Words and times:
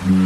Cruise 0.00 0.16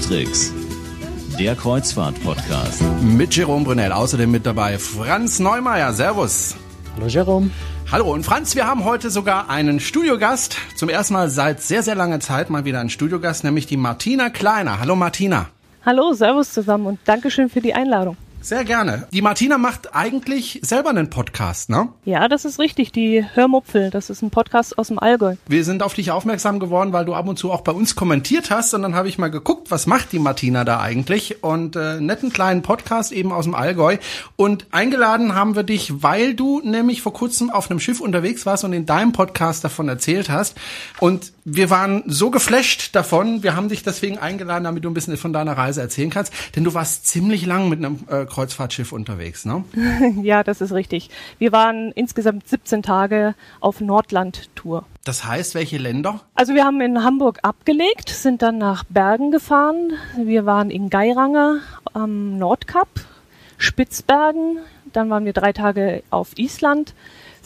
Tricks, 0.00 0.54
der 1.38 1.54
Kreuzfahrt-Podcast. 1.54 2.82
Mit 3.02 3.36
Jerome 3.36 3.66
Brunel, 3.66 3.92
außerdem 3.92 4.30
mit 4.30 4.46
dabei 4.46 4.78
Franz 4.78 5.38
Neumeier. 5.38 5.92
Servus. 5.92 6.56
Hallo 6.96 7.08
Jerome. 7.08 7.50
Hallo 7.92 8.10
und 8.10 8.24
Franz, 8.24 8.56
wir 8.56 8.66
haben 8.66 8.84
heute 8.84 9.10
sogar 9.10 9.50
einen 9.50 9.80
Studiogast. 9.80 10.56
Zum 10.76 10.88
ersten 10.88 11.12
Mal 11.12 11.28
seit 11.28 11.60
sehr, 11.60 11.82
sehr 11.82 11.94
langer 11.94 12.20
Zeit 12.20 12.48
mal 12.48 12.64
wieder 12.64 12.80
einen 12.80 12.88
Studiogast, 12.88 13.44
nämlich 13.44 13.66
die 13.66 13.76
Martina 13.76 14.30
Kleiner. 14.30 14.80
Hallo 14.80 14.96
Martina. 14.96 15.50
Hallo, 15.84 16.14
Servus 16.14 16.54
zusammen 16.54 16.86
und 16.86 17.00
Dankeschön 17.04 17.50
für 17.50 17.60
die 17.60 17.74
Einladung. 17.74 18.16
Sehr 18.40 18.64
gerne. 18.64 19.08
Die 19.12 19.20
Martina 19.20 19.58
macht 19.58 19.94
eigentlich 19.96 20.60
selber 20.62 20.90
einen 20.90 21.10
Podcast, 21.10 21.70
ne? 21.70 21.88
Ja, 22.04 22.28
das 22.28 22.44
ist 22.44 22.60
richtig. 22.60 22.92
Die 22.92 23.24
Hörmupfel, 23.34 23.90
das 23.90 24.10
ist 24.10 24.22
ein 24.22 24.30
Podcast 24.30 24.78
aus 24.78 24.88
dem 24.88 24.98
Allgäu. 24.98 25.34
Wir 25.48 25.64
sind 25.64 25.82
auf 25.82 25.94
dich 25.94 26.12
aufmerksam 26.12 26.60
geworden, 26.60 26.92
weil 26.92 27.04
du 27.04 27.14
ab 27.14 27.26
und 27.26 27.36
zu 27.38 27.50
auch 27.50 27.62
bei 27.62 27.72
uns 27.72 27.96
kommentiert 27.96 28.50
hast. 28.50 28.72
Und 28.74 28.82
dann 28.82 28.94
habe 28.94 29.08
ich 29.08 29.18
mal 29.18 29.30
geguckt, 29.30 29.70
was 29.70 29.86
macht 29.86 30.12
die 30.12 30.20
Martina 30.20 30.64
da 30.64 30.80
eigentlich? 30.80 31.42
Und 31.42 31.74
äh, 31.74 32.00
netten 32.00 32.32
kleinen 32.32 32.62
Podcast 32.62 33.10
eben 33.10 33.32
aus 33.32 33.44
dem 33.44 33.56
Allgäu. 33.56 33.96
Und 34.36 34.66
eingeladen 34.70 35.34
haben 35.34 35.56
wir 35.56 35.64
dich, 35.64 36.02
weil 36.02 36.34
du 36.34 36.60
nämlich 36.62 37.02
vor 37.02 37.12
kurzem 37.12 37.50
auf 37.50 37.70
einem 37.70 37.80
Schiff 37.80 38.00
unterwegs 38.00 38.46
warst 38.46 38.62
und 38.62 38.72
in 38.72 38.86
deinem 38.86 39.12
Podcast 39.12 39.64
davon 39.64 39.88
erzählt 39.88 40.30
hast. 40.30 40.56
Und 41.00 41.32
wir 41.44 41.70
waren 41.70 42.04
so 42.06 42.30
geflasht 42.30 42.94
davon. 42.94 43.42
Wir 43.42 43.56
haben 43.56 43.68
dich 43.68 43.82
deswegen 43.82 44.18
eingeladen, 44.18 44.64
damit 44.64 44.84
du 44.84 44.90
ein 44.90 44.94
bisschen 44.94 45.16
von 45.16 45.32
deiner 45.32 45.58
Reise 45.58 45.80
erzählen 45.80 46.10
kannst. 46.10 46.32
Denn 46.54 46.62
du 46.62 46.72
warst 46.72 47.06
ziemlich 47.06 47.44
lang 47.44 47.68
mit 47.68 47.84
einem 47.84 47.98
äh, 48.08 48.26
Kreuzfahrtschiff 48.28 48.92
unterwegs, 48.92 49.44
ne? 49.44 49.64
ja, 50.22 50.44
das 50.44 50.60
ist 50.60 50.72
richtig. 50.72 51.10
Wir 51.38 51.52
waren 51.52 51.92
insgesamt 51.92 52.48
17 52.48 52.82
Tage 52.82 53.34
auf 53.60 53.80
Nordland-Tour. 53.80 54.84
Das 55.04 55.24
heißt, 55.24 55.54
welche 55.54 55.78
Länder? 55.78 56.20
Also 56.34 56.54
wir 56.54 56.64
haben 56.64 56.80
in 56.80 57.02
Hamburg 57.02 57.40
abgelegt, 57.42 58.10
sind 58.10 58.42
dann 58.42 58.58
nach 58.58 58.84
Bergen 58.84 59.30
gefahren. 59.30 59.92
Wir 60.22 60.46
waren 60.46 60.70
in 60.70 60.90
Geiranger 60.90 61.60
am 61.92 62.38
Nordkap, 62.38 62.88
Spitzbergen. 63.56 64.58
Dann 64.92 65.10
waren 65.10 65.24
wir 65.24 65.32
drei 65.32 65.52
Tage 65.52 66.02
auf 66.10 66.38
Island, 66.38 66.94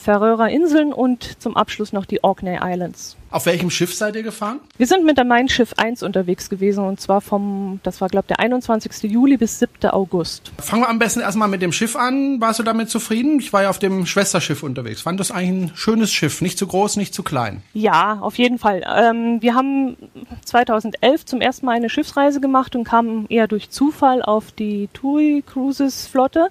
Färöer 0.03 0.49
Inseln 0.49 0.93
und 0.93 1.41
zum 1.41 1.57
Abschluss 1.57 1.93
noch 1.93 2.07
die 2.07 2.25
Orkney 2.25 2.59
Islands. 2.61 3.17
Auf 3.31 3.47
welchem 3.47 3.71
Schiff 3.71 3.95
seid 3.95 4.15
ihr 4.15 4.23
gefahren? 4.23 4.61
Wir 4.77 4.87
sind 4.87 5.07
mit 5.07 5.17
der 5.17 5.25
Mein 5.25 5.49
Schiff 5.49 5.73
1 5.79 6.03
unterwegs 6.03 6.51
gewesen 6.51 6.85
und 6.85 7.01
zwar 7.01 7.23
vom, 7.23 7.81
das 7.83 8.03
war 8.03 8.09
glaube 8.09 8.27
der 8.29 8.41
21. 8.41 9.11
Juli 9.11 9.39
bis 9.39 9.59
7. 9.59 9.91
August. 9.91 10.53
Fangen 10.59 10.83
wir 10.83 10.91
am 10.91 10.99
besten 10.99 11.21
erstmal 11.21 11.49
mit 11.49 11.63
dem 11.63 11.73
Schiff 11.73 11.97
an. 11.97 12.41
Warst 12.43 12.59
du 12.59 12.63
damit 12.63 12.91
zufrieden? 12.91 13.39
Ich 13.39 13.53
war 13.53 13.63
ja 13.63 13.71
auf 13.71 13.79
dem 13.79 14.05
Schwesterschiff 14.05 14.63
unterwegs. 14.63 15.01
Fand 15.01 15.19
das 15.19 15.31
eigentlich 15.31 15.71
ein 15.71 15.77
schönes 15.77 16.13
Schiff, 16.13 16.43
nicht 16.43 16.59
zu 16.59 16.67
groß, 16.67 16.97
nicht 16.97 17.15
zu 17.15 17.23
klein. 17.23 17.63
Ja, 17.73 18.19
auf 18.21 18.37
jeden 18.37 18.59
Fall. 18.59 18.85
Ähm, 18.87 19.41
wir 19.41 19.55
haben 19.55 19.97
2011 20.45 21.25
zum 21.25 21.41
ersten 21.41 21.65
Mal 21.65 21.77
eine 21.77 21.89
Schiffsreise 21.89 22.41
gemacht 22.41 22.77
und 22.77 22.85
kamen 22.85 23.27
eher 23.31 23.49
durch 23.49 23.71
Zufall 23.71 24.21
auf 24.23 24.53
die 24.53 24.89
TUI 24.93 25.43
Cruises 25.47 26.07
Flotte, 26.07 26.49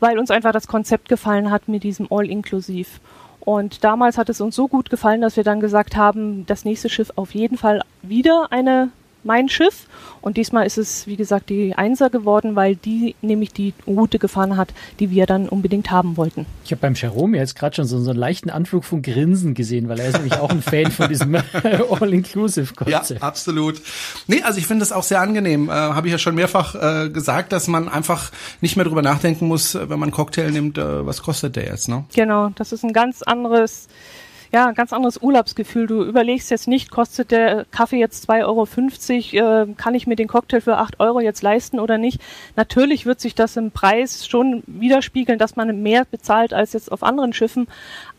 weil 0.00 0.18
uns 0.18 0.30
einfach 0.30 0.52
das 0.52 0.66
Konzept 0.66 1.08
gefallen 1.08 1.50
hat 1.50 1.68
mit 1.68 1.84
diesem 1.84 2.08
All-Inklusiv. 2.10 3.00
Und 3.40 3.84
damals 3.84 4.18
hat 4.18 4.28
es 4.28 4.40
uns 4.40 4.54
so 4.54 4.68
gut 4.68 4.90
gefallen, 4.90 5.20
dass 5.20 5.36
wir 5.36 5.44
dann 5.44 5.60
gesagt 5.60 5.96
haben, 5.96 6.44
das 6.46 6.64
nächste 6.64 6.88
Schiff 6.88 7.12
auf 7.16 7.34
jeden 7.34 7.56
Fall 7.56 7.82
wieder 8.02 8.48
eine 8.50 8.90
mein 9.24 9.48
Schiff. 9.48 9.86
Und 10.20 10.36
diesmal 10.36 10.66
ist 10.66 10.78
es, 10.78 11.06
wie 11.06 11.16
gesagt, 11.16 11.50
die 11.50 11.74
Einser 11.74 12.10
geworden, 12.10 12.56
weil 12.56 12.76
die 12.76 13.14
nämlich 13.22 13.52
die 13.52 13.74
Route 13.86 14.18
gefahren 14.18 14.56
hat, 14.56 14.72
die 14.98 15.10
wir 15.10 15.26
dann 15.26 15.48
unbedingt 15.48 15.90
haben 15.90 16.16
wollten. 16.16 16.46
Ich 16.64 16.72
habe 16.72 16.80
beim 16.80 16.94
Jerome 16.94 17.36
jetzt 17.36 17.56
gerade 17.56 17.76
schon 17.76 17.86
so, 17.86 17.98
so, 18.00 18.10
einen 18.10 18.18
leichten 18.18 18.50
Anflug 18.50 18.84
von 18.84 19.02
Grinsen 19.02 19.54
gesehen, 19.54 19.88
weil 19.88 19.98
er 19.98 20.08
ist 20.08 20.16
nämlich 20.16 20.38
auch 20.38 20.50
ein 20.50 20.62
Fan 20.62 20.90
von 20.90 21.08
diesem 21.08 21.34
All-Inclusive-Konzept. 22.00 23.10
Ja, 23.10 23.26
absolut. 23.26 23.80
Nee, 24.26 24.42
also 24.42 24.58
ich 24.58 24.66
finde 24.66 24.80
das 24.80 24.92
auch 24.92 25.02
sehr 25.02 25.20
angenehm. 25.20 25.68
Äh, 25.68 25.72
habe 25.72 26.08
ich 26.08 26.12
ja 26.12 26.18
schon 26.18 26.34
mehrfach 26.34 26.74
äh, 26.74 27.10
gesagt, 27.10 27.52
dass 27.52 27.66
man 27.68 27.88
einfach 27.88 28.30
nicht 28.60 28.76
mehr 28.76 28.84
drüber 28.84 29.02
nachdenken 29.02 29.46
muss, 29.48 29.74
wenn 29.74 29.88
man 29.88 30.04
einen 30.04 30.12
Cocktail 30.12 30.50
nimmt, 30.50 30.78
äh, 30.78 31.06
was 31.06 31.22
kostet 31.22 31.56
der 31.56 31.64
jetzt, 31.64 31.88
ne? 31.88 32.04
Genau, 32.14 32.50
das 32.54 32.72
ist 32.72 32.84
ein 32.84 32.92
ganz 32.92 33.22
anderes 33.22 33.88
ja, 34.52 34.66
ein 34.66 34.74
ganz 34.74 34.92
anderes 34.92 35.22
Urlaubsgefühl. 35.22 35.86
Du 35.86 36.02
überlegst 36.02 36.50
jetzt 36.50 36.66
nicht, 36.66 36.90
kostet 36.90 37.30
der 37.30 37.66
Kaffee 37.70 37.98
jetzt 37.98 38.28
2,50 38.28 39.34
Euro, 39.42 39.62
äh, 39.70 39.74
kann 39.74 39.94
ich 39.94 40.06
mir 40.06 40.16
den 40.16 40.26
Cocktail 40.26 40.60
für 40.60 40.78
8 40.78 40.98
Euro 40.98 41.20
jetzt 41.20 41.42
leisten 41.42 41.78
oder 41.78 41.98
nicht? 41.98 42.20
Natürlich 42.56 43.06
wird 43.06 43.20
sich 43.20 43.34
das 43.36 43.56
im 43.56 43.70
Preis 43.70 44.26
schon 44.26 44.64
widerspiegeln, 44.66 45.38
dass 45.38 45.54
man 45.54 45.82
mehr 45.82 46.04
bezahlt 46.04 46.52
als 46.52 46.72
jetzt 46.72 46.90
auf 46.90 47.04
anderen 47.04 47.32
Schiffen, 47.32 47.68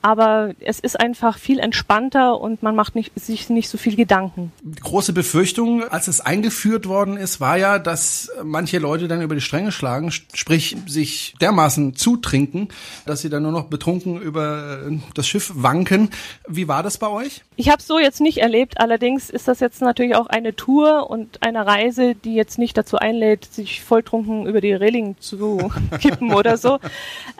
aber 0.02 0.54
es 0.60 0.80
ist 0.80 1.00
einfach 1.00 1.38
viel 1.38 1.60
entspannter 1.60 2.40
und 2.40 2.64
man 2.64 2.76
macht 2.76 2.96
nicht, 2.96 3.12
sich 3.20 3.50
nicht 3.50 3.70
so 3.70 3.78
viel 3.78 3.96
Gedanken. 3.96 4.52
Die 4.62 4.82
große 4.82 5.14
Befürchtung, 5.14 5.84
als 5.84 6.08
es 6.08 6.22
eingeführt 6.22 6.88
worden 6.88 7.18
ist, 7.18 7.40
war 7.40 7.58
ja, 7.58 7.80
dass 7.80 8.32
manche 8.44 8.80
Leute 8.80 9.08
dann 9.08 9.22
über 9.22 9.36
die 9.36 9.42
Stränge 9.42 9.72
schlagen, 9.72 10.12
sprich 10.12 10.76
sich 10.88 11.36
dermaßen 11.40 11.96
zutrinken, 11.96 12.70
dass 13.06 13.22
sie 13.22 13.30
dann 13.30 13.44
nur 13.44 13.52
noch 13.52 13.66
betrunken 13.66 14.20
über 14.20 14.90
das 15.14 15.28
Schiff 15.28 15.52
wanken. 15.56 16.10
Wie 16.48 16.68
war 16.68 16.84
das 16.84 16.98
bei 16.98 17.08
euch? 17.08 17.44
Ich 17.56 17.70
habe 17.70 17.78
es 17.80 17.88
so 17.88 18.00
jetzt 18.00 18.22
nicht 18.22 18.40
erlebt. 18.40 18.80
Allerdings 18.80 19.30
ist 19.30 19.48
das 19.48 19.60
jetzt 19.60 19.82
natürlich 19.82 20.16
auch 20.16 20.28
eine 20.28 20.56
Tour 20.56 21.10
und 21.10 21.44
eine 21.44 21.66
Reise, 21.66 22.16
die 22.16 22.34
jetzt 22.34 22.58
nicht 22.58 22.78
dazu 22.78 22.98
einlädt, 22.98 23.46
sich 23.46 23.82
volltrunken 23.82 24.48
über 24.48 24.62
die 24.62 24.74
Reling 24.74 25.16
zu 25.20 25.72
kippen 26.00 26.34
oder 26.34 26.58
so. 26.58 26.80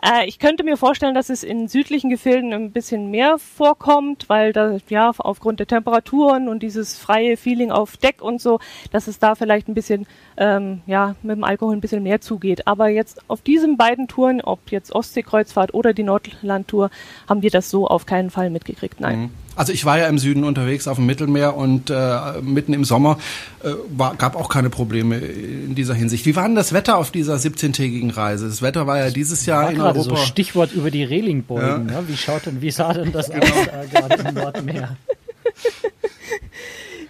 Äh, 0.02 0.26
ich 0.26 0.38
könnte 0.38 0.62
mir 0.64 0.76
vorstellen, 0.76 1.14
dass 1.14 1.28
es 1.28 1.42
in 1.42 1.68
südlichen 1.68 2.10
Gefilden 2.10 2.51
ein 2.56 2.72
bisschen 2.72 3.10
mehr 3.10 3.38
vorkommt, 3.38 4.28
weil 4.28 4.52
da 4.52 4.78
ja 4.88 5.12
aufgrund 5.18 5.60
der 5.60 5.66
Temperaturen 5.66 6.48
und 6.48 6.62
dieses 6.62 6.98
freie 6.98 7.36
Feeling 7.36 7.70
auf 7.70 7.96
Deck 7.96 8.22
und 8.22 8.40
so, 8.40 8.60
dass 8.90 9.06
es 9.06 9.18
da 9.18 9.34
vielleicht 9.34 9.68
ein 9.68 9.74
bisschen 9.74 10.06
ähm, 10.36 10.82
ja 10.86 11.14
mit 11.22 11.36
dem 11.36 11.44
Alkohol 11.44 11.74
ein 11.74 11.80
bisschen 11.80 12.02
mehr 12.02 12.20
zugeht. 12.20 12.66
Aber 12.66 12.88
jetzt 12.88 13.20
auf 13.28 13.42
diesen 13.42 13.76
beiden 13.76 14.08
Touren, 14.08 14.40
ob 14.40 14.70
jetzt 14.70 14.94
Ostseekreuzfahrt 14.94 15.74
oder 15.74 15.92
die 15.92 16.02
Nordlandtour, 16.02 16.90
haben 17.28 17.42
wir 17.42 17.50
das 17.50 17.70
so 17.70 17.86
auf 17.86 18.06
keinen 18.06 18.30
Fall 18.30 18.50
mitgekriegt. 18.50 19.00
Nein. 19.00 19.20
Mhm. 19.20 19.30
Also 19.56 19.72
ich 19.72 19.84
war 19.84 19.98
ja 19.98 20.06
im 20.06 20.18
Süden 20.18 20.44
unterwegs 20.44 20.88
auf 20.88 20.96
dem 20.96 21.06
Mittelmeer 21.06 21.56
und 21.56 21.90
äh, 21.90 22.40
mitten 22.40 22.72
im 22.72 22.84
Sommer 22.84 23.18
äh, 23.62 23.70
war, 23.90 24.14
gab 24.14 24.36
auch 24.36 24.48
keine 24.48 24.70
Probleme 24.70 25.18
in 25.18 25.74
dieser 25.74 25.94
Hinsicht. 25.94 26.26
Wie 26.26 26.36
war 26.36 26.44
denn 26.44 26.54
das 26.54 26.72
Wetter 26.72 26.96
auf 26.96 27.10
dieser 27.10 27.36
17-tägigen 27.36 28.10
Reise? 28.10 28.48
Das 28.48 28.62
Wetter 28.62 28.86
war 28.86 28.98
ja 28.98 29.10
dieses 29.10 29.46
Jahr 29.46 29.70
in 29.70 29.80
Europa. 29.80 30.02
So 30.02 30.16
Stichwort 30.16 30.72
über 30.72 30.90
die 30.90 31.04
Relingbeugen. 31.04 31.88
Ja. 31.88 32.00
Ne? 32.00 32.08
Wie 32.08 32.16
schaut 32.16 32.46
denn, 32.46 32.62
wie 32.62 32.70
sah 32.70 32.92
denn 32.92 33.12
das 33.12 33.30
genau. 33.30 33.44
aus 33.44 33.66
äh, 33.66 33.88
gerade 33.90 34.28
im 34.28 34.34
Nordmeer? 34.34 34.96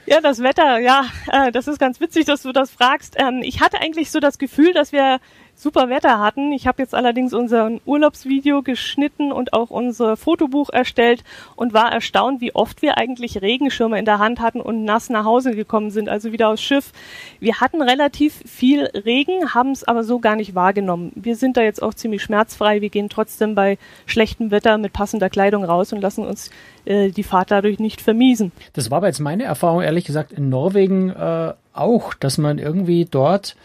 Ja, 0.05 0.21
das 0.21 0.41
Wetter, 0.41 0.79
ja, 0.79 1.07
äh, 1.31 1.53
das 1.53 1.69
ist 1.69 1.79
ganz 1.79 2.01
witzig, 2.01 2.27
dass 2.27 2.43
du 2.43 2.53
das 2.53 2.71
fragst. 2.71 3.15
Ähm, 3.19 3.41
ich 3.43 3.61
hatte 3.61 3.81
eigentlich 3.81 4.11
so 4.11 4.19
das 4.19 4.37
Gefühl, 4.37 4.75
dass 4.75 4.93
wir 4.93 5.21
super 5.55 5.89
Wetter 5.89 6.19
hatten. 6.19 6.53
Ich 6.53 6.67
habe 6.67 6.83
jetzt 6.83 6.95
allerdings 6.95 7.33
unser 7.33 7.71
Urlaubsvideo 7.87 8.63
geschnitten 8.63 9.31
und 9.31 9.53
auch 9.53 9.71
unser 9.71 10.17
Fotobuch 10.17 10.71
erstellt 10.71 11.23
und 11.55 11.73
war 11.73 11.93
erstaunt, 11.93 12.41
wie 12.41 12.55
oft 12.55 12.83
wir 12.83 12.99
eigentlich 12.99 13.41
Regenschirme 13.41 13.99
in 13.99 14.05
der 14.05 14.19
Hand 14.19 14.41
hatten 14.41 14.61
und 14.61 14.85
nass 14.85 15.09
nach 15.09 15.25
Hause 15.25 15.55
gekommen 15.55 15.91
sind, 15.91 16.09
also 16.09 16.33
wieder 16.33 16.49
aufs 16.49 16.62
Schiff. 16.62 16.93
Wir 17.39 17.61
hatten 17.61 17.81
relativ 17.81 18.43
viel 18.47 18.87
Regen, 18.87 19.55
haben 19.55 19.71
es 19.71 19.85
aber 19.85 20.03
so 20.05 20.19
gar 20.19 20.37
nicht 20.37 20.55
wahrgenommen. 20.55 21.12
Wir 21.15 21.37
sind 21.37 21.57
da 21.57 21.62
jetzt 21.62 21.83
auch 21.83 21.95
ziemlich 21.95 22.23
schmerzfrei. 22.23 22.81
Wir 22.81 22.91
gehen 22.91 23.09
trotzdem 23.09 23.55
bei 23.55 23.79
schlechtem 24.07 24.51
Wetter 24.51 24.79
mit 24.79 24.93
passender 24.93 25.31
Kleidung 25.31 25.65
raus 25.65 25.93
und 25.93 26.01
lassen 26.01 26.27
uns 26.27 26.51
äh, 26.85 27.11
die 27.11 27.23
Fahrt 27.23 27.51
dadurch 27.51 27.79
nicht 27.79 28.01
vermiesen. 28.01 28.53
Das 28.73 28.91
war 28.91 28.99
aber 28.99 29.07
jetzt 29.07 29.21
meine 29.21 29.45
Erfahrung, 29.45 29.83
ehrlich 29.83 30.05
gesagt, 30.05 30.33
in 30.33 30.49
Norwegen 30.49 31.11
äh, 31.11 31.53
auch, 31.73 32.15
dass 32.15 32.39
man 32.39 32.59
irgendwie 32.59 33.07
dort 33.09 33.57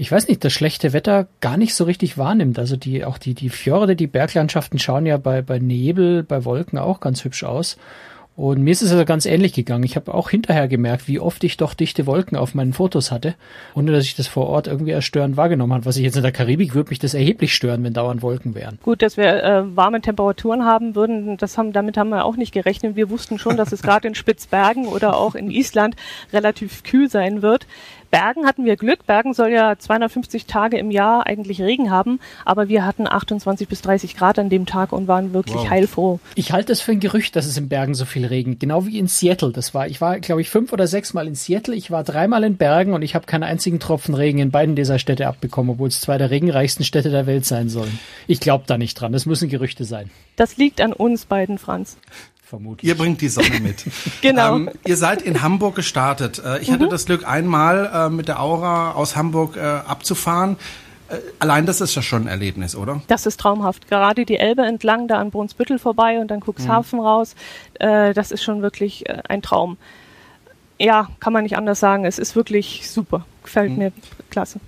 ich 0.00 0.12
weiß 0.12 0.28
nicht, 0.28 0.44
das 0.44 0.52
schlechte 0.52 0.92
Wetter 0.92 1.26
gar 1.40 1.56
nicht 1.56 1.74
so 1.74 1.82
richtig 1.82 2.16
wahrnimmt. 2.16 2.58
Also 2.60 2.76
die, 2.76 3.04
auch 3.04 3.18
die, 3.18 3.34
die 3.34 3.50
Fjorde, 3.50 3.96
die 3.96 4.06
Berglandschaften 4.06 4.78
schauen 4.78 5.06
ja 5.06 5.16
bei, 5.16 5.42
bei 5.42 5.58
Nebel, 5.58 6.22
bei 6.22 6.44
Wolken 6.44 6.78
auch 6.78 7.00
ganz 7.00 7.24
hübsch 7.24 7.42
aus. 7.42 7.76
Und 8.36 8.62
mir 8.62 8.70
ist 8.70 8.82
es 8.82 8.92
also 8.92 9.04
ganz 9.04 9.26
ähnlich 9.26 9.52
gegangen. 9.52 9.82
Ich 9.82 9.96
habe 9.96 10.14
auch 10.14 10.30
hinterher 10.30 10.68
gemerkt, 10.68 11.08
wie 11.08 11.18
oft 11.18 11.42
ich 11.42 11.56
doch 11.56 11.74
dichte 11.74 12.06
Wolken 12.06 12.38
auf 12.38 12.54
meinen 12.54 12.72
Fotos 12.72 13.10
hatte, 13.10 13.34
ohne 13.74 13.90
dass 13.90 14.04
ich 14.04 14.14
das 14.14 14.28
vor 14.28 14.46
Ort 14.46 14.68
irgendwie 14.68 14.94
als 14.94 15.06
störend 15.06 15.36
wahrgenommen 15.36 15.72
habe. 15.72 15.86
Was 15.86 15.96
ich 15.96 16.04
jetzt 16.04 16.16
in 16.16 16.22
der 16.22 16.30
Karibik 16.30 16.76
würde 16.76 16.90
mich 16.90 17.00
das 17.00 17.14
erheblich 17.14 17.52
stören, 17.52 17.82
wenn 17.82 17.94
dauernd 17.94 18.22
Wolken 18.22 18.54
wären. 18.54 18.78
Gut, 18.84 19.02
dass 19.02 19.16
wir 19.16 19.42
äh, 19.42 19.76
warme 19.76 20.00
Temperaturen 20.00 20.64
haben 20.64 20.94
würden, 20.94 21.36
das 21.36 21.58
haben, 21.58 21.72
damit 21.72 21.96
haben 21.96 22.10
wir 22.10 22.24
auch 22.24 22.36
nicht 22.36 22.52
gerechnet. 22.52 22.94
Wir 22.94 23.10
wussten 23.10 23.40
schon, 23.40 23.56
dass 23.56 23.72
es 23.72 23.82
gerade 23.82 24.06
in 24.06 24.14
Spitzbergen 24.14 24.86
oder 24.86 25.16
auch 25.16 25.34
in 25.34 25.50
Island 25.50 25.96
relativ 26.32 26.84
kühl 26.84 27.10
sein 27.10 27.42
wird. 27.42 27.66
Bergen 28.10 28.46
hatten 28.46 28.64
wir 28.64 28.76
Glück. 28.76 29.06
Bergen 29.06 29.34
soll 29.34 29.50
ja 29.50 29.78
250 29.78 30.46
Tage 30.46 30.78
im 30.78 30.90
Jahr 30.90 31.26
eigentlich 31.26 31.60
Regen 31.60 31.90
haben, 31.90 32.20
aber 32.44 32.68
wir 32.68 32.84
hatten 32.84 33.06
28 33.06 33.68
bis 33.68 33.82
30 33.82 34.16
Grad 34.16 34.38
an 34.38 34.48
dem 34.48 34.66
Tag 34.66 34.92
und 34.92 35.08
waren 35.08 35.32
wirklich 35.32 35.56
wow. 35.56 35.70
heilfroh. 35.70 36.20
Ich 36.34 36.52
halte 36.52 36.72
es 36.72 36.80
für 36.80 36.92
ein 36.92 37.00
Gerücht, 37.00 37.36
dass 37.36 37.46
es 37.46 37.56
in 37.56 37.68
Bergen 37.68 37.94
so 37.94 38.04
viel 38.04 38.24
Regen, 38.24 38.58
genau 38.58 38.86
wie 38.86 38.98
in 38.98 39.08
Seattle. 39.08 39.52
Das 39.52 39.74
war, 39.74 39.86
ich 39.88 40.00
war, 40.00 40.20
glaube 40.20 40.40
ich, 40.40 40.50
fünf 40.50 40.72
oder 40.72 40.86
sechs 40.86 41.12
Mal 41.14 41.28
in 41.28 41.34
Seattle. 41.34 41.74
Ich 41.74 41.90
war 41.90 42.04
dreimal 42.04 42.44
in 42.44 42.56
Bergen 42.56 42.94
und 42.94 43.02
ich 43.02 43.14
habe 43.14 43.26
keinen 43.26 43.42
einzigen 43.42 43.80
Tropfen 43.80 44.14
Regen 44.14 44.38
in 44.38 44.50
beiden 44.50 44.74
dieser 44.74 44.98
Städte 44.98 45.26
abbekommen, 45.26 45.72
obwohl 45.72 45.88
es 45.88 46.00
zwei 46.00 46.18
der 46.18 46.30
regenreichsten 46.30 46.84
Städte 46.84 47.10
der 47.10 47.26
Welt 47.26 47.44
sein 47.44 47.68
sollen. 47.68 47.98
Ich 48.26 48.40
glaube 48.40 48.64
da 48.66 48.78
nicht 48.78 48.94
dran. 48.94 49.12
Das 49.12 49.26
müssen 49.26 49.48
Gerüchte 49.48 49.84
sein. 49.84 50.10
Das 50.36 50.56
liegt 50.56 50.80
an 50.80 50.92
uns 50.92 51.26
beiden, 51.26 51.58
Franz. 51.58 51.98
Vermutlich. 52.48 52.88
Ihr 52.88 52.96
bringt 52.96 53.20
die 53.20 53.28
Sonne 53.28 53.60
mit. 53.60 53.84
genau. 54.22 54.56
Ähm, 54.56 54.70
ihr 54.86 54.96
seid 54.96 55.20
in 55.20 55.42
Hamburg 55.42 55.74
gestartet. 55.74 56.42
Äh, 56.42 56.60
ich 56.60 56.70
hatte 56.70 56.86
mhm. 56.86 56.90
das 56.90 57.04
Glück, 57.04 57.28
einmal 57.28 57.90
äh, 57.92 58.08
mit 58.08 58.28
der 58.28 58.40
Aura 58.40 58.92
aus 58.92 59.16
Hamburg 59.16 59.58
äh, 59.58 59.60
abzufahren. 59.60 60.56
Äh, 61.10 61.16
allein 61.40 61.66
das 61.66 61.82
ist 61.82 61.94
ja 61.94 62.00
schon 62.00 62.22
ein 62.22 62.28
Erlebnis, 62.28 62.74
oder? 62.74 63.02
Das 63.06 63.26
ist 63.26 63.38
traumhaft. 63.38 63.88
Gerade 63.88 64.24
die 64.24 64.38
Elbe 64.38 64.62
entlang, 64.62 65.08
da 65.08 65.18
an 65.18 65.30
Brunsbüttel 65.30 65.78
vorbei 65.78 66.20
und 66.20 66.30
dann 66.30 66.40
Cuxhaven 66.40 67.00
mhm. 67.00 67.04
raus. 67.04 67.34
Äh, 67.74 68.14
das 68.14 68.30
ist 68.30 68.42
schon 68.42 68.62
wirklich 68.62 69.06
äh, 69.06 69.20
ein 69.28 69.42
Traum. 69.42 69.76
Ja, 70.78 71.10
kann 71.20 71.34
man 71.34 71.42
nicht 71.42 71.58
anders 71.58 71.80
sagen. 71.80 72.06
Es 72.06 72.18
ist 72.18 72.34
wirklich 72.34 72.88
super. 72.88 73.26
Gefällt 73.42 73.72
mhm. 73.72 73.78
mir 73.78 73.92
klasse. 74.30 74.58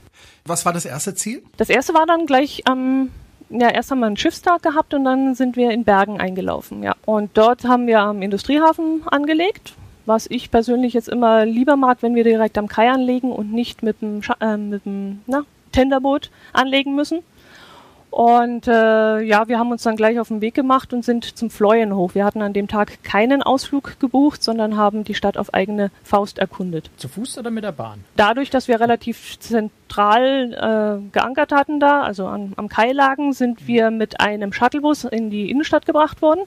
Was 0.45 0.67
war 0.67 0.75
das 0.75 0.85
erste 0.85 1.15
Ziel? 1.15 1.43
Das 1.57 1.71
erste 1.71 1.95
war 1.95 2.05
dann 2.05 2.27
gleich 2.27 2.67
am 2.67 3.09
ja, 3.51 3.69
erst 3.69 3.91
haben 3.91 4.01
wir 4.01 4.07
einen 4.07 4.17
Schiffstag 4.17 4.63
gehabt 4.63 4.95
und 4.95 5.05
dann 5.05 5.35
sind 5.35 5.57
wir 5.57 5.71
in 5.71 5.85
Bergen 5.85 6.21
eingelaufen, 6.21 6.83
ja. 6.83 6.95
Und 7.05 7.31
dort 7.35 7.65
haben 7.65 7.87
wir 7.87 8.01
am 8.01 8.23
Industriehafen 8.23 9.03
angelegt, 9.07 9.75
was 10.07 10.27
ich 10.31 10.51
persönlich 10.51 10.95
jetzt 10.95 11.09
immer 11.09 11.45
lieber 11.45 11.77
mag, 11.77 11.99
wenn 12.01 12.15
wir 12.15 12.25
direkt 12.25 12.59
am 12.59 12.69
Kai 12.69 12.91
anlegen 12.91 13.33
und 13.33 13.53
nicht 13.53 13.83
mit 13.83 14.01
dem, 14.03 14.23
Scha 14.23 14.37
äh, 14.41 14.57
mit 14.57 14.85
dem 14.87 15.21
na, 15.27 15.45
Tenderboot 15.73 16.31
anlegen 16.53 16.95
müssen. 16.95 17.21
Und 18.11 18.67
äh, 18.67 19.21
ja, 19.21 19.47
wir 19.47 19.59
haben 19.59 19.71
uns 19.71 19.85
dann 19.85 19.95
gleich 19.95 20.19
auf 20.19 20.29
den 20.29 20.41
Weg 20.41 20.55
gemacht 20.55 20.93
und 20.93 21.05
sind 21.05 21.25
zum 21.25 21.49
Fleuenhof. 21.49 22.17
Wir 22.17 22.25
hatten 22.25 22.43
an 22.43 22.53
dem 22.53 22.67
Tag 22.67 23.05
keinen 23.05 23.43
Ausflug 23.43 24.01
gebucht, 24.01 24.43
sondern 24.43 24.77
haben 24.77 25.05
die 25.05 25.15
Stadt 25.15 25.37
auf 25.37 25.55
eigene 25.55 25.93
Faust 26.03 26.39
erkundet. 26.39 26.91
Zu 26.97 27.09
Fuß 27.09 27.39
oder 27.39 27.51
mit 27.51 27.63
der 27.63 27.73
Bahn? 27.73 28.05
Dadurch, 28.17 28.51
dass 28.51 28.67
wir 28.67 28.81
relativ 28.81 29.39
zentral 29.39 30.53
äh, 30.53 31.11
geankert 31.13 31.53
hatten 31.53 31.79
da, 31.79 32.03
also 32.03 32.27
an, 32.27 32.53
am 32.57 32.69
Kai 32.69 32.91
lagen, 32.91 33.33
sind 33.33 33.69
wir 33.69 33.93
mit 33.93 34.21
einem 34.21 34.53
Shuttlebus 34.53 35.05
in 35.05 35.31
die 35.31 35.49
Innenstadt 35.49 35.87
gebracht 35.87 36.21
worden 36.21 36.43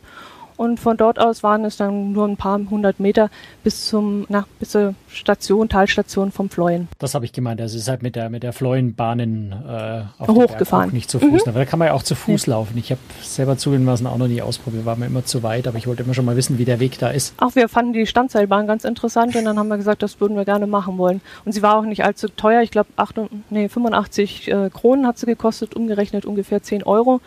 und 0.58 0.80
von 0.80 0.98
dort 0.98 1.20
aus 1.20 1.44
waren 1.44 1.66
es 1.66 1.78
dann 1.78 2.12
nur 2.14 2.28
ein 2.28 2.38
paar 2.38 2.60
hundert 2.70 3.00
Meter 3.00 3.30
bis 3.64 3.88
zum, 3.88 4.26
na, 4.30 4.46
bis 4.60 4.72
zur 4.72 4.96
Station, 5.08 5.70
Talstation 5.70 6.32
vom 6.32 6.50
Fleuen. 6.50 6.88
Das 7.00 7.16
habe 7.16 7.26
ich 7.26 7.34
gemeint. 7.34 7.62
Also 7.62 7.76
es 7.76 7.84
ist 7.84 7.88
halt 7.88 8.04
mit 8.04 8.16
der 8.16 8.30
mit 8.30 8.44
der 8.44 8.54
Fleuenbahnen 8.54 9.52
äh, 9.52 10.02
auf 10.18 10.28
hochgefahren. 10.28 10.92
nicht 10.92 11.10
zu 11.10 11.20
Fuß. 11.20 11.46
Mhm. 11.46 11.50
Aber 11.50 11.60
da 11.60 11.66
kann 11.66 11.80
man 11.80 11.90
ja 11.90 11.94
auch 11.94 12.04
zu 12.04 12.16
Fuß 12.16 12.46
ja. 12.46 12.54
laufen. 12.54 12.78
Ich 12.78 12.92
habe 12.92 13.02
selber 13.22 13.58
zugegebenermaßen 13.58 14.08
auch 14.08 14.18
noch 14.18 14.28
nie 14.28 14.42
ausprobiert. 14.42 14.86
War 14.86 14.96
mir 14.96 15.06
immer 15.06 15.26
zu 15.26 15.44
weit, 15.44 15.68
aber 15.68 15.78
ich 15.78 15.88
wollte 15.88 16.04
immer 16.04 16.14
schon 16.14 16.26
mal 16.26 16.36
wissen, 16.36 16.58
wie 16.58 16.66
der 16.66 16.80
Weg 16.80 17.00
da 17.00 17.10
ist. 17.10 17.34
Auch 17.38 17.56
wir 17.56 17.70
fanden 17.70 17.94
die 17.94 18.06
Standseilbahn 18.06 18.68
ganz 18.68 18.84
interessant 18.84 19.36
und 19.36 19.46
dann 19.46 19.58
haben 19.58 19.68
wir 19.68 19.78
gesagt, 19.78 20.04
das 20.04 20.20
würden 20.20 20.36
wir 20.36 20.46
gerne 20.46 20.68
machen 20.68 20.98
wollen. 20.98 21.22
Und 21.46 21.52
sie 21.52 21.62
war 21.62 21.78
auch 21.78 21.84
nicht 21.84 22.04
allzu 22.04 22.28
teuer. 22.28 22.62
Ich 22.62 22.72
glaube, 22.72 22.90
nee, 23.50 23.70
85 23.70 24.52
äh, 24.52 24.70
Kronen 24.72 25.08
hat 25.08 25.18
sie 25.18 25.26
gekostet, 25.26 25.76
umgerechnet 25.76 26.26
ungefähr 26.26 26.62
10 26.62 26.84
Euro. 26.84 27.22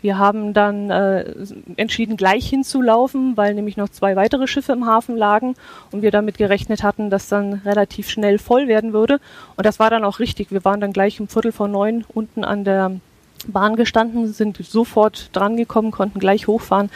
Wir 0.00 0.18
haben 0.18 0.52
dann 0.52 0.90
äh, 0.90 1.32
entschieden, 1.76 2.16
gleich 2.16 2.48
hinzulaufen, 2.72 3.36
weil 3.36 3.54
nämlich 3.54 3.76
noch 3.76 3.88
zwei 3.88 4.16
weitere 4.16 4.46
Schiffe 4.46 4.72
im 4.72 4.86
Hafen 4.86 5.16
lagen 5.16 5.54
und 5.90 6.02
wir 6.02 6.10
damit 6.10 6.38
gerechnet 6.38 6.82
hatten, 6.82 7.10
dass 7.10 7.28
dann 7.28 7.54
relativ 7.64 8.08
schnell 8.08 8.38
voll 8.38 8.68
werden 8.68 8.92
würde. 8.92 9.20
Und 9.56 9.66
das 9.66 9.78
war 9.78 9.90
dann 9.90 10.04
auch 10.04 10.18
richtig. 10.18 10.50
Wir 10.50 10.64
waren 10.64 10.80
dann 10.80 10.92
gleich 10.92 11.20
um 11.20 11.28
Viertel 11.28 11.52
vor 11.52 11.68
neun 11.68 12.04
unten 12.12 12.44
an 12.44 12.64
der 12.64 12.92
Bahn 13.46 13.76
gestanden, 13.76 14.32
sind 14.32 14.58
sofort 14.64 15.30
drangekommen, 15.32 15.90
konnten 15.90 16.20
gleich 16.20 16.46
hochfahren 16.46 16.90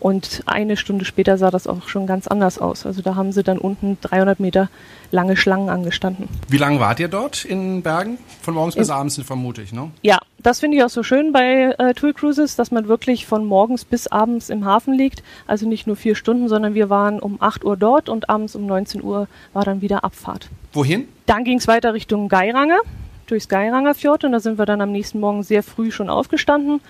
und 0.00 0.42
eine 0.46 0.76
Stunde 0.76 1.04
später 1.04 1.38
sah 1.38 1.50
das 1.50 1.66
auch 1.66 1.88
schon 1.88 2.06
ganz 2.06 2.26
anders 2.26 2.58
aus. 2.58 2.86
Also 2.86 3.02
da 3.02 3.14
haben 3.14 3.32
sie 3.32 3.42
dann 3.42 3.58
unten 3.58 3.98
300 4.00 4.38
Meter 4.38 4.68
lange 5.10 5.36
Schlangen 5.36 5.68
angestanden. 5.68 6.28
Wie 6.48 6.58
lange 6.58 6.80
wart 6.80 7.00
ihr 7.00 7.08
dort 7.08 7.44
in 7.44 7.82
Bergen? 7.82 8.18
Von 8.42 8.54
morgens 8.54 8.76
bis 8.76 8.90
abends 8.90 9.20
vermute 9.22 9.62
ich, 9.62 9.72
ne? 9.72 9.90
Ja, 10.02 10.18
das 10.38 10.60
finde 10.60 10.76
ich 10.76 10.84
auch 10.84 10.90
so 10.90 11.02
schön 11.02 11.32
bei 11.32 11.74
äh, 11.78 11.94
Tour 11.94 12.12
Cruises, 12.12 12.56
dass 12.56 12.70
man 12.70 12.86
wirklich 12.86 13.26
von 13.26 13.44
morgens 13.44 13.84
bis 13.84 14.06
abends 14.06 14.50
im 14.50 14.64
Hafen 14.64 14.94
liegt. 14.94 15.22
Also 15.46 15.68
nicht 15.68 15.86
nur 15.86 15.96
vier 15.96 16.14
Stunden, 16.14 16.48
sondern 16.48 16.74
wir 16.74 16.90
waren 16.90 17.18
um 17.18 17.36
8 17.40 17.64
Uhr 17.64 17.76
dort 17.76 18.08
und 18.08 18.30
abends 18.30 18.54
um 18.54 18.66
19 18.66 19.02
Uhr 19.02 19.26
war 19.52 19.64
dann 19.64 19.80
wieder 19.80 20.04
Abfahrt. 20.04 20.48
Wohin? 20.72 21.08
Dann 21.26 21.44
ging 21.44 21.58
es 21.58 21.66
weiter 21.66 21.94
Richtung 21.94 22.28
Geirange, 22.28 22.78
durchs 23.26 23.48
Geiranger 23.48 23.94
Fjord 23.94 24.24
und 24.24 24.32
da 24.32 24.40
sind 24.40 24.58
wir 24.58 24.66
dann 24.66 24.80
am 24.80 24.92
nächsten 24.92 25.20
Morgen 25.20 25.42
sehr 25.42 25.62
früh 25.62 25.90
schon 25.90 26.08
aufgestanden 26.08 26.80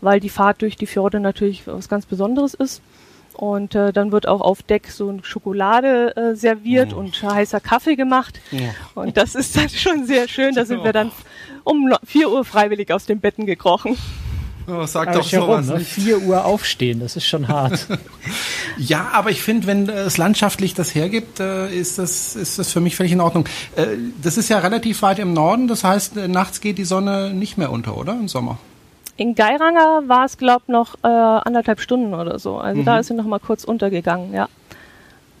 weil 0.00 0.20
die 0.20 0.28
Fahrt 0.28 0.62
durch 0.62 0.76
die 0.76 0.86
Fjorde 0.86 1.20
natürlich 1.20 1.66
was 1.66 1.88
ganz 1.88 2.06
Besonderes 2.06 2.54
ist. 2.54 2.82
Und 3.34 3.74
äh, 3.74 3.92
dann 3.92 4.12
wird 4.12 4.26
auch 4.26 4.40
auf 4.40 4.62
Deck 4.62 4.88
so 4.90 5.10
ein 5.10 5.22
Schokolade 5.22 6.16
äh, 6.16 6.34
serviert 6.34 6.94
oh. 6.94 7.00
und 7.00 7.22
heißer 7.22 7.60
Kaffee 7.60 7.94
gemacht. 7.94 8.40
Oh. 8.94 9.00
Und 9.02 9.18
das 9.18 9.34
ist 9.34 9.56
dann 9.56 9.68
schon 9.68 10.06
sehr 10.06 10.26
schön. 10.26 10.54
Da 10.54 10.64
sind 10.64 10.84
wir 10.84 10.94
dann 10.94 11.12
um 11.64 11.92
4 12.02 12.30
Uhr 12.30 12.44
freiwillig 12.44 12.92
aus 12.92 13.04
den 13.04 13.20
Betten 13.20 13.44
gekrochen. 13.44 13.96
Oh, 14.68 14.84
sag 14.84 15.08
aber 15.08 15.18
doch 15.18 15.28
sowas. 15.28 15.66
Ne? 15.66 15.80
4 15.80 16.22
Uhr 16.22 16.44
aufstehen, 16.44 16.98
das 17.00 17.14
ist 17.16 17.26
schon 17.26 17.46
hart. 17.46 17.86
ja, 18.78 19.10
aber 19.12 19.30
ich 19.30 19.40
finde, 19.40 19.66
wenn 19.66 19.88
es 19.88 20.16
landschaftlich 20.16 20.74
das 20.74 20.94
hergibt, 20.94 21.38
äh, 21.38 21.68
ist, 21.68 21.98
das, 21.98 22.34
ist 22.34 22.58
das 22.58 22.72
für 22.72 22.80
mich 22.80 22.96
völlig 22.96 23.12
in 23.12 23.20
Ordnung. 23.20 23.46
Äh, 23.76 23.86
das 24.22 24.36
ist 24.36 24.48
ja 24.48 24.58
relativ 24.58 25.02
weit 25.02 25.18
im 25.20 25.32
Norden, 25.34 25.68
das 25.68 25.84
heißt, 25.84 26.16
äh, 26.16 26.28
nachts 26.28 26.60
geht 26.60 26.78
die 26.78 26.84
Sonne 26.84 27.32
nicht 27.32 27.58
mehr 27.58 27.70
unter, 27.70 27.96
oder? 27.96 28.14
Im 28.14 28.26
Sommer. 28.26 28.58
In 29.16 29.34
Geiranger 29.34 30.02
war 30.08 30.26
es, 30.26 30.36
glaube 30.36 30.62
ich, 30.66 30.72
noch 30.72 30.94
äh, 31.02 31.06
anderthalb 31.06 31.80
Stunden 31.80 32.14
oder 32.14 32.38
so. 32.38 32.58
Also 32.58 32.80
mhm. 32.80 32.84
da 32.84 32.98
ist 32.98 33.06
sie 33.06 33.14
noch 33.14 33.24
mal 33.24 33.38
kurz 33.38 33.64
untergegangen, 33.64 34.34
ja. 34.34 34.48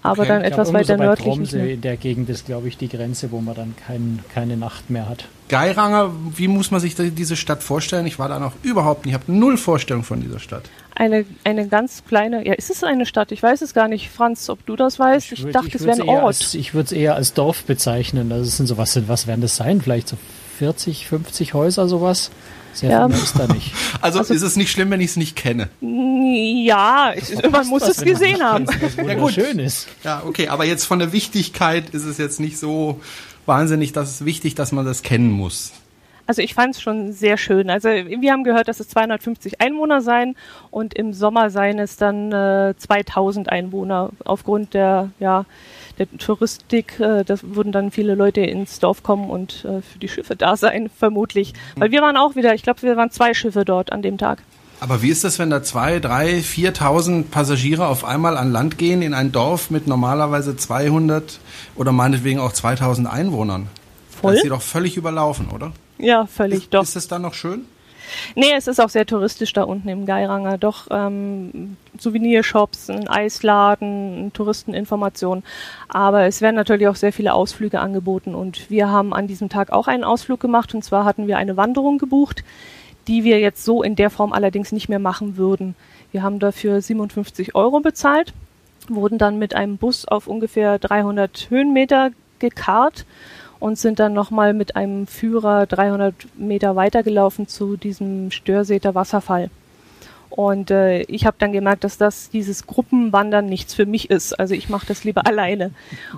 Aber 0.02 0.22
okay. 0.22 0.28
dann 0.28 0.40
ich 0.42 0.52
etwas 0.52 0.70
glaub, 0.70 0.80
weiter 0.80 0.96
nördlich. 0.96 1.26
Tromsø 1.26 1.58
in 1.58 1.80
der 1.80 1.96
Gegend 1.96 2.30
ist, 2.30 2.46
glaube 2.46 2.68
ich, 2.68 2.78
die 2.78 2.88
Grenze, 2.88 3.32
wo 3.32 3.40
man 3.40 3.54
dann 3.54 3.74
kein, 3.86 4.20
keine 4.32 4.56
Nacht 4.56 4.88
mehr 4.88 5.08
hat. 5.08 5.26
Geiranger, 5.48 6.12
wie 6.34 6.48
muss 6.48 6.70
man 6.70 6.80
sich 6.80 6.94
diese 6.94 7.36
Stadt 7.36 7.62
vorstellen? 7.62 8.06
Ich 8.06 8.18
war 8.18 8.28
da 8.28 8.38
noch 8.38 8.52
überhaupt 8.62 9.04
nicht, 9.04 9.14
ich 9.14 9.20
habe 9.20 9.32
null 9.32 9.56
Vorstellung 9.56 10.04
von 10.04 10.20
dieser 10.20 10.38
Stadt. 10.38 10.64
Eine, 10.94 11.24
eine 11.44 11.68
ganz 11.68 12.04
kleine, 12.06 12.46
ja, 12.46 12.54
ist 12.54 12.70
es 12.70 12.82
eine 12.84 13.04
Stadt? 13.04 13.32
Ich 13.32 13.42
weiß 13.42 13.62
es 13.62 13.74
gar 13.74 13.88
nicht, 13.88 14.10
Franz, 14.10 14.48
ob 14.48 14.64
du 14.64 14.76
das 14.76 14.98
weißt. 14.98 15.32
Ich, 15.32 15.40
würd, 15.40 15.48
ich 15.48 15.52
dachte, 15.52 15.68
ich 15.68 15.74
es 15.74 15.84
wäre 15.84 16.02
ein 16.02 16.08
Ort. 16.08 16.24
Als, 16.24 16.54
ich 16.54 16.72
würde 16.72 16.86
es 16.86 16.92
eher 16.92 17.16
als 17.16 17.34
Dorf 17.34 17.64
bezeichnen. 17.64 18.30
Das 18.30 18.56
sind 18.56 18.66
so 18.66 18.76
was, 18.76 19.08
was 19.08 19.26
werden 19.26 19.40
das 19.40 19.56
sein? 19.56 19.80
Vielleicht 19.80 20.08
so 20.08 20.16
40, 20.58 21.06
50 21.06 21.54
Häuser, 21.54 21.88
sowas? 21.88 22.30
Sehr 22.76 22.90
ja. 22.90 23.08
viel 23.08 23.16
ist 23.16 23.38
da 23.38 23.46
nicht. 23.46 23.72
Also, 24.02 24.18
also, 24.18 24.34
ist 24.34 24.42
es 24.42 24.56
nicht 24.56 24.70
schlimm, 24.70 24.90
wenn 24.90 25.00
ich 25.00 25.10
es 25.10 25.16
nicht 25.16 25.34
kenne? 25.34 25.70
Ja, 25.80 27.12
ich, 27.16 27.50
man 27.50 27.66
muss 27.68 27.82
es 27.82 28.02
gesehen 28.02 28.42
haben. 28.42 28.66
Ja, 29.06 29.14
gut. 29.14 29.32
schön 29.32 29.58
ist. 29.58 29.88
Ja, 30.04 30.22
okay, 30.26 30.48
aber 30.48 30.64
jetzt 30.64 30.84
von 30.84 30.98
der 30.98 31.12
Wichtigkeit 31.12 31.90
ist 31.90 32.04
es 32.04 32.18
jetzt 32.18 32.38
nicht 32.38 32.58
so 32.58 33.00
wahnsinnig, 33.46 33.92
dass 33.92 34.10
es 34.10 34.24
wichtig, 34.24 34.54
dass 34.54 34.72
man 34.72 34.84
das 34.84 35.02
kennen 35.02 35.30
muss. 35.30 35.72
Also 36.26 36.42
ich 36.42 36.54
fand 36.54 36.74
es 36.74 36.82
schon 36.82 37.12
sehr 37.12 37.36
schön. 37.36 37.70
Also 37.70 37.88
wir 37.88 38.32
haben 38.32 38.44
gehört, 38.44 38.68
dass 38.68 38.80
es 38.80 38.88
250 38.88 39.60
Einwohner 39.60 40.00
seien 40.00 40.36
und 40.70 40.94
im 40.94 41.12
Sommer 41.12 41.50
seien 41.50 41.78
es 41.78 41.96
dann 41.96 42.32
äh, 42.32 42.74
2000 42.76 43.48
Einwohner 43.48 44.10
aufgrund 44.24 44.74
der 44.74 45.10
ja 45.18 45.46
der 45.98 46.06
Touristik, 46.18 47.00
äh, 47.00 47.24
da 47.24 47.36
würden 47.42 47.72
dann 47.72 47.90
viele 47.90 48.14
Leute 48.14 48.40
ins 48.42 48.78
Dorf 48.78 49.02
kommen 49.02 49.30
und 49.30 49.64
äh, 49.64 49.80
für 49.82 49.98
die 49.98 50.08
Schiffe 50.08 50.36
da 50.36 50.56
sein, 50.56 50.90
vermutlich. 50.98 51.54
Weil 51.76 51.90
wir 51.90 52.02
waren 52.02 52.16
auch 52.16 52.36
wieder, 52.36 52.54
ich 52.54 52.62
glaube, 52.62 52.82
wir 52.82 52.96
waren 52.96 53.10
zwei 53.10 53.34
Schiffe 53.34 53.64
dort 53.64 53.92
an 53.92 54.02
dem 54.02 54.18
Tag. 54.18 54.42
Aber 54.78 55.00
wie 55.00 55.08
ist 55.08 55.24
das, 55.24 55.38
wenn 55.38 55.48
da 55.48 55.62
zwei, 55.62 56.00
drei, 56.00 56.42
viertausend 56.42 57.30
Passagiere 57.30 57.86
auf 57.86 58.04
einmal 58.04 58.36
an 58.36 58.52
Land 58.52 58.76
gehen 58.76 59.00
in 59.00 59.14
ein 59.14 59.32
Dorf 59.32 59.70
mit 59.70 59.86
normalerweise 59.86 60.54
200 60.54 61.40
oder 61.76 61.92
meinetwegen 61.92 62.40
auch 62.40 62.52
2000 62.52 63.08
Einwohnern? 63.08 63.68
Voll? 64.10 64.32
Das 64.32 64.38
ist 64.38 64.42
sie 64.42 64.50
doch 64.50 64.60
völlig 64.60 64.98
überlaufen, 64.98 65.48
oder? 65.48 65.72
Ja, 65.98 66.26
völlig 66.26 66.64
ist, 66.64 66.74
doch. 66.74 66.82
Ist 66.82 66.96
es 66.96 67.08
dann 67.08 67.22
noch 67.22 67.34
schön? 67.34 67.66
Nee, 68.34 68.52
es 68.56 68.66
ist 68.66 68.80
auch 68.80 68.88
sehr 68.88 69.06
touristisch 69.06 69.52
da 69.52 69.62
unten 69.64 69.88
im 69.88 70.06
Geiranger. 70.06 70.58
Doch 70.58 70.86
ähm, 70.90 71.76
Souvenirshops, 71.98 72.90
ein 72.90 73.08
Eisladen, 73.08 74.30
Touristeninformation. 74.32 75.42
Aber 75.88 76.24
es 76.24 76.40
werden 76.40 76.56
natürlich 76.56 76.88
auch 76.88 76.96
sehr 76.96 77.12
viele 77.12 77.34
Ausflüge 77.34 77.80
angeboten. 77.80 78.34
Und 78.34 78.70
wir 78.70 78.88
haben 78.88 79.12
an 79.12 79.26
diesem 79.26 79.48
Tag 79.48 79.72
auch 79.72 79.88
einen 79.88 80.04
Ausflug 80.04 80.40
gemacht. 80.40 80.74
Und 80.74 80.82
zwar 80.82 81.04
hatten 81.04 81.26
wir 81.26 81.38
eine 81.38 81.56
Wanderung 81.56 81.98
gebucht, 81.98 82.44
die 83.08 83.24
wir 83.24 83.40
jetzt 83.40 83.64
so 83.64 83.82
in 83.82 83.96
der 83.96 84.10
Form 84.10 84.32
allerdings 84.32 84.72
nicht 84.72 84.88
mehr 84.88 84.98
machen 84.98 85.36
würden. 85.36 85.74
Wir 86.12 86.22
haben 86.22 86.38
dafür 86.38 86.80
57 86.80 87.54
Euro 87.54 87.80
bezahlt, 87.80 88.32
wurden 88.88 89.18
dann 89.18 89.38
mit 89.38 89.54
einem 89.54 89.76
Bus 89.76 90.06
auf 90.06 90.26
ungefähr 90.26 90.78
300 90.78 91.48
Höhenmeter 91.50 92.10
gekarrt 92.38 93.04
und 93.58 93.78
sind 93.78 93.98
dann 93.98 94.12
nochmal 94.12 94.54
mit 94.54 94.76
einem 94.76 95.06
Führer 95.06 95.66
300 95.66 96.14
Meter 96.36 96.76
weitergelaufen 96.76 97.48
zu 97.48 97.76
diesem 97.76 98.30
Störseter 98.30 98.94
Wasserfall. 98.94 99.50
Und 100.28 100.70
äh, 100.70 101.02
ich 101.02 101.24
habe 101.24 101.36
dann 101.38 101.52
gemerkt, 101.52 101.84
dass 101.84 101.96
das 101.96 102.28
dieses 102.28 102.66
Gruppenwandern 102.66 103.46
nichts 103.46 103.74
für 103.74 103.86
mich 103.86 104.10
ist. 104.10 104.38
Also 104.38 104.54
ich 104.54 104.68
mache 104.68 104.86
das 104.86 105.02
lieber 105.04 105.26
alleine. 105.26 105.70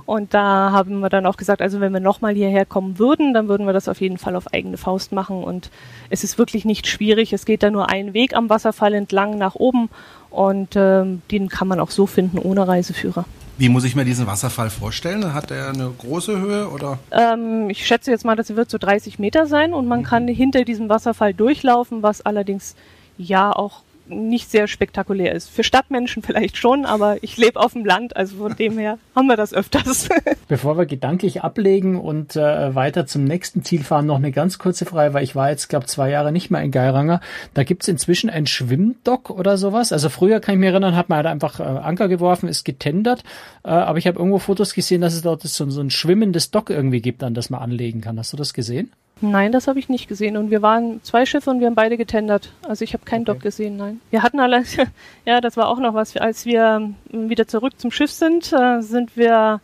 Und 0.07 0.35
da 0.35 0.73
haben 0.73 1.01
wir 1.01 1.09
dann 1.09 1.27
auch 1.27 1.37
gesagt, 1.37 1.63
also 1.63 1.81
wenn 1.81 1.93
wir 1.93 2.01
nochmal 2.01 2.35
hierher 2.35 2.67
kommen 2.67 2.99
würden, 2.99 3.33
dann 3.33 3.49
würden 3.49 3.67
wir 3.67 3.73
das 3.73 3.89
auf 3.89 4.01
jeden 4.01 4.19
Fall 4.19 4.35
auf 4.35 4.53
eigene 4.53 4.77
Faust 4.77 5.13
machen. 5.13 5.45
Und 5.45 5.71
es 6.11 6.25
ist 6.25 6.37
wirklich 6.37 6.65
nicht 6.65 6.87
schwierig. 6.87 7.33
Es 7.33 7.45
geht 7.45 7.63
da 7.63 7.71
nur 7.71 7.91
einen 7.91 8.13
Weg 8.15 8.35
am 8.35 8.51
Wasserfall 8.51 8.95
entlang 8.95 9.39
nach 9.39 9.55
oben 9.55 9.89
und 10.31 10.75
ähm, 10.75 11.23
den 11.31 11.49
kann 11.49 11.69
man 11.69 11.79
auch 11.81 11.91
so 11.91 12.07
finden 12.07 12.39
ohne 12.39 12.67
Reiseführer. 12.67 13.25
Wie 13.59 13.69
muss 13.69 13.83
ich 13.83 13.97
mir 13.97 14.05
diesen 14.05 14.29
Wasserfall 14.29 14.71
vorstellen? 14.71 15.35
Hat 15.35 15.51
er 15.51 15.71
eine 15.71 15.91
große 15.91 16.39
Höhe 16.39 16.69
oder? 16.69 17.01
Ähm, 17.11 17.69
ich 17.69 17.85
schätze 17.85 18.13
jetzt 18.13 18.25
mal, 18.25 18.37
das 18.37 18.55
wird 18.55 18.71
so 18.71 18.79
30 18.79 19.19
Meter 19.19 19.47
sein 19.47 19.75
und 19.75 19.89
man 19.89 20.05
kann 20.05 20.29
hinter 20.29 20.65
diesem 20.65 20.89
Wasserfall 20.89 21.35
durchlaufen, 21.35 22.05
was 22.05 22.21
allerdings 22.21 22.77
ja 23.19 23.51
auch 23.51 23.83
nicht 24.09 24.51
sehr 24.51 24.69
spektakulär 24.69 25.35
ist. 25.35 25.51
Für 25.51 25.65
Stadtmenschen 25.65 26.23
vielleicht 26.23 26.57
schon, 26.57 26.85
aber 26.85 27.23
ich 27.23 27.37
lebe 27.37 27.59
auf 27.61 27.73
dem 27.73 27.85
Land, 27.85 28.17
also 28.17 28.37
von 28.37 28.57
dem 28.57 28.79
her 28.79 28.99
haben 29.15 29.27
wir 29.27 29.37
das 29.37 29.55
öfters. 29.55 30.09
Bevor 30.49 30.79
wir 30.79 30.87
gedanklich 30.87 31.43
ablegen 31.43 31.99
und 31.99 32.37
äh, 32.37 32.75
weiter 32.75 33.07
zum 33.07 33.25
nächsten 33.25 33.63
Ziel 33.63 33.83
fahren, 33.83 34.07
noch 34.07 34.17
eine 34.17 34.33
ganz 34.33 34.59
kurze 34.59 34.85
Frage, 34.85 35.15
weil 35.15 35.25
ich 35.25 35.35
war 35.35 35.51
jetzt, 35.51 35.69
glaube 35.69 35.87
zwei 35.87 36.11
Jahre 36.11 36.33
nicht 36.33 36.51
mehr 36.51 36.63
in 36.63 36.71
Geiranger. 36.71 37.21
Da 37.55 37.65
gibt's 37.65 37.89
inzwischen 37.89 38.31
ein 38.31 38.47
Schwimmdock 38.47 39.31
oder 39.31 39.57
sowas. 39.57 39.93
Also 39.93 40.09
früher 40.09 40.41
kann 40.41 40.55
ich 40.55 40.61
mich 40.61 40.71
erinnern, 40.71 40.97
hat 40.97 41.09
man 41.09 41.17
halt 41.17 41.27
einfach 41.27 41.61
äh, 41.61 41.63
Anker 41.63 42.09
geworfen, 42.09 42.49
ist 42.49 42.65
getendert, 42.65 43.25
äh, 43.65 43.69
aber 43.69 43.99
ich 43.99 44.07
habe 44.07 44.19
irgendwo 44.19 44.39
Fotos 44.39 44.75
gesehen, 44.75 45.01
dass 45.01 45.15
es 45.15 45.23
dort 45.23 45.43
so, 45.43 45.71
so 45.71 45.81
ein 45.81 45.91
schwimmendes 45.91 46.51
Dock 46.51 46.71
irgendwie 46.71 47.01
gibt, 47.01 47.23
an 47.23 47.35
das 47.35 47.51
man 47.51 47.61
anlegen 47.61 48.01
kann. 48.01 48.19
Hast 48.19 48.33
du 48.33 48.37
das 48.37 48.55
gesehen? 48.55 48.93
Nein, 49.21 49.51
das 49.51 49.67
habe 49.67 49.79
ich 49.79 49.89
nicht 49.89 50.09
gesehen. 50.09 50.37
Und 50.37 50.51
wir 50.51 50.63
waren 50.63 51.03
zwei 51.03 51.27
Schiffe 51.27 51.51
und 51.51 51.61
wir 51.61 51.67
haben 51.67 51.75
beide 51.75 51.97
getendert. 51.97 52.53
Also 52.67 52.85
ich 52.85 52.93
habe 52.93 53.05
kein 53.05 53.23
okay. 53.23 53.33
Dock 53.33 53.41
gesehen, 53.41 53.77
nein. 53.77 54.01
Wir 54.11 54.23
hatten 54.23 54.39
alle, 54.39 54.63
ja, 55.25 55.41
das 55.41 55.57
war 55.57 55.69
auch 55.69 55.79
noch 55.79 55.95
was. 55.95 56.17
Als 56.17 56.47
wir 56.47 56.93
wieder 57.11 57.49
zurück 57.49 57.79
zum 57.79 57.91
Schiff 57.91 58.13
sind, 58.13 58.53
äh, 58.53 58.81
sind 58.81 59.17
wir 59.17 59.61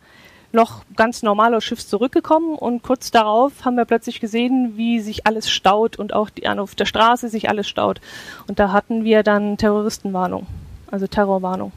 noch 0.51 0.83
ganz 0.95 1.21
normal 1.21 1.53
aus 1.53 1.63
Schiff 1.63 1.85
zurückgekommen 1.85 2.55
und 2.55 2.81
kurz 2.81 3.11
darauf 3.11 3.65
haben 3.65 3.75
wir 3.75 3.85
plötzlich 3.85 4.21
gesehen, 4.21 4.77
wie 4.77 5.01
sich 5.01 5.27
alles 5.27 5.49
staut 5.49 5.97
und 5.99 6.13
auch 6.13 6.29
die, 6.29 6.47
auf 6.47 6.75
der 6.75 6.85
Straße 6.85 7.29
sich 7.29 7.49
alles 7.49 7.67
staut. 7.67 8.01
Und 8.47 8.57
da 8.57 8.71
hatten 8.71 9.03
wir 9.03 9.21
dann 9.21 9.57
Terroristenwarnung, 9.57 10.47
also 10.89 11.07
Terrorwarnung. 11.07 11.71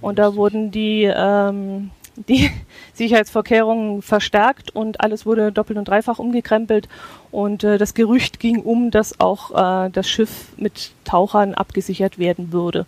Und 0.00 0.18
da 0.18 0.34
wurden 0.34 0.70
die 0.70 1.10
ähm, 1.14 1.90
die 2.28 2.50
Sicherheitsvorkehrungen 2.94 4.02
verstärkt 4.02 4.74
und 4.74 5.00
alles 5.00 5.26
wurde 5.26 5.52
doppelt 5.52 5.78
und 5.78 5.88
dreifach 5.88 6.18
umgekrempelt. 6.18 6.88
Und 7.30 7.64
äh, 7.64 7.78
das 7.78 7.94
Gerücht 7.94 8.40
ging 8.40 8.60
um, 8.60 8.90
dass 8.90 9.20
auch 9.20 9.86
äh, 9.86 9.90
das 9.90 10.08
Schiff 10.08 10.48
mit 10.56 10.92
Tauchern 11.04 11.54
abgesichert 11.54 12.18
werden 12.18 12.52
würde. 12.52 12.86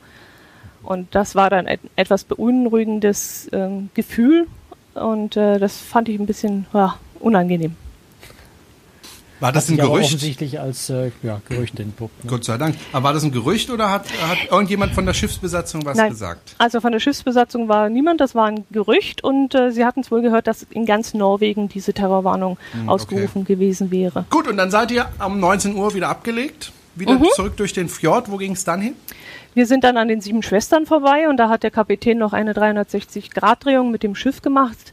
Und 0.82 1.14
das 1.14 1.34
war 1.34 1.48
dann 1.48 1.66
et 1.66 1.80
etwas 1.96 2.24
beunruhigendes 2.24 3.48
äh, 3.48 3.68
Gefühl 3.94 4.46
und 4.94 5.36
äh, 5.36 5.58
das 5.58 5.78
fand 5.78 6.08
ich 6.08 6.18
ein 6.18 6.26
bisschen 6.26 6.66
ja, 6.72 6.96
unangenehm. 7.20 7.76
War 9.42 9.50
das 9.50 9.68
ein 9.68 9.76
Gerücht? 9.76 10.06
offensichtlich 10.06 10.60
als 10.60 10.88
äh, 10.88 11.10
ja, 11.24 11.40
Gerücht 11.48 11.80
entpuppt. 11.80 12.24
Ne? 12.24 12.30
Gott 12.30 12.44
sei 12.44 12.58
Dank. 12.58 12.76
Aber 12.92 13.02
war 13.06 13.12
das 13.12 13.24
ein 13.24 13.32
Gerücht 13.32 13.70
oder 13.70 13.90
hat, 13.90 14.06
hat 14.22 14.38
irgendjemand 14.48 14.94
von 14.94 15.04
der 15.04 15.14
Schiffsbesatzung 15.14 15.84
was 15.84 15.96
Nein. 15.96 16.10
gesagt? 16.10 16.54
Also 16.58 16.80
von 16.80 16.92
der 16.92 17.00
Schiffsbesatzung 17.00 17.68
war 17.68 17.88
niemand, 17.88 18.20
das 18.20 18.36
war 18.36 18.46
ein 18.46 18.64
Gerücht 18.70 19.24
und 19.24 19.56
äh, 19.56 19.72
sie 19.72 19.84
hatten 19.84 19.98
es 19.98 20.12
wohl 20.12 20.22
gehört, 20.22 20.46
dass 20.46 20.62
in 20.70 20.86
ganz 20.86 21.12
Norwegen 21.12 21.68
diese 21.68 21.92
Terrorwarnung 21.92 22.56
hm, 22.70 22.88
ausgerufen 22.88 23.42
okay. 23.42 23.54
gewesen 23.54 23.90
wäre. 23.90 24.26
Gut, 24.30 24.46
und 24.46 24.56
dann 24.56 24.70
seid 24.70 24.92
ihr 24.92 25.08
um 25.26 25.40
19 25.40 25.74
Uhr 25.74 25.92
wieder 25.92 26.08
abgelegt, 26.08 26.70
wieder 26.94 27.18
mhm. 27.18 27.26
zurück 27.34 27.56
durch 27.56 27.72
den 27.72 27.88
Fjord. 27.88 28.30
Wo 28.30 28.36
ging 28.36 28.52
es 28.52 28.62
dann 28.62 28.80
hin? 28.80 28.94
Wir 29.54 29.66
sind 29.66 29.82
dann 29.82 29.96
an 29.96 30.06
den 30.06 30.20
sieben 30.20 30.44
Schwestern 30.44 30.86
vorbei 30.86 31.28
und 31.28 31.36
da 31.36 31.48
hat 31.48 31.64
der 31.64 31.72
Kapitän 31.72 32.16
noch 32.16 32.32
eine 32.32 32.52
360-Grad-Drehung 32.52 33.90
mit 33.90 34.04
dem 34.04 34.14
Schiff 34.14 34.40
gemacht 34.40 34.92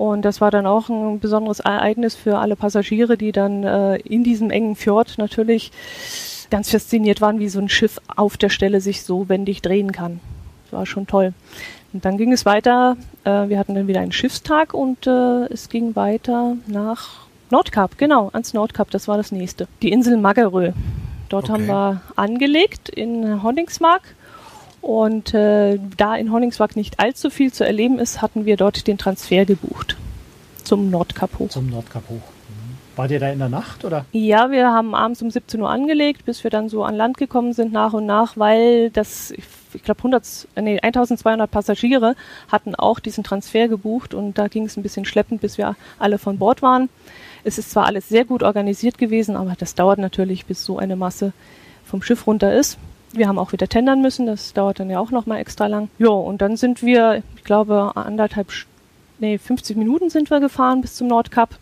und 0.00 0.22
das 0.22 0.40
war 0.40 0.50
dann 0.50 0.64
auch 0.66 0.88
ein 0.88 1.20
besonderes 1.20 1.60
Ereignis 1.60 2.14
für 2.14 2.38
alle 2.38 2.56
Passagiere, 2.56 3.18
die 3.18 3.32
dann 3.32 3.64
äh, 3.64 3.96
in 3.96 4.24
diesem 4.24 4.50
engen 4.50 4.74
Fjord 4.74 5.18
natürlich 5.18 5.72
ganz 6.48 6.70
fasziniert 6.70 7.20
waren, 7.20 7.38
wie 7.38 7.50
so 7.50 7.60
ein 7.60 7.68
Schiff 7.68 8.00
auf 8.16 8.38
der 8.38 8.48
Stelle 8.48 8.80
sich 8.80 9.02
so 9.02 9.28
wendig 9.28 9.60
drehen 9.60 9.92
kann. 9.92 10.20
Das 10.64 10.72
war 10.72 10.86
schon 10.86 11.06
toll. 11.06 11.34
Und 11.92 12.06
dann 12.06 12.16
ging 12.16 12.32
es 12.32 12.46
weiter. 12.46 12.96
Äh, 13.24 13.50
wir 13.50 13.58
hatten 13.58 13.74
dann 13.74 13.88
wieder 13.88 14.00
einen 14.00 14.12
Schiffstag 14.12 14.72
und 14.72 15.06
äh, 15.06 15.44
es 15.52 15.68
ging 15.68 15.94
weiter 15.94 16.56
nach 16.66 17.26
Nordkap, 17.50 17.98
genau, 17.98 18.30
ans 18.32 18.54
Nordkap, 18.54 18.90
das 18.90 19.06
war 19.06 19.18
das 19.18 19.32
nächste. 19.32 19.68
Die 19.82 19.92
Insel 19.92 20.16
Magerö. 20.16 20.72
Dort 21.28 21.50
okay. 21.50 21.52
haben 21.52 21.66
wir 21.66 22.00
angelegt 22.16 22.88
in 22.88 23.42
Honningsmark 23.42 24.14
und 24.80 25.34
äh, 25.34 25.78
da 25.96 26.16
in 26.16 26.32
Honningswag 26.32 26.76
nicht 26.76 27.00
allzu 27.00 27.30
viel 27.30 27.52
zu 27.52 27.64
erleben 27.64 27.98
ist, 27.98 28.22
hatten 28.22 28.46
wir 28.46 28.56
dort 28.56 28.86
den 28.86 28.98
Transfer 28.98 29.44
gebucht 29.44 29.96
zum 30.70 30.88
Nordkap 30.88 31.30
hoch. 31.40 31.48
Zum 31.48 31.68
Nordkap 31.68 32.04
hoch. 32.08 32.14
Mhm. 32.14 32.78
Wart 32.94 33.10
ihr 33.10 33.18
da 33.18 33.28
in 33.30 33.40
der 33.40 33.48
Nacht 33.48 33.84
oder? 33.84 34.04
Ja, 34.12 34.52
wir 34.52 34.70
haben 34.70 34.94
abends 34.94 35.20
um 35.20 35.28
17 35.28 35.60
Uhr 35.60 35.68
angelegt, 35.68 36.24
bis 36.24 36.44
wir 36.44 36.50
dann 36.50 36.68
so 36.68 36.84
an 36.84 36.94
Land 36.94 37.16
gekommen 37.16 37.52
sind 37.52 37.72
nach 37.72 37.92
und 37.92 38.06
nach, 38.06 38.36
weil 38.36 38.90
das, 38.90 39.32
ich 39.32 39.82
glaube 39.82 39.98
100, 39.98 40.46
nee, 40.60 40.78
1200 40.80 41.50
Passagiere 41.50 42.14
hatten 42.52 42.76
auch 42.76 43.00
diesen 43.00 43.24
Transfer 43.24 43.66
gebucht 43.66 44.14
und 44.14 44.38
da 44.38 44.46
ging 44.46 44.64
es 44.64 44.76
ein 44.76 44.84
bisschen 44.84 45.04
schleppend, 45.04 45.40
bis 45.40 45.58
wir 45.58 45.74
alle 45.98 46.18
von 46.18 46.38
Bord 46.38 46.62
waren. 46.62 46.88
Es 47.42 47.58
ist 47.58 47.72
zwar 47.72 47.86
alles 47.86 48.08
sehr 48.08 48.24
gut 48.24 48.44
organisiert 48.44 48.96
gewesen, 48.96 49.34
aber 49.34 49.54
das 49.58 49.74
dauert 49.74 49.98
natürlich, 49.98 50.46
bis 50.46 50.64
so 50.64 50.78
eine 50.78 50.94
Masse 50.94 51.32
vom 51.84 52.00
Schiff 52.00 52.28
runter 52.28 52.54
ist. 52.54 52.78
Wir 53.12 53.28
haben 53.28 53.38
auch 53.38 53.52
wieder 53.52 53.68
tendern 53.68 54.02
müssen, 54.02 54.26
das 54.26 54.52
dauert 54.52 54.78
dann 54.78 54.90
ja 54.90 55.00
auch 55.00 55.10
nochmal 55.10 55.40
extra 55.40 55.66
lang. 55.66 55.88
Ja, 55.98 56.10
und 56.10 56.40
dann 56.40 56.56
sind 56.56 56.82
wir, 56.82 57.22
ich 57.36 57.44
glaube, 57.44 57.92
anderthalb, 57.96 58.48
nee, 59.18 59.38
50 59.38 59.76
Minuten 59.76 60.10
sind 60.10 60.30
wir 60.30 60.40
gefahren 60.40 60.80
bis 60.80 60.94
zum 60.94 61.08
Nordkap. 61.08 61.58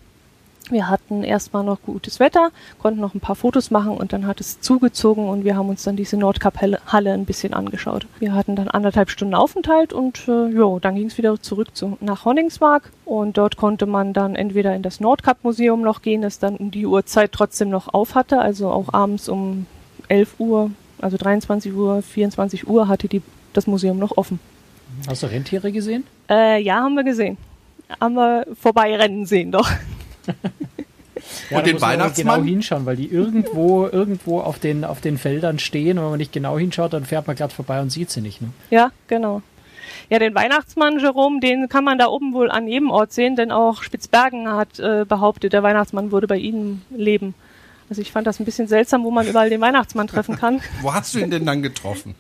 Wir 0.71 0.89
hatten 0.89 1.25
erstmal 1.25 1.65
noch 1.65 1.81
gutes 1.83 2.21
Wetter, 2.21 2.51
konnten 2.79 3.01
noch 3.01 3.15
ein 3.15 3.21
paar 3.21 3.37
Fotos 3.37 3.71
machen 3.71 3.93
und 3.93 4.13
dann 4.13 4.27
hat 4.27 4.41
es 4.41 4.61
zugezogen 4.61 5.27
und 5.27 5.45
wir 5.45 5.57
haben 5.57 5.71
uns 5.71 5.83
dann 5.85 5.97
diese 5.97 6.19
Nordkap-Halle 6.19 7.13
ein 7.13 7.25
bisschen 7.25 7.55
angeschaut. 7.55 8.07
Wir 8.19 8.35
hatten 8.35 8.55
dann 8.55 8.69
anderthalb 8.69 9.09
Stunden 9.09 9.35
Aufenthalt 9.35 9.95
und 9.95 10.29
äh, 10.29 10.49
jo, 10.49 10.79
dann 10.79 10.97
ging 10.97 11.07
es 11.07 11.17
wieder 11.17 11.41
zurück 11.41 11.75
zu, 11.75 11.97
nach 12.01 12.27
Honningsmark 12.27 12.93
und 13.07 13.39
dort 13.39 13.57
konnte 13.57 13.87
man 13.87 14.13
dann 14.13 14.35
entweder 14.35 14.75
in 14.75 14.83
das 14.83 15.01
Nordkap-Museum 15.01 15.81
noch 15.81 16.03
gehen, 16.03 16.21
das 16.21 16.39
dann 16.39 16.57
um 16.57 16.71
die 16.71 16.87
Uhrzeit 16.87 17.33
trotzdem 17.33 17.71
noch 17.71 17.95
auf 17.95 18.15
hatte, 18.15 18.39
also 18.39 18.69
auch 18.69 18.93
abends 18.93 19.31
um 19.31 19.67
11 20.09 20.35
Uhr 20.39 20.71
also 21.01 21.17
23 21.17 21.73
Uhr, 21.73 22.03
24 22.03 22.67
Uhr 22.67 22.89
hatte 22.89 23.09
die, 23.09 23.23
das 23.53 23.67
Museum 23.67 23.99
noch 23.99 24.17
offen. 24.17 24.41
Hast 25.07 25.23
du 25.23 25.27
Rentiere 25.27 25.73
gesehen? 25.73 26.05
Äh, 26.29 26.63
ja, 26.63 26.77
haben 26.77 26.95
wir 26.95 27.05
gesehen. 27.05 27.37
Haben 28.01 28.15
wir 28.15 28.47
vorbeirennen 28.61 29.27
sehen 29.27 29.53
doch. 29.53 29.69
ja, 31.51 31.59
und 31.59 31.67
den 31.67 31.81
Weihnachtsmann? 31.81 32.41
genau 32.41 32.49
hinschauen, 32.49 32.87
weil 32.87 32.97
die 32.97 33.07
irgendwo, 33.07 33.87
irgendwo 33.87 34.41
auf 34.41 34.59
den, 34.59 34.85
auf 34.85 35.01
den 35.01 35.19
Feldern 35.19 35.59
stehen 35.59 35.99
und 35.99 36.05
wenn 36.05 36.11
man 36.11 36.19
nicht 36.19 36.33
genau 36.33 36.59
hinschaut, 36.59 36.93
dann 36.93 37.05
fährt 37.05 37.27
man 37.27 37.37
glatt 37.37 37.53
vorbei 37.53 37.81
und 37.81 37.91
sieht 37.91 38.11
sie 38.11 38.21
nicht. 38.21 38.41
Ne? 38.41 38.49
Ja, 38.71 38.91
genau. 39.07 39.43
Ja, 40.11 40.19
den 40.19 40.35
Weihnachtsmann, 40.35 40.99
Jerome, 40.99 41.41
den 41.41 41.69
kann 41.69 41.85
man 41.85 41.99
da 41.99 42.07
oben 42.09 42.33
wohl 42.33 42.51
an 42.51 42.67
jedem 42.67 42.91
Ort 42.91 43.13
sehen, 43.13 43.37
denn 43.37 43.53
auch 43.53 43.83
Spitzbergen 43.83 44.49
hat 44.51 44.79
äh, 44.79 45.05
behauptet, 45.07 45.53
der 45.53 45.63
Weihnachtsmann 45.63 46.13
würde 46.13 46.27
bei 46.27 46.39
ihnen 46.39 46.83
leben. 46.91 47.35
Also 47.89 48.03
ich 48.03 48.13
fand 48.13 48.27
das 48.27 48.39
ein 48.39 48.45
bisschen 48.45 48.69
seltsam, 48.69 49.05
wo 49.05 49.11
man 49.11 49.27
überall 49.27 49.51
den 49.51 49.61
Weihnachtsmann 49.61 50.09
treffen 50.09 50.37
kann. 50.37 50.61
wo 50.83 50.93
hast 50.93 51.15
du 51.15 51.21
ihn 51.21 51.31
denn 51.31 51.47
dann 51.47 51.63
getroffen? 51.63 52.15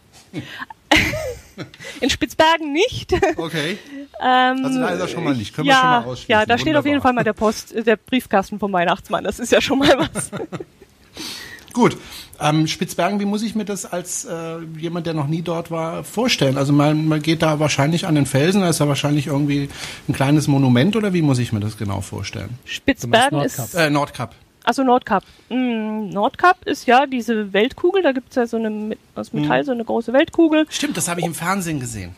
In 2.00 2.10
Spitzbergen 2.10 2.72
nicht. 2.72 3.12
Okay. 3.36 3.78
Ähm, 4.20 4.64
also 4.64 4.80
da 4.80 4.88
ist 4.90 5.00
er 5.00 5.08
schon 5.08 5.24
mal 5.24 5.34
nicht. 5.34 5.54
Können 5.54 5.68
ja, 5.68 5.74
wir 5.74 5.78
schon 5.78 5.90
mal 5.90 6.04
ausschließen. 6.04 6.30
Ja, 6.30 6.38
da 6.38 6.42
Wunderbar. 6.42 6.58
steht 6.58 6.76
auf 6.76 6.86
jeden 6.86 7.00
Fall 7.00 7.12
mal 7.12 7.24
der 7.24 7.32
Post, 7.32 7.74
der 7.86 7.96
Briefkasten 7.96 8.58
vom 8.58 8.72
Weihnachtsmann. 8.72 9.24
Das 9.24 9.38
ist 9.38 9.52
ja 9.52 9.60
schon 9.60 9.78
mal 9.78 9.98
was. 9.98 10.30
Gut. 11.72 11.96
Ähm, 12.40 12.66
Spitzbergen, 12.66 13.18
wie 13.20 13.24
muss 13.24 13.42
ich 13.42 13.54
mir 13.54 13.64
das 13.64 13.84
als 13.84 14.24
äh, 14.24 14.58
jemand, 14.78 15.06
der 15.06 15.14
noch 15.14 15.26
nie 15.26 15.42
dort 15.42 15.70
war, 15.70 16.04
vorstellen? 16.04 16.56
Also 16.56 16.72
man, 16.72 17.06
man 17.08 17.20
geht 17.20 17.42
da 17.42 17.58
wahrscheinlich 17.58 18.06
an 18.06 18.14
den 18.14 18.26
Felsen, 18.26 18.60
da 18.60 18.68
ist 18.68 18.78
ja 18.78 18.86
wahrscheinlich 18.86 19.26
irgendwie 19.26 19.68
ein 20.08 20.12
kleines 20.12 20.46
Monument 20.46 20.94
oder 20.94 21.12
wie 21.12 21.22
muss 21.22 21.38
ich 21.40 21.52
mir 21.52 21.60
das 21.60 21.76
genau 21.76 22.00
vorstellen? 22.00 22.50
Spitzbergen 22.64 23.40
ist 23.42 23.74
äh, 23.74 23.90
Nordkap. 23.90 24.34
Also 24.68 24.84
Nordkap. 24.84 25.24
Mm, 25.48 26.10
Nordkap 26.10 26.66
ist 26.66 26.86
ja 26.86 27.06
diese 27.06 27.54
Weltkugel, 27.54 28.02
da 28.02 28.12
gibt 28.12 28.28
es 28.28 28.34
ja 28.34 28.46
so 28.46 28.58
eine 28.58 28.98
aus 29.14 29.32
Metall, 29.32 29.62
mhm. 29.62 29.64
so 29.64 29.72
eine 29.72 29.82
große 29.82 30.12
Weltkugel. 30.12 30.66
Stimmt, 30.68 30.98
das 30.98 31.08
habe 31.08 31.20
ich 31.20 31.26
im 31.26 31.32
Fernsehen 31.32 31.80
gesehen. 31.80 32.14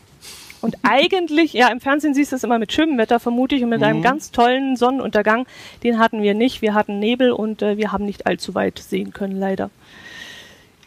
Und 0.59 0.75
eigentlich, 0.83 1.53
ja, 1.53 1.69
im 1.69 1.79
Fernsehen 1.79 2.13
siehst 2.13 2.33
du 2.33 2.35
es 2.35 2.43
immer 2.43 2.59
mit 2.59 2.73
schönem 2.73 2.97
Wetter, 2.97 3.21
vermute 3.21 3.55
ich, 3.55 3.63
und 3.63 3.69
mit 3.69 3.79
mhm. 3.79 3.85
einem 3.85 4.01
ganz 4.01 4.31
tollen 4.31 4.75
Sonnenuntergang. 4.75 5.47
Den 5.83 5.97
hatten 5.97 6.21
wir 6.21 6.33
nicht. 6.33 6.61
Wir 6.61 6.73
hatten 6.73 6.99
Nebel 6.99 7.31
und 7.31 7.61
äh, 7.61 7.77
wir 7.77 7.93
haben 7.93 8.03
nicht 8.03 8.27
allzu 8.27 8.53
weit 8.53 8.79
sehen 8.79 9.13
können, 9.13 9.39
leider. 9.39 9.69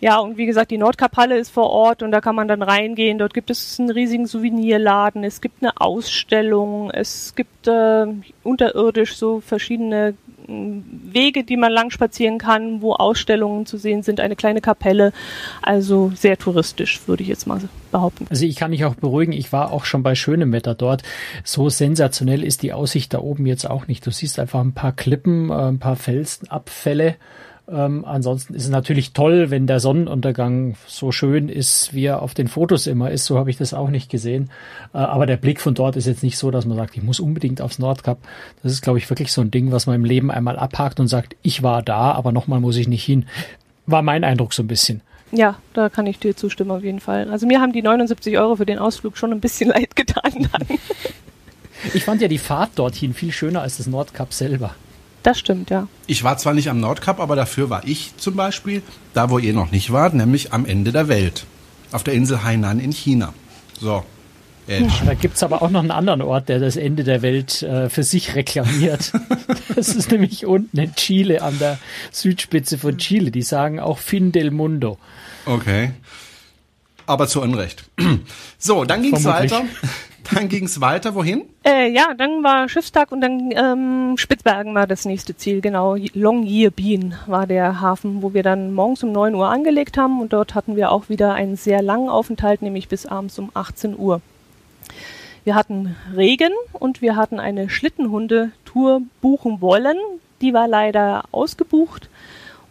Ja, 0.00 0.18
und 0.18 0.36
wie 0.36 0.44
gesagt, 0.44 0.70
die 0.70 0.76
Nordkaphalle 0.76 1.38
ist 1.38 1.48
vor 1.48 1.70
Ort 1.70 2.02
und 2.02 2.10
da 2.10 2.20
kann 2.20 2.34
man 2.34 2.46
dann 2.46 2.60
reingehen. 2.60 3.16
Dort 3.16 3.32
gibt 3.32 3.48
es 3.48 3.80
einen 3.80 3.88
riesigen 3.88 4.26
Souvenirladen, 4.26 5.24
es 5.24 5.40
gibt 5.40 5.62
eine 5.62 5.80
Ausstellung, 5.80 6.90
es 6.90 7.34
gibt 7.34 7.68
äh, 7.68 8.04
unterirdisch 8.42 9.16
so 9.16 9.40
verschiedene 9.40 10.14
Wege, 10.46 11.44
die 11.44 11.56
man 11.56 11.72
lang 11.72 11.90
spazieren 11.90 12.38
kann, 12.38 12.82
wo 12.82 12.94
Ausstellungen 12.94 13.66
zu 13.66 13.78
sehen 13.78 14.02
sind, 14.02 14.20
eine 14.20 14.36
kleine 14.36 14.60
Kapelle. 14.60 15.12
Also 15.62 16.12
sehr 16.14 16.38
touristisch, 16.38 17.00
würde 17.06 17.22
ich 17.22 17.28
jetzt 17.28 17.46
mal 17.46 17.60
behaupten. 17.90 18.26
Also 18.30 18.44
ich 18.44 18.56
kann 18.56 18.72
dich 18.72 18.84
auch 18.84 18.94
beruhigen, 18.94 19.32
ich 19.32 19.52
war 19.52 19.72
auch 19.72 19.84
schon 19.84 20.02
bei 20.02 20.14
schönem 20.14 20.52
Wetter 20.52 20.74
dort. 20.74 21.02
So 21.44 21.68
sensationell 21.68 22.42
ist 22.42 22.62
die 22.62 22.72
Aussicht 22.72 23.14
da 23.14 23.18
oben 23.18 23.46
jetzt 23.46 23.68
auch 23.68 23.86
nicht. 23.86 24.06
Du 24.06 24.10
siehst 24.10 24.38
einfach 24.38 24.60
ein 24.60 24.74
paar 24.74 24.92
Klippen, 24.92 25.50
äh, 25.50 25.54
ein 25.54 25.78
paar 25.78 25.96
Felsenabfälle 25.96 27.16
ähm, 27.66 28.04
ansonsten 28.04 28.54
ist 28.54 28.64
es 28.64 28.70
natürlich 28.70 29.14
toll, 29.14 29.50
wenn 29.50 29.66
der 29.66 29.80
Sonnenuntergang 29.80 30.76
so 30.86 31.12
schön 31.12 31.48
ist, 31.48 31.94
wie 31.94 32.04
er 32.04 32.20
auf 32.20 32.34
den 32.34 32.48
Fotos 32.48 32.86
immer 32.86 33.10
ist. 33.10 33.24
So 33.24 33.38
habe 33.38 33.48
ich 33.48 33.56
das 33.56 33.72
auch 33.72 33.88
nicht 33.88 34.10
gesehen. 34.10 34.50
Äh, 34.92 34.98
aber 34.98 35.24
der 35.24 35.38
Blick 35.38 35.60
von 35.60 35.74
dort 35.74 35.96
ist 35.96 36.06
jetzt 36.06 36.22
nicht 36.22 36.36
so, 36.36 36.50
dass 36.50 36.66
man 36.66 36.76
sagt, 36.76 36.96
ich 36.96 37.02
muss 37.02 37.20
unbedingt 37.20 37.62
aufs 37.62 37.78
Nordkap. 37.78 38.18
Das 38.62 38.72
ist, 38.72 38.82
glaube 38.82 38.98
ich, 38.98 39.08
wirklich 39.08 39.32
so 39.32 39.40
ein 39.40 39.50
Ding, 39.50 39.72
was 39.72 39.86
man 39.86 39.96
im 39.96 40.04
Leben 40.04 40.30
einmal 40.30 40.58
abhakt 40.58 41.00
und 41.00 41.08
sagt, 41.08 41.36
ich 41.42 41.62
war 41.62 41.82
da, 41.82 42.12
aber 42.12 42.32
nochmal 42.32 42.60
muss 42.60 42.76
ich 42.76 42.86
nicht 42.86 43.04
hin. 43.04 43.24
War 43.86 44.02
mein 44.02 44.24
Eindruck 44.24 44.52
so 44.52 44.62
ein 44.62 44.68
bisschen. 44.68 45.00
Ja, 45.32 45.56
da 45.72 45.88
kann 45.88 46.06
ich 46.06 46.18
dir 46.18 46.36
zustimmen 46.36 46.70
auf 46.70 46.84
jeden 46.84 47.00
Fall. 47.00 47.30
Also 47.30 47.46
mir 47.46 47.60
haben 47.60 47.72
die 47.72 47.82
79 47.82 48.38
Euro 48.38 48.56
für 48.56 48.66
den 48.66 48.78
Ausflug 48.78 49.16
schon 49.16 49.32
ein 49.32 49.40
bisschen 49.40 49.70
leid 49.70 49.96
getan. 49.96 50.48
ich 51.94 52.04
fand 52.04 52.20
ja 52.20 52.28
die 52.28 52.38
Fahrt 52.38 52.72
dorthin 52.76 53.14
viel 53.14 53.32
schöner 53.32 53.62
als 53.62 53.78
das 53.78 53.86
Nordkap 53.86 54.34
selber. 54.34 54.74
Das 55.24 55.38
stimmt, 55.38 55.70
ja. 55.70 55.88
Ich 56.06 56.22
war 56.22 56.36
zwar 56.36 56.52
nicht 56.52 56.68
am 56.68 56.78
Nordkap, 56.80 57.18
aber 57.18 57.34
dafür 57.34 57.70
war 57.70 57.82
ich 57.86 58.14
zum 58.18 58.36
Beispiel 58.36 58.82
da, 59.14 59.30
wo 59.30 59.38
ihr 59.38 59.54
noch 59.54 59.70
nicht 59.70 59.90
wart, 59.90 60.12
nämlich 60.12 60.52
am 60.52 60.66
Ende 60.66 60.92
der 60.92 61.08
Welt. 61.08 61.46
Auf 61.92 62.04
der 62.04 62.12
Insel 62.12 62.44
Hainan 62.44 62.78
in 62.78 62.92
China. 62.92 63.32
So. 63.80 64.04
Edge. 64.66 64.92
Da 65.04 65.14
gibt's 65.14 65.42
aber 65.42 65.62
auch 65.62 65.70
noch 65.70 65.80
einen 65.80 65.90
anderen 65.90 66.20
Ort, 66.20 66.50
der 66.50 66.58
das 66.58 66.76
Ende 66.76 67.04
der 67.04 67.22
Welt 67.22 67.62
äh, 67.62 67.88
für 67.88 68.02
sich 68.02 68.34
reklamiert. 68.34 69.12
das 69.74 69.88
ist 69.88 70.10
nämlich 70.10 70.44
unten 70.44 70.78
in 70.78 70.94
Chile, 70.94 71.40
an 71.40 71.58
der 71.58 71.78
Südspitze 72.12 72.76
von 72.76 72.98
Chile. 72.98 73.30
Die 73.30 73.42
sagen 73.42 73.80
auch 73.80 73.98
Fin 73.98 74.30
del 74.30 74.50
Mundo. 74.50 74.98
Okay. 75.46 75.92
Aber 77.06 77.28
zu 77.28 77.40
Unrecht. 77.40 77.84
So, 78.58 78.84
dann 78.84 79.02
ging's 79.02 79.22
Vermutlich. 79.22 79.52
weiter. 79.52 79.66
Dann 80.32 80.48
ging 80.48 80.64
es 80.64 80.80
weiter, 80.80 81.14
wohin? 81.14 81.44
Äh, 81.64 81.90
ja, 81.90 82.14
dann 82.16 82.42
war 82.42 82.68
Schiffstag 82.68 83.12
und 83.12 83.20
dann 83.20 83.50
ähm, 83.54 84.16
Spitzbergen 84.16 84.74
war 84.74 84.86
das 84.86 85.04
nächste 85.04 85.36
Ziel, 85.36 85.60
genau. 85.60 85.96
Longyearbyen 85.96 87.14
war 87.26 87.46
der 87.46 87.80
Hafen, 87.80 88.22
wo 88.22 88.32
wir 88.32 88.42
dann 88.42 88.72
morgens 88.72 89.02
um 89.02 89.12
9 89.12 89.34
Uhr 89.34 89.48
angelegt 89.48 89.96
haben 89.98 90.20
und 90.20 90.32
dort 90.32 90.54
hatten 90.54 90.76
wir 90.76 90.90
auch 90.90 91.08
wieder 91.08 91.34
einen 91.34 91.56
sehr 91.56 91.82
langen 91.82 92.08
Aufenthalt, 92.08 92.62
nämlich 92.62 92.88
bis 92.88 93.06
abends 93.06 93.38
um 93.38 93.50
18 93.54 93.98
Uhr. 93.98 94.20
Wir 95.44 95.54
hatten 95.54 95.94
Regen 96.16 96.52
und 96.72 97.02
wir 97.02 97.16
hatten 97.16 97.38
eine 97.38 97.68
Schlittenhundetour 97.68 99.02
buchen 99.20 99.60
wollen. 99.60 99.98
Die 100.40 100.54
war 100.54 100.68
leider 100.68 101.24
ausgebucht 101.32 102.08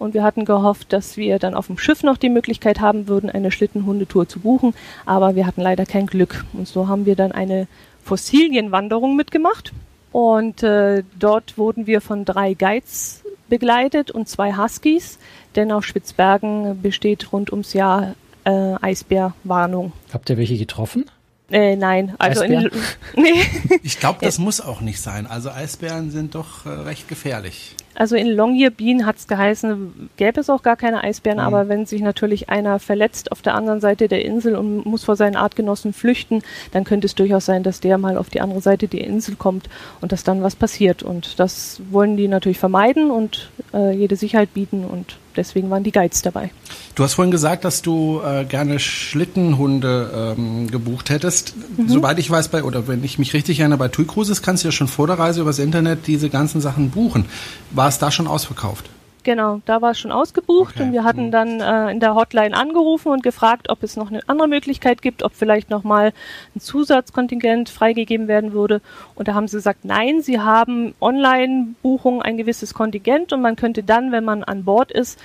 und 0.03 0.13
wir 0.13 0.23
hatten 0.23 0.45
gehofft, 0.45 0.91
dass 0.91 1.17
wir 1.17 1.39
dann 1.39 1.53
auf 1.55 1.67
dem 1.67 1.77
Schiff 1.77 2.03
noch 2.03 2.17
die 2.17 2.29
Möglichkeit 2.29 2.81
haben 2.81 3.07
würden, 3.07 3.29
eine 3.29 3.51
Schlittenhundetour 3.51 4.27
zu 4.27 4.39
buchen, 4.39 4.73
aber 5.05 5.35
wir 5.35 5.47
hatten 5.47 5.61
leider 5.61 5.85
kein 5.85 6.07
Glück. 6.07 6.43
Und 6.53 6.67
so 6.67 6.87
haben 6.87 7.05
wir 7.05 7.15
dann 7.15 7.31
eine 7.31 7.67
Fossilienwanderung 8.03 9.15
mitgemacht 9.15 9.71
und 10.11 10.61
äh, 10.61 11.03
dort 11.17 11.57
wurden 11.57 11.87
wir 11.87 12.01
von 12.01 12.25
drei 12.25 12.53
Guides 12.53 13.23
begleitet 13.47 14.11
und 14.11 14.27
zwei 14.27 14.55
Huskies, 14.57 15.19
denn 15.55 15.71
auf 15.71 15.85
Spitzbergen 15.85 16.81
besteht 16.81 17.31
rund 17.31 17.51
ums 17.51 17.73
Jahr 17.73 18.15
äh, 18.43 18.75
Eisbärwarnung. 18.81 19.93
Habt 20.11 20.29
ihr 20.29 20.37
welche 20.37 20.57
getroffen? 20.57 21.05
Äh, 21.49 21.75
nein, 21.75 22.15
also 22.17 22.43
in, 22.43 22.69
nee. 23.15 23.45
Ich 23.83 23.99
glaube, 23.99 24.19
das 24.21 24.37
muss 24.39 24.59
auch 24.59 24.81
nicht 24.81 24.99
sein. 24.99 25.27
Also 25.27 25.51
Eisbären 25.51 26.09
sind 26.09 26.35
doch 26.35 26.65
äh, 26.65 26.69
recht 26.69 27.07
gefährlich. 27.07 27.75
Also 27.95 28.15
in 28.15 28.27
Longyearbyen 28.27 29.05
hat 29.05 29.17
es 29.17 29.27
geheißen, 29.27 30.09
gäbe 30.17 30.39
es 30.39 30.49
auch 30.49 30.63
gar 30.63 30.75
keine 30.75 31.03
Eisbären, 31.03 31.37
mhm. 31.37 31.45
aber 31.45 31.69
wenn 31.69 31.85
sich 31.85 32.01
natürlich 32.01 32.49
einer 32.49 32.79
verletzt 32.79 33.31
auf 33.31 33.41
der 33.41 33.55
anderen 33.55 33.81
Seite 33.81 34.07
der 34.07 34.25
Insel 34.25 34.55
und 34.55 34.85
muss 34.85 35.03
vor 35.03 35.15
seinen 35.15 35.35
Artgenossen 35.35 35.93
flüchten, 35.93 36.41
dann 36.71 36.83
könnte 36.83 37.05
es 37.05 37.15
durchaus 37.15 37.45
sein, 37.45 37.63
dass 37.63 37.79
der 37.79 37.97
mal 37.97 38.17
auf 38.17 38.29
die 38.29 38.41
andere 38.41 38.61
Seite 38.61 38.87
der 38.87 39.05
Insel 39.05 39.35
kommt 39.35 39.69
und 40.01 40.11
dass 40.11 40.23
dann 40.23 40.43
was 40.43 40.55
passiert. 40.55 41.03
Und 41.03 41.39
das 41.39 41.81
wollen 41.91 42.17
die 42.17 42.27
natürlich 42.27 42.59
vermeiden 42.59 43.11
und 43.11 43.51
äh, 43.73 43.91
jede 43.95 44.15
Sicherheit 44.15 44.53
bieten 44.53 44.85
und 44.85 45.17
deswegen 45.35 45.69
waren 45.69 45.83
die 45.83 45.91
Guides 45.91 46.21
dabei. 46.21 46.51
Du 46.95 47.03
hast 47.03 47.15
vorhin 47.15 47.31
gesagt, 47.31 47.65
dass 47.65 47.81
du 47.81 48.21
äh, 48.23 48.45
gerne 48.45 48.79
Schlittenhunde 48.79 50.35
ähm, 50.37 50.69
gebucht 50.69 51.09
hättest. 51.09 51.55
Mhm. 51.77 51.89
Soweit 51.89 52.19
ich 52.19 52.29
weiß, 52.29 52.49
bei, 52.49 52.63
oder 52.63 52.87
wenn 52.87 53.03
ich 53.03 53.17
mich 53.17 53.33
richtig 53.33 53.59
erinnere, 53.59 53.79
bei 53.79 53.87
TUI 53.87 54.05
Cruises 54.05 54.41
kannst 54.41 54.63
du 54.63 54.67
ja 54.67 54.71
schon 54.71 54.87
vor 54.87 55.07
der 55.07 55.17
Reise 55.17 55.41
übers 55.41 55.59
Internet 55.59 56.07
diese 56.07 56.29
ganzen 56.29 56.61
Sachen 56.61 56.91
buchen. 56.91 57.25
War 57.71 57.82
es 57.87 57.99
da 57.99 58.11
schon 58.11 58.27
ausverkauft? 58.27 58.89
Genau, 59.23 59.61
da 59.65 59.81
war 59.81 59.91
es 59.91 59.99
schon 59.99 60.11
ausgebucht 60.11 60.75
okay. 60.75 60.83
und 60.83 60.91
wir 60.91 61.05
hatten 61.05 61.31
dann 61.31 61.61
äh, 61.61 61.91
in 61.91 62.01
der 62.01 62.13
Hotline 62.13 62.55
angerufen 62.55 63.09
und 63.09 63.23
gefragt, 63.23 63.69
ob 63.69 63.81
es 63.81 63.95
noch 63.95 64.11
eine 64.11 64.21
andere 64.27 64.49
Möglichkeit 64.49 65.01
gibt, 65.01 65.23
ob 65.23 65.33
vielleicht 65.33 65.69
nochmal 65.69 66.11
ein 66.55 66.59
Zusatzkontingent 66.59 67.69
freigegeben 67.69 68.27
werden 68.27 68.51
würde. 68.51 68.81
Und 69.15 69.29
da 69.29 69.33
haben 69.33 69.47
sie 69.47 69.57
gesagt, 69.57 69.85
nein, 69.85 70.21
sie 70.21 70.41
haben 70.41 70.93
Online-Buchungen 70.99 72.21
ein 72.21 72.35
gewisses 72.35 72.73
Kontingent 72.73 73.31
und 73.31 73.41
man 73.41 73.55
könnte 73.55 73.81
dann, 73.81 74.11
wenn 74.11 74.25
man 74.25 74.43
an 74.43 74.65
Bord 74.65 74.91
ist, 74.91 75.17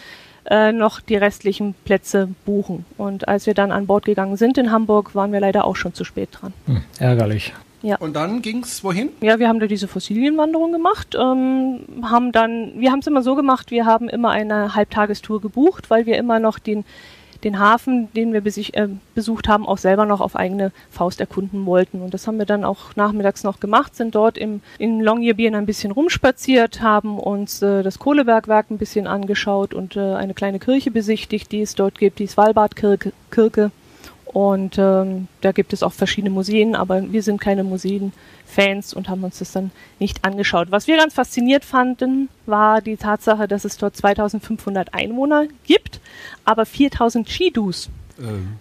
äh, 0.48 0.70
noch 0.70 1.00
die 1.00 1.16
restlichen 1.16 1.74
Plätze 1.84 2.28
buchen. 2.46 2.84
Und 2.96 3.26
als 3.26 3.46
wir 3.46 3.54
dann 3.54 3.72
an 3.72 3.86
Bord 3.86 4.04
gegangen 4.04 4.36
sind 4.36 4.58
in 4.58 4.70
Hamburg, 4.70 5.16
waren 5.16 5.32
wir 5.32 5.40
leider 5.40 5.64
auch 5.64 5.76
schon 5.76 5.92
zu 5.92 6.04
spät 6.04 6.28
dran. 6.32 6.54
Hm, 6.66 6.82
ärgerlich. 7.00 7.52
Ja. 7.82 7.96
Und 7.98 8.14
dann 8.14 8.42
ging's 8.42 8.82
wohin? 8.82 9.10
Ja, 9.20 9.38
wir 9.38 9.48
haben 9.48 9.60
da 9.60 9.66
diese 9.66 9.86
Fossilienwanderung 9.86 10.72
gemacht, 10.72 11.14
ähm, 11.14 11.80
haben 12.02 12.32
dann, 12.32 12.72
wir 12.76 12.90
haben 12.90 12.98
es 13.00 13.06
immer 13.06 13.22
so 13.22 13.36
gemacht, 13.36 13.70
wir 13.70 13.86
haben 13.86 14.08
immer 14.08 14.30
eine 14.30 14.74
Halbtagestour 14.74 15.40
gebucht, 15.40 15.90
weil 15.90 16.06
wir 16.06 16.16
immer 16.16 16.40
noch 16.40 16.58
den 16.58 16.84
den 17.44 17.58
Hafen, 17.58 18.12
den 18.14 18.32
wir 18.32 18.40
besich, 18.40 18.74
äh, 18.74 18.88
besucht 19.14 19.48
haben, 19.48 19.66
auch 19.66 19.78
selber 19.78 20.06
noch 20.06 20.20
auf 20.20 20.34
eigene 20.34 20.72
Faust 20.90 21.20
erkunden 21.20 21.66
wollten. 21.66 22.02
Und 22.02 22.14
das 22.14 22.26
haben 22.26 22.38
wir 22.38 22.46
dann 22.46 22.64
auch 22.64 22.96
nachmittags 22.96 23.44
noch 23.44 23.60
gemacht, 23.60 23.94
sind 23.94 24.14
dort 24.14 24.36
im, 24.36 24.60
in 24.78 25.00
Longyearbyen 25.00 25.54
ein 25.54 25.66
bisschen 25.66 25.92
rumspaziert, 25.92 26.82
haben 26.82 27.18
uns 27.18 27.62
äh, 27.62 27.82
das 27.82 27.98
Kohlebergwerk 27.98 28.70
ein 28.70 28.78
bisschen 28.78 29.06
angeschaut 29.06 29.72
und 29.74 29.96
äh, 29.96 30.14
eine 30.14 30.34
kleine 30.34 30.58
Kirche 30.58 30.90
besichtigt, 30.90 31.52
die 31.52 31.62
es 31.62 31.74
dort 31.74 31.98
gibt, 31.98 32.18
die 32.18 32.26
Svalbardkirche. 32.26 33.12
Kirche. 33.30 33.70
Und 34.32 34.76
ähm, 34.78 35.26
da 35.40 35.52
gibt 35.52 35.72
es 35.72 35.82
auch 35.82 35.92
verschiedene 35.92 36.30
Museen, 36.30 36.76
aber 36.76 37.10
wir 37.12 37.22
sind 37.22 37.40
keine 37.40 37.64
Museen-Fans 37.64 38.92
und 38.92 39.08
haben 39.08 39.24
uns 39.24 39.38
das 39.38 39.52
dann 39.52 39.70
nicht 39.98 40.24
angeschaut. 40.24 40.70
Was 40.70 40.86
wir 40.86 40.98
ganz 40.98 41.14
fasziniert 41.14 41.64
fanden, 41.64 42.28
war 42.44 42.82
die 42.82 42.96
Tatsache, 42.96 43.48
dass 43.48 43.64
es 43.64 43.78
dort 43.78 43.96
2500 43.96 44.92
Einwohner 44.92 45.46
gibt, 45.66 46.00
aber 46.44 46.66
4000 46.66 47.28
Skidus. 47.28 47.88
Ähm, 48.20 48.56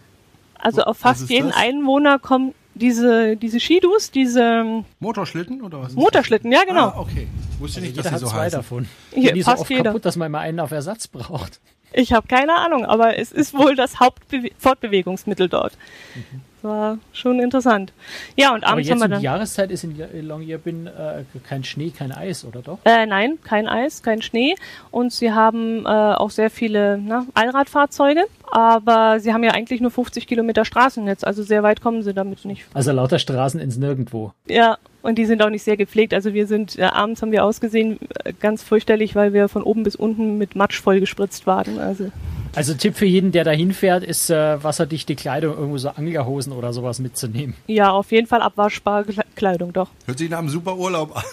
also 0.57 0.83
auf 0.83 0.97
fast 0.97 1.29
jeden 1.29 1.49
das? 1.49 1.57
Einwohner 1.57 2.17
kommen 2.17 2.53
diese, 2.73 3.35
diese 3.35 3.59
Skidus, 3.59 4.11
diese 4.11 4.83
Motorschlitten 4.99 5.61
oder 5.61 5.81
was? 5.81 5.93
Motorschlitten, 5.93 6.51
ja 6.51 6.63
genau. 6.63 6.89
Ah, 6.89 6.99
okay. 6.99 7.27
Wusste 7.59 7.79
also 7.79 7.87
nicht, 7.87 7.97
dass 7.97 8.05
jeder 8.05 8.19
so 8.19 8.27
zwei 8.27 8.45
heißen. 8.45 8.59
davon. 8.59 8.87
Hier, 9.13 9.33
die 9.33 9.43
fast 9.43 9.57
so 9.57 9.61
oft 9.63 9.69
jeder. 9.71 9.83
kaputt, 9.83 10.05
dass 10.05 10.15
man 10.15 10.27
immer 10.27 10.39
einen 10.39 10.59
auf 10.59 10.71
Ersatz 10.71 11.07
braucht. 11.07 11.59
Ich 11.93 12.13
habe 12.13 12.27
keine 12.27 12.55
Ahnung, 12.55 12.85
aber 12.85 13.17
es 13.17 13.31
ist 13.31 13.53
wohl 13.53 13.75
das 13.75 13.99
Hauptfortbewegungsmittel 13.99 15.49
dort. 15.49 15.73
Mhm. 16.15 16.41
War 16.63 16.97
schon 17.13 17.39
interessant. 17.39 17.93
Ja, 18.35 18.53
und 18.53 18.63
abends 18.63 18.89
haben 18.89 18.99
wir 18.99 19.07
dann. 19.07 19.19
Die 19.19 19.25
Jahreszeit 19.25 19.69
ist 19.69 19.83
in 19.83 19.95
Longyearbyen 20.27 20.87
äh, 20.87 21.23
kein 21.47 21.63
Schnee, 21.63 21.91
kein 21.91 22.11
Eis, 22.11 22.43
oder 22.43 22.61
doch? 22.61 22.79
Äh, 22.83 23.05
nein, 23.05 23.37
kein 23.43 23.67
Eis, 23.67 24.01
kein 24.01 24.23
Schnee. 24.23 24.55
Und 24.89 25.13
sie 25.13 25.31
haben 25.31 25.85
äh, 25.85 25.89
auch 25.89 26.31
sehr 26.31 26.49
viele 26.49 26.97
na, 26.97 27.27
Allradfahrzeuge, 27.35 28.25
aber 28.51 29.19
sie 29.19 29.33
haben 29.33 29.43
ja 29.43 29.51
eigentlich 29.51 29.81
nur 29.81 29.91
50 29.91 30.25
Kilometer 30.25 30.65
Straßennetz, 30.65 31.23
also 31.23 31.43
sehr 31.43 31.61
weit 31.61 31.81
kommen 31.81 32.01
sie 32.01 32.13
damit 32.13 32.43
nicht. 32.43 32.65
Also 32.73 32.91
lauter 32.91 33.19
Straßen 33.19 33.59
ins 33.59 33.77
Nirgendwo. 33.77 34.33
Ja, 34.47 34.77
und 35.07 35.17
die 35.17 35.25
sind 35.25 35.41
auch 35.41 35.49
nicht 35.49 35.63
sehr 35.63 35.77
gepflegt. 35.77 36.13
Also 36.13 36.33
wir 36.33 36.47
sind, 36.47 36.77
äh, 36.77 36.83
abends 36.83 37.21
haben 37.21 37.31
wir 37.31 37.45
ausgesehen, 37.45 37.97
äh, 38.25 38.33
ganz 38.37 38.61
fürchterlich, 38.61 39.15
weil 39.15 39.31
wir 39.31 39.47
von 39.47 39.63
oben 39.63 39.83
bis 39.83 39.95
unten 39.95 40.37
mit 40.37 40.57
Matsch 40.57 40.81
voll 40.81 40.99
gespritzt 40.99 41.47
waren. 41.47 41.79
Also, 41.79 42.11
also 42.57 42.73
Tipp 42.73 42.97
für 42.97 43.05
jeden, 43.05 43.31
der 43.31 43.43
da 43.43 43.51
hinfährt, 43.51 44.03
ist 44.03 44.31
äh, 44.31 44.63
wasserdichte 44.63 45.13
Kleidung, 45.13 45.55
irgendwo 45.55 45.77
so 45.77 45.89
Anglerhosen 45.89 46.53
oder 46.53 46.73
sowas 46.73 46.97
mitzunehmen. 46.97 47.53
Ja, 47.67 47.91
auf 47.91 48.11
jeden 48.11 48.25
Fall 48.25 48.41
abwaschbare 48.41 49.05
Kleidung, 49.35 49.73
doch. 49.73 49.89
Hört 50.07 50.17
sich 50.17 50.27
nach 50.27 50.39
einem 50.39 50.49
super 50.49 50.75
Urlaub 50.75 51.15
an. 51.15 51.23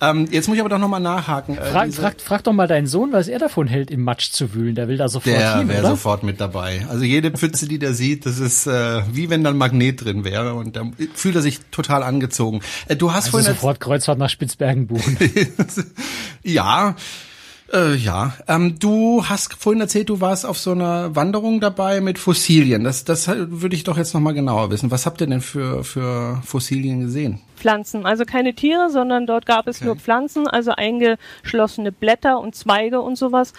ähm, 0.00 0.28
jetzt 0.30 0.46
muss 0.46 0.54
ich 0.54 0.60
aber 0.60 0.68
doch 0.68 0.78
nochmal 0.78 1.00
nachhaken. 1.00 1.58
Äh, 1.58 1.64
frag, 1.64 1.92
frag, 1.92 2.20
frag, 2.20 2.44
doch 2.44 2.52
mal 2.52 2.68
deinen 2.68 2.86
Sohn, 2.86 3.12
was 3.12 3.26
er 3.26 3.40
davon 3.40 3.66
hält, 3.66 3.90
im 3.90 4.04
Matsch 4.04 4.30
zu 4.30 4.54
wühlen. 4.54 4.76
Der 4.76 4.86
will 4.86 4.98
da 4.98 5.08
sofort 5.08 5.34
der 5.34 5.58
hin, 5.58 5.66
Der 5.66 5.78
wäre 5.78 5.88
sofort 5.88 6.22
mit 6.22 6.40
dabei. 6.40 6.86
Also 6.88 7.02
jede 7.02 7.32
Pfütze, 7.32 7.66
die 7.66 7.80
der 7.80 7.92
sieht, 7.92 8.26
das 8.26 8.38
ist 8.38 8.68
äh, 8.68 9.02
wie 9.10 9.30
wenn 9.30 9.42
da 9.42 9.50
ein 9.50 9.58
Magnet 9.58 10.04
drin 10.04 10.22
wäre 10.22 10.54
und 10.54 10.76
da 10.76 10.84
fühlt 11.12 11.34
er 11.34 11.42
sich 11.42 11.58
total 11.72 12.04
angezogen. 12.04 12.60
Äh, 12.86 12.94
du 12.94 13.10
hast 13.10 13.24
also 13.24 13.30
vorhin 13.32 13.48
sofort 13.48 13.80
Kreuzfahrt 13.80 14.20
nach 14.20 14.30
Spitzbergen 14.30 14.86
buchen. 14.86 15.18
ja. 16.44 16.94
Äh, 17.72 17.94
ja, 17.94 18.34
ähm, 18.46 18.78
du 18.78 19.24
hast 19.24 19.54
vorhin 19.54 19.80
erzählt, 19.80 20.10
du 20.10 20.20
warst 20.20 20.44
auf 20.44 20.58
so 20.58 20.72
einer 20.72 21.16
Wanderung 21.16 21.60
dabei 21.60 22.00
mit 22.00 22.18
Fossilien. 22.18 22.84
Das, 22.84 23.04
das 23.04 23.26
würde 23.28 23.74
ich 23.74 23.84
doch 23.84 23.96
jetzt 23.96 24.12
noch 24.14 24.20
mal 24.20 24.34
genauer 24.34 24.70
wissen. 24.70 24.90
Was 24.90 25.06
habt 25.06 25.20
ihr 25.20 25.26
denn 25.26 25.40
für, 25.40 25.82
für 25.82 26.42
Fossilien 26.44 27.00
gesehen? 27.00 27.40
Pflanzen. 27.64 28.04
Also 28.04 28.26
keine 28.26 28.52
Tiere, 28.52 28.90
sondern 28.90 29.26
dort 29.26 29.46
gab 29.46 29.66
es 29.68 29.78
Okay. 29.78 29.86
nur 29.86 29.96
Pflanzen, 29.96 30.46
also 30.46 30.72
eingeschlossene 30.72 31.92
Blätter 31.92 32.38
und 32.38 32.54
Zweige 32.54 33.00
und 33.00 33.16
sowas. 33.16 33.54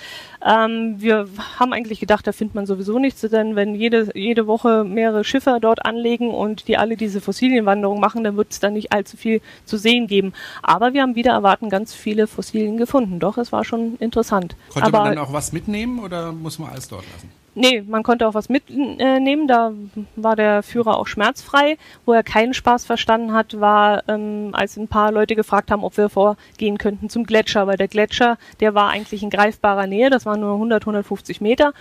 Ähm, 0.45 0.97
wir 0.99 1.27
haben 1.59 1.73
eigentlich 1.73 1.99
gedacht, 1.99 2.27
da 2.27 2.31
findet 2.31 2.53
man 2.53 2.67
sowieso 2.67 2.99
nichts, 2.99 3.21
denn 3.21 3.55
wenn 3.55 3.73
jede, 3.73 4.11
jede 4.13 4.45
Woche 4.45 4.83
mehrere 4.83 5.23
Schiffe 5.23 5.57
dort 5.59 5.83
anlegen 5.87 6.29
und 6.29 6.67
die 6.67 6.77
alle 6.77 6.97
diese 6.97 7.19
Fossilienwanderung 7.19 7.99
machen, 7.99 8.23
dann 8.23 8.37
wird 8.37 8.51
es 8.51 8.59
da 8.59 8.69
nicht 8.69 8.91
allzu 8.93 9.17
viel 9.17 9.41
zu 9.65 9.75
sehen 9.77 10.05
geben. 10.05 10.33
Aber 10.61 10.93
wir 10.93 11.01
haben 11.01 11.15
wieder 11.15 11.31
erwarten 11.31 11.71
ganz 11.71 11.95
viele 11.95 12.27
Fossilien 12.27 12.77
gefunden. 12.77 13.19
Doch, 13.19 13.39
es 13.39 13.51
war 13.51 13.65
schon 13.65 13.95
interessant. 13.99 14.55
Konnte 14.69 14.87
Aber 14.87 14.99
man 14.99 15.15
dann 15.15 15.25
auch 15.25 15.33
was 15.33 15.51
mitnehmen 15.51 15.97
oder 15.97 16.31
muss 16.31 16.59
man 16.59 16.69
alles 16.69 16.87
dort 16.87 17.05
lassen? 17.11 17.31
Nee, 17.55 17.81
man 17.81 18.03
konnte 18.03 18.27
auch 18.27 18.33
was 18.33 18.49
mitnehmen. 18.49 19.47
Da 19.47 19.71
war 20.17 20.35
der 20.35 20.61
Führer 20.61 20.97
auch 20.97 21.07
schmerzfrei. 21.07 21.77
Wo 22.05 22.11
er 22.11 22.21
keinen 22.21 22.53
Spaß 22.53 22.85
verstanden 22.85 23.33
hat, 23.33 23.59
war, 23.59 24.03
ähm, 24.09 24.49
als 24.51 24.75
ein 24.77 24.89
paar 24.89 25.11
Leute 25.11 25.35
gefragt 25.35 25.71
haben, 25.71 25.83
ob 25.83 25.95
wir 25.97 26.09
vorgehen 26.09 26.77
könnten 26.77 27.09
zum 27.09 27.25
Gletscher. 27.25 27.65
Weil 27.65 27.77
der 27.77 27.87
Gletscher, 27.87 28.37
der 28.59 28.75
war 28.75 28.89
eigentlich 28.89 29.23
in 29.23 29.29
greifbarer 29.29 29.87
Nähe. 29.87 30.09
Das 30.09 30.25
waren 30.25 30.41
nur 30.41 30.53
100, 30.53 30.83
150 30.83 31.39
Meter. 31.39 31.73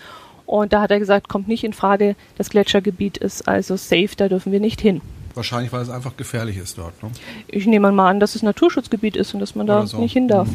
Und 0.46 0.72
da 0.72 0.80
hat 0.80 0.90
er 0.90 0.98
gesagt, 0.98 1.28
kommt 1.28 1.48
nicht 1.48 1.64
in 1.64 1.72
Frage. 1.72 2.14
Das 2.38 2.50
Gletschergebiet 2.50 3.16
ist 3.16 3.48
also 3.48 3.76
safe, 3.76 4.10
da 4.16 4.28
dürfen 4.28 4.52
wir 4.52 4.60
nicht 4.60 4.80
hin. 4.80 5.00
Wahrscheinlich, 5.34 5.72
weil 5.72 5.82
es 5.82 5.90
einfach 5.90 6.16
gefährlich 6.16 6.56
ist 6.58 6.78
dort. 6.78 7.02
Ne? 7.02 7.10
Ich 7.48 7.66
nehme 7.66 7.90
mal 7.90 8.08
an, 8.08 8.20
dass 8.20 8.36
es 8.36 8.42
Naturschutzgebiet 8.42 9.16
ist 9.16 9.34
und 9.34 9.40
dass 9.40 9.56
man 9.56 9.66
da 9.66 9.84
so. 9.86 9.98
nicht 9.98 10.12
hin 10.12 10.28
darf. 10.28 10.48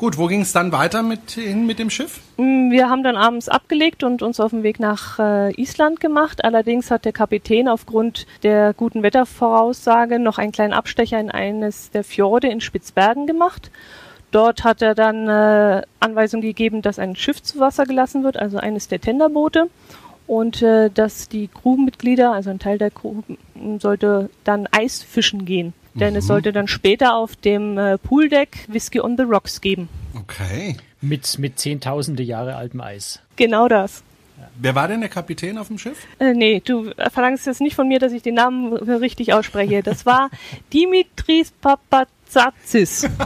Gut, 0.00 0.16
wo 0.16 0.28
ging 0.28 0.40
es 0.40 0.54
dann 0.54 0.72
weiter 0.72 1.02
mit, 1.02 1.32
hin 1.32 1.66
mit 1.66 1.78
dem 1.78 1.90
Schiff? 1.90 2.20
Mm, 2.38 2.70
Wir 2.70 2.88
haben 2.88 3.02
dann 3.02 3.18
abends 3.18 3.50
abgelegt 3.50 4.02
und 4.02 4.22
uns 4.22 4.40
auf 4.40 4.50
den 4.50 4.62
Weg 4.62 4.80
nach 4.80 5.18
äh, 5.18 5.52
Island 5.60 6.00
gemacht. 6.00 6.42
Allerdings 6.42 6.90
hat 6.90 7.04
der 7.04 7.12
Kapitän 7.12 7.68
aufgrund 7.68 8.26
der 8.42 8.72
guten 8.72 9.02
Wettervoraussage 9.02 10.18
noch 10.18 10.38
einen 10.38 10.52
kleinen 10.52 10.72
Abstecher 10.72 11.20
in 11.20 11.30
eines 11.30 11.90
der 11.90 12.02
Fjorde 12.02 12.48
in 12.48 12.62
Spitzbergen 12.62 13.26
gemacht. 13.26 13.70
Dort 14.30 14.64
hat 14.64 14.80
er 14.80 14.94
dann 14.94 15.28
äh, 15.28 15.82
Anweisung 16.00 16.40
gegeben, 16.40 16.80
dass 16.80 16.98
ein 16.98 17.14
Schiff 17.14 17.42
zu 17.42 17.60
Wasser 17.60 17.84
gelassen 17.84 18.24
wird, 18.24 18.38
also 18.38 18.56
eines 18.56 18.88
der 18.88 19.02
Tenderboote. 19.02 19.68
Und 20.26 20.62
äh, 20.62 20.88
dass 20.88 21.28
die 21.28 21.48
Crewmitglieder, 21.48 22.32
also 22.32 22.48
ein 22.48 22.58
Teil 22.58 22.78
der 22.78 22.90
Crew, 22.90 23.16
sollte 23.78 24.30
dann 24.44 24.66
Eis 24.72 25.02
fischen 25.02 25.44
gehen. 25.44 25.74
Denn 26.00 26.16
es 26.16 26.26
sollte 26.26 26.52
dann 26.52 26.66
später 26.66 27.14
auf 27.14 27.36
dem 27.36 27.76
äh, 27.76 27.98
Pooldeck 27.98 28.66
Whiskey 28.68 29.00
on 29.00 29.18
the 29.18 29.22
Rocks 29.24 29.60
geben. 29.60 29.90
Okay. 30.14 30.76
Mit, 31.02 31.38
mit 31.38 31.58
zehntausende 31.58 32.22
Jahre 32.22 32.56
altem 32.56 32.80
Eis. 32.80 33.20
Genau 33.36 33.68
das. 33.68 34.02
Wer 34.58 34.74
war 34.74 34.88
denn 34.88 35.00
der 35.00 35.10
Kapitän 35.10 35.58
auf 35.58 35.68
dem 35.68 35.78
Schiff? 35.78 35.98
Äh, 36.18 36.32
nee, 36.32 36.62
du 36.64 36.90
verlangst 37.10 37.46
jetzt 37.46 37.60
nicht 37.60 37.76
von 37.76 37.86
mir, 37.86 37.98
dass 37.98 38.12
ich 38.12 38.22
den 38.22 38.34
Namen 38.34 38.72
richtig 38.72 39.34
ausspreche. 39.34 39.82
Das 39.82 40.06
war 40.06 40.30
Dimitris 40.72 41.52
Papatzatsis. 41.60 43.06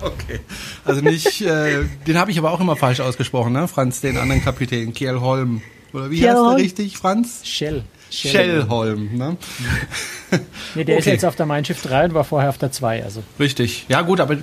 Okay. 0.00 0.40
Also 0.84 1.00
nicht, 1.00 1.40
äh, 1.42 1.84
den 2.06 2.18
habe 2.18 2.30
ich 2.30 2.38
aber 2.38 2.50
auch 2.50 2.60
immer 2.60 2.76
falsch 2.76 3.00
ausgesprochen, 3.00 3.52
ne? 3.52 3.68
Franz, 3.68 4.00
den 4.00 4.18
anderen 4.18 4.42
Kapitän, 4.42 4.92
Kiel 4.92 5.20
Holm. 5.20 5.62
Oder 5.94 6.10
wie 6.10 6.28
heißt 6.28 6.36
der 6.36 6.56
richtig, 6.56 6.98
Franz? 6.98 7.46
Shell. 7.46 7.84
Shellholm, 8.10 9.16
ne? 9.16 9.36
Nee, 10.74 10.84
der 10.84 10.98
ist 10.98 11.04
Okay. 11.04 11.12
jetzt 11.12 11.24
auf 11.24 11.36
der 11.36 11.46
Mein 11.46 11.64
Schiff 11.64 11.82
3 11.82 12.06
und 12.06 12.14
war 12.14 12.24
vorher 12.24 12.48
auf 12.50 12.58
der 12.58 12.72
2. 12.72 13.02
Also 13.04 13.22
Richtig. 13.38 13.86
Ja 13.88 14.02
gut, 14.02 14.20
aber 14.20 14.36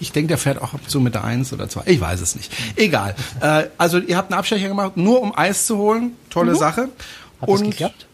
ich 0.00 0.12
denke, 0.12 0.28
der 0.28 0.38
fährt 0.38 0.58
auch 0.60 0.74
ab 0.74 0.80
und 0.82 0.90
zu 0.90 1.00
mit 1.00 1.14
der 1.14 1.24
1 1.24 1.52
oder 1.52 1.68
2. 1.68 1.82
Ich 1.86 2.00
weiß 2.00 2.20
es 2.20 2.34
nicht. 2.36 2.52
Egal. 2.76 3.14
äh, 3.40 3.64
also 3.78 3.98
ihr 3.98 4.16
habt 4.16 4.30
einen 4.32 4.38
Abstecher 4.38 4.68
gemacht, 4.68 4.96
nur 4.96 5.20
um 5.20 5.36
Eis 5.36 5.66
zu 5.66 5.78
holen. 5.78 6.12
Tolle 6.30 6.54
Sache. 6.54 6.88
hat 7.40 7.48
das 7.48 7.62
geklappt? 7.62 8.06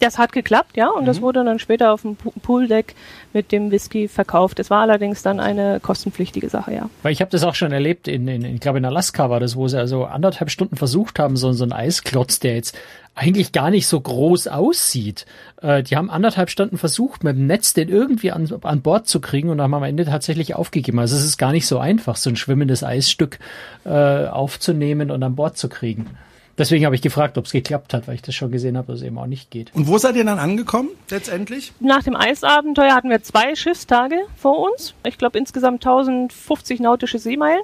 Das 0.00 0.18
hat 0.18 0.32
geklappt, 0.32 0.76
ja, 0.76 0.88
und 0.88 1.06
das 1.06 1.18
Mhm. 1.18 1.22
wurde 1.22 1.44
dann 1.44 1.58
später 1.58 1.92
auf 1.92 2.02
dem 2.02 2.16
Pooldeck 2.16 2.94
mit 3.34 3.52
dem 3.52 3.70
Whisky 3.70 4.08
verkauft. 4.08 4.58
Es 4.60 4.70
war 4.70 4.82
allerdings 4.82 5.22
dann 5.22 5.40
eine 5.40 5.80
kostenpflichtige 5.80 6.48
Sache, 6.48 6.72
ja. 6.72 6.88
Weil 7.02 7.12
ich 7.12 7.20
habe 7.20 7.30
das 7.30 7.42
auch 7.42 7.54
schon 7.54 7.72
erlebt, 7.72 8.08
in, 8.08 8.26
in, 8.28 8.44
ich 8.44 8.60
glaube 8.60 8.78
in 8.78 8.84
Alaska 8.84 9.28
war 9.28 9.40
das, 9.40 9.56
wo 9.56 9.68
sie 9.68 9.78
also 9.78 10.04
anderthalb 10.04 10.50
Stunden 10.50 10.76
versucht 10.76 11.18
haben, 11.18 11.36
so, 11.36 11.52
so 11.52 11.64
einen 11.64 11.72
Eisklotz, 11.72 12.38
der 12.38 12.54
jetzt 12.54 12.78
eigentlich 13.14 13.52
gar 13.52 13.70
nicht 13.70 13.86
so 13.86 14.00
groß 14.00 14.48
aussieht. 14.48 15.26
Äh, 15.62 15.82
die 15.82 15.96
haben 15.96 16.10
anderthalb 16.10 16.50
Stunden 16.50 16.78
versucht, 16.78 17.24
mit 17.24 17.36
dem 17.36 17.46
Netz 17.46 17.72
den 17.72 17.88
irgendwie 17.88 18.32
an, 18.32 18.48
an 18.62 18.82
Bord 18.82 19.06
zu 19.06 19.20
kriegen 19.20 19.50
und 19.50 19.60
haben 19.60 19.74
am 19.74 19.82
Ende 19.82 20.04
tatsächlich 20.04 20.54
aufgegeben. 20.54 20.98
Also 20.98 21.16
es 21.16 21.24
ist 21.24 21.36
gar 21.36 21.52
nicht 21.52 21.66
so 21.66 21.78
einfach, 21.78 22.16
so 22.16 22.30
ein 22.30 22.36
schwimmendes 22.36 22.82
Eisstück 22.82 23.38
äh, 23.84 24.26
aufzunehmen 24.26 25.10
und 25.10 25.22
an 25.22 25.36
Bord 25.36 25.56
zu 25.56 25.68
kriegen. 25.68 26.10
Deswegen 26.56 26.84
habe 26.84 26.94
ich 26.94 27.02
gefragt, 27.02 27.36
ob 27.36 27.46
es 27.46 27.52
geklappt 27.52 27.94
hat, 27.94 28.06
weil 28.06 28.14
ich 28.14 28.22
das 28.22 28.34
schon 28.34 28.52
gesehen 28.52 28.76
habe, 28.76 28.88
dass 28.88 29.00
es 29.00 29.06
eben 29.06 29.18
auch 29.18 29.26
nicht 29.26 29.50
geht. 29.50 29.74
Und 29.74 29.88
wo 29.88 29.98
seid 29.98 30.14
ihr 30.14 30.24
dann 30.24 30.38
angekommen, 30.38 30.90
letztendlich? 31.10 31.72
Nach 31.80 32.02
dem 32.02 32.14
Eisabenteuer 32.14 32.94
hatten 32.94 33.10
wir 33.10 33.22
zwei 33.22 33.56
Schiffstage 33.56 34.16
vor 34.36 34.60
uns. 34.60 34.94
Ich 35.04 35.18
glaube 35.18 35.38
insgesamt 35.38 35.84
1050 35.84 36.80
nautische 36.80 37.18
Seemeilen. 37.18 37.62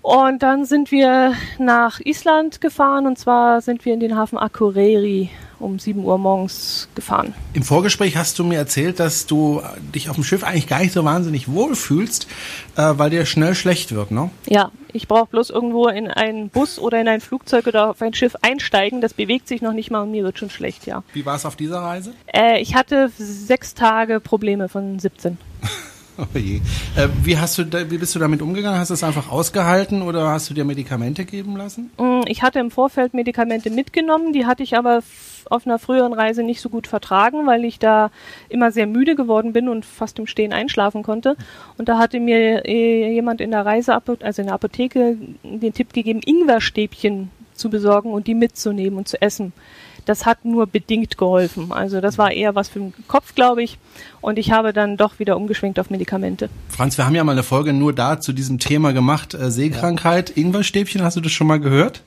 Und 0.00 0.42
dann 0.42 0.64
sind 0.66 0.90
wir 0.90 1.34
nach 1.58 2.00
Island 2.00 2.60
gefahren 2.60 3.06
und 3.06 3.18
zwar 3.18 3.62
sind 3.62 3.84
wir 3.84 3.94
in 3.94 4.00
den 4.00 4.16
Hafen 4.16 4.38
Akureyri 4.38 5.30
um 5.64 5.78
7 5.78 6.04
Uhr 6.04 6.18
morgens 6.18 6.88
gefahren. 6.94 7.34
Im 7.52 7.62
Vorgespräch 7.62 8.16
hast 8.16 8.38
du 8.38 8.44
mir 8.44 8.58
erzählt, 8.58 9.00
dass 9.00 9.26
du 9.26 9.62
dich 9.94 10.08
auf 10.08 10.16
dem 10.16 10.24
Schiff 10.24 10.44
eigentlich 10.44 10.66
gar 10.66 10.80
nicht 10.80 10.92
so 10.92 11.04
wahnsinnig 11.04 11.50
wohl 11.50 11.74
fühlst, 11.74 12.26
äh, 12.76 12.92
weil 12.96 13.10
dir 13.10 13.26
schnell 13.26 13.54
schlecht 13.54 13.94
wird, 13.94 14.10
ne? 14.10 14.30
Ja, 14.46 14.70
ich 14.92 15.08
brauche 15.08 15.26
bloß 15.26 15.50
irgendwo 15.50 15.88
in 15.88 16.08
einen 16.08 16.50
Bus 16.50 16.78
oder 16.78 17.00
in 17.00 17.08
ein 17.08 17.20
Flugzeug 17.20 17.66
oder 17.66 17.90
auf 17.90 18.02
ein 18.02 18.14
Schiff 18.14 18.36
einsteigen. 18.42 19.00
Das 19.00 19.14
bewegt 19.14 19.48
sich 19.48 19.62
noch 19.62 19.72
nicht 19.72 19.90
mal 19.90 20.02
und 20.02 20.10
mir 20.10 20.22
wird 20.22 20.38
schon 20.38 20.50
schlecht, 20.50 20.86
ja. 20.86 21.02
Wie 21.12 21.26
war 21.26 21.36
es 21.36 21.44
auf 21.44 21.56
dieser 21.56 21.80
Reise? 21.80 22.12
Äh, 22.32 22.60
ich 22.60 22.74
hatte 22.74 23.10
sechs 23.16 23.74
Tage 23.74 24.20
Probleme 24.20 24.68
von 24.68 24.98
17. 24.98 25.38
Oh 26.18 26.38
je. 26.38 26.60
Äh, 26.96 27.08
wie, 27.22 27.38
hast 27.38 27.58
du 27.58 27.64
da, 27.64 27.90
wie 27.90 27.98
bist 27.98 28.14
du 28.14 28.18
damit 28.18 28.40
umgegangen? 28.40 28.78
Hast 28.78 28.90
du 28.90 28.94
es 28.94 29.02
einfach 29.02 29.30
ausgehalten 29.30 30.02
oder 30.02 30.28
hast 30.28 30.48
du 30.48 30.54
dir 30.54 30.64
Medikamente 30.64 31.24
geben 31.24 31.56
lassen? 31.56 31.90
Mm, 31.98 32.22
Ich 32.26 32.42
hatte 32.42 32.60
im 32.60 32.70
Vorfeld 32.70 33.14
Medikamente 33.14 33.70
mitgenommen, 33.70 34.32
die 34.32 34.46
hatte 34.46 34.62
ich 34.62 34.76
aber 34.76 35.02
auf 35.50 35.66
einer 35.66 35.78
früheren 35.78 36.12
Reise 36.12 36.42
nicht 36.42 36.60
so 36.60 36.68
gut 36.68 36.86
vertragen, 36.86 37.46
weil 37.46 37.64
ich 37.64 37.78
da 37.78 38.10
immer 38.48 38.70
sehr 38.70 38.86
müde 38.86 39.14
geworden 39.14 39.52
bin 39.52 39.68
und 39.68 39.84
fast 39.84 40.18
im 40.18 40.26
Stehen 40.26 40.52
einschlafen 40.52 41.02
konnte. 41.02 41.36
Und 41.76 41.88
da 41.88 41.98
hatte 41.98 42.20
mir 42.20 42.64
äh, 42.66 43.12
jemand 43.12 43.40
in 43.40 43.50
der 43.50 43.66
Reise, 43.66 43.94
also 43.94 44.42
in 44.42 44.46
der 44.46 44.54
Apotheke, 44.54 45.18
den 45.42 45.74
Tipp 45.74 45.92
gegeben, 45.92 46.20
Ingwerstäbchen 46.24 47.30
zu 47.54 47.70
besorgen 47.70 48.12
und 48.12 48.26
die 48.26 48.34
mitzunehmen 48.34 48.98
und 48.98 49.08
zu 49.08 49.20
essen. 49.20 49.52
Das 50.04 50.26
hat 50.26 50.44
nur 50.44 50.66
bedingt 50.66 51.18
geholfen. 51.18 51.72
Also 51.72 52.00
das 52.00 52.18
war 52.18 52.32
eher 52.32 52.54
was 52.54 52.68
für 52.68 52.78
den 52.78 52.94
Kopf, 53.08 53.34
glaube 53.34 53.62
ich. 53.62 53.78
Und 54.20 54.38
ich 54.38 54.50
habe 54.50 54.72
dann 54.72 54.96
doch 54.96 55.18
wieder 55.18 55.36
umgeschwenkt 55.36 55.78
auf 55.78 55.90
Medikamente. 55.90 56.48
Franz, 56.68 56.98
wir 56.98 57.06
haben 57.06 57.14
ja 57.14 57.24
mal 57.24 57.32
eine 57.32 57.42
Folge 57.42 57.72
nur 57.72 57.92
da 57.92 58.20
zu 58.20 58.32
diesem 58.32 58.58
Thema 58.58 58.92
gemacht, 58.92 59.34
äh, 59.34 59.50
Seekrankheit. 59.50 60.30
Ingwerstäbchen, 60.30 61.02
hast 61.02 61.16
du 61.16 61.20
das 61.20 61.32
schon 61.32 61.46
mal 61.46 61.60
gehört? 61.60 62.02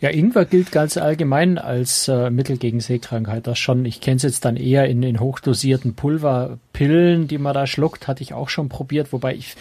Ja, 0.00 0.10
Ingwer 0.10 0.44
gilt 0.44 0.72
ganz 0.72 0.96
allgemein 0.96 1.58
als 1.58 2.08
äh, 2.08 2.30
Mittel 2.30 2.56
gegen 2.56 2.80
Seekrankheit. 2.80 3.46
Das 3.46 3.58
schon. 3.58 3.84
Ich 3.84 4.00
kenne 4.00 4.16
es 4.16 4.22
jetzt 4.22 4.44
dann 4.44 4.56
eher 4.56 4.86
in, 4.86 5.02
in 5.02 5.20
hochdosierten 5.20 5.94
Pulverpillen, 5.94 7.28
die 7.28 7.38
man 7.38 7.54
da 7.54 7.66
schluckt, 7.66 8.08
hatte 8.08 8.22
ich 8.22 8.34
auch 8.34 8.48
schon 8.48 8.68
probiert. 8.68 9.12
Wobei 9.12 9.34
ich 9.34 9.54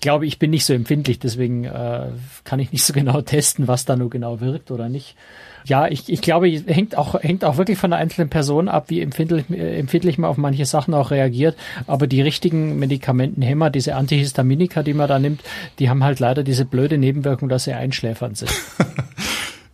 glaube, 0.00 0.26
ich 0.26 0.38
bin 0.38 0.50
nicht 0.50 0.64
so 0.64 0.72
empfindlich, 0.72 1.18
deswegen 1.18 1.64
äh, 1.64 2.06
kann 2.44 2.60
ich 2.60 2.72
nicht 2.72 2.84
so 2.84 2.92
genau 2.94 3.20
testen, 3.20 3.68
was 3.68 3.84
da 3.84 3.96
nur 3.96 4.10
genau 4.10 4.40
wirkt 4.40 4.70
oder 4.70 4.88
nicht. 4.88 5.16
Ja, 5.64 5.86
ich, 5.86 6.10
ich 6.10 6.22
glaube, 6.22 6.48
hängt 6.48 6.96
auch, 6.96 7.22
hängt 7.22 7.44
auch 7.44 7.58
wirklich 7.58 7.76
von 7.76 7.90
der 7.90 7.98
einzelnen 7.98 8.30
Person 8.30 8.68
ab, 8.68 8.86
wie 8.88 9.02
empfindlich, 9.02 9.50
äh, 9.50 9.78
empfindlich 9.78 10.16
man 10.16 10.30
auf 10.30 10.38
manche 10.38 10.64
Sachen 10.64 10.94
auch 10.94 11.10
reagiert. 11.10 11.56
Aber 11.86 12.06
die 12.06 12.22
richtigen 12.22 12.78
Medikamentenhämmer, 12.78 13.68
diese 13.68 13.94
Antihistaminika, 13.94 14.82
die 14.82 14.94
man 14.94 15.08
da 15.08 15.18
nimmt, 15.18 15.42
die 15.78 15.90
haben 15.90 16.04
halt 16.04 16.20
leider 16.20 16.42
diese 16.42 16.64
blöde 16.64 16.96
Nebenwirkung, 16.96 17.48
dass 17.50 17.64
sie 17.64 17.74
einschläfernd 17.74 18.38
sind. 18.38 18.50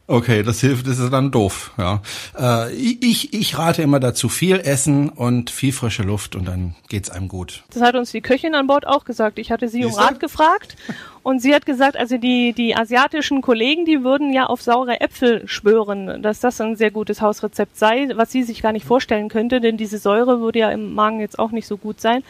Okay, 0.06 0.42
das 0.42 0.60
hilft, 0.60 0.86
das 0.86 0.98
ist 0.98 1.10
dann 1.14 1.30
doof, 1.30 1.72
ja. 1.78 2.02
Äh, 2.38 2.74
ich, 2.74 3.32
ich 3.32 3.56
rate 3.56 3.80
immer 3.80 4.00
dazu, 4.00 4.28
viel 4.28 4.60
essen 4.60 5.08
und 5.08 5.48
viel 5.48 5.72
frische 5.72 6.02
Luft 6.02 6.36
und 6.36 6.46
dann 6.46 6.74
geht's 6.88 7.08
einem 7.08 7.26
gut. 7.26 7.62
Das 7.72 7.82
hat 7.82 7.94
uns 7.94 8.12
die 8.12 8.20
Köchin 8.20 8.54
an 8.54 8.66
Bord 8.66 8.86
auch 8.86 9.06
gesagt. 9.06 9.38
Ich 9.38 9.50
hatte 9.50 9.66
sie 9.68 9.86
um? 9.86 9.94
Rat 9.94 10.20
gefragt 10.20 10.76
und 11.22 11.40
sie 11.40 11.54
hat 11.54 11.64
gesagt, 11.64 11.96
also 11.96 12.18
die, 12.18 12.52
die 12.52 12.76
asiatischen 12.76 13.40
Kollegen, 13.40 13.86
die 13.86 14.04
würden 14.04 14.30
ja 14.34 14.44
auf 14.44 14.60
saure 14.60 15.00
Äpfel 15.00 15.48
schwören, 15.48 16.22
dass 16.22 16.38
das 16.38 16.60
ein 16.60 16.76
sehr 16.76 16.90
gutes 16.90 17.22
Hausrezept 17.22 17.78
sei, 17.78 18.08
was 18.14 18.30
sie 18.30 18.42
sich 18.42 18.60
gar 18.60 18.72
nicht 18.72 18.84
vorstellen 18.84 19.30
könnte, 19.30 19.62
denn 19.62 19.78
diese 19.78 19.96
Säure 19.96 20.40
würde 20.40 20.58
ja 20.58 20.70
im 20.70 20.92
Magen 20.92 21.20
jetzt 21.20 21.38
auch 21.38 21.50
nicht 21.50 21.66
so 21.66 21.78
gut 21.78 22.02
sein. 22.02 22.22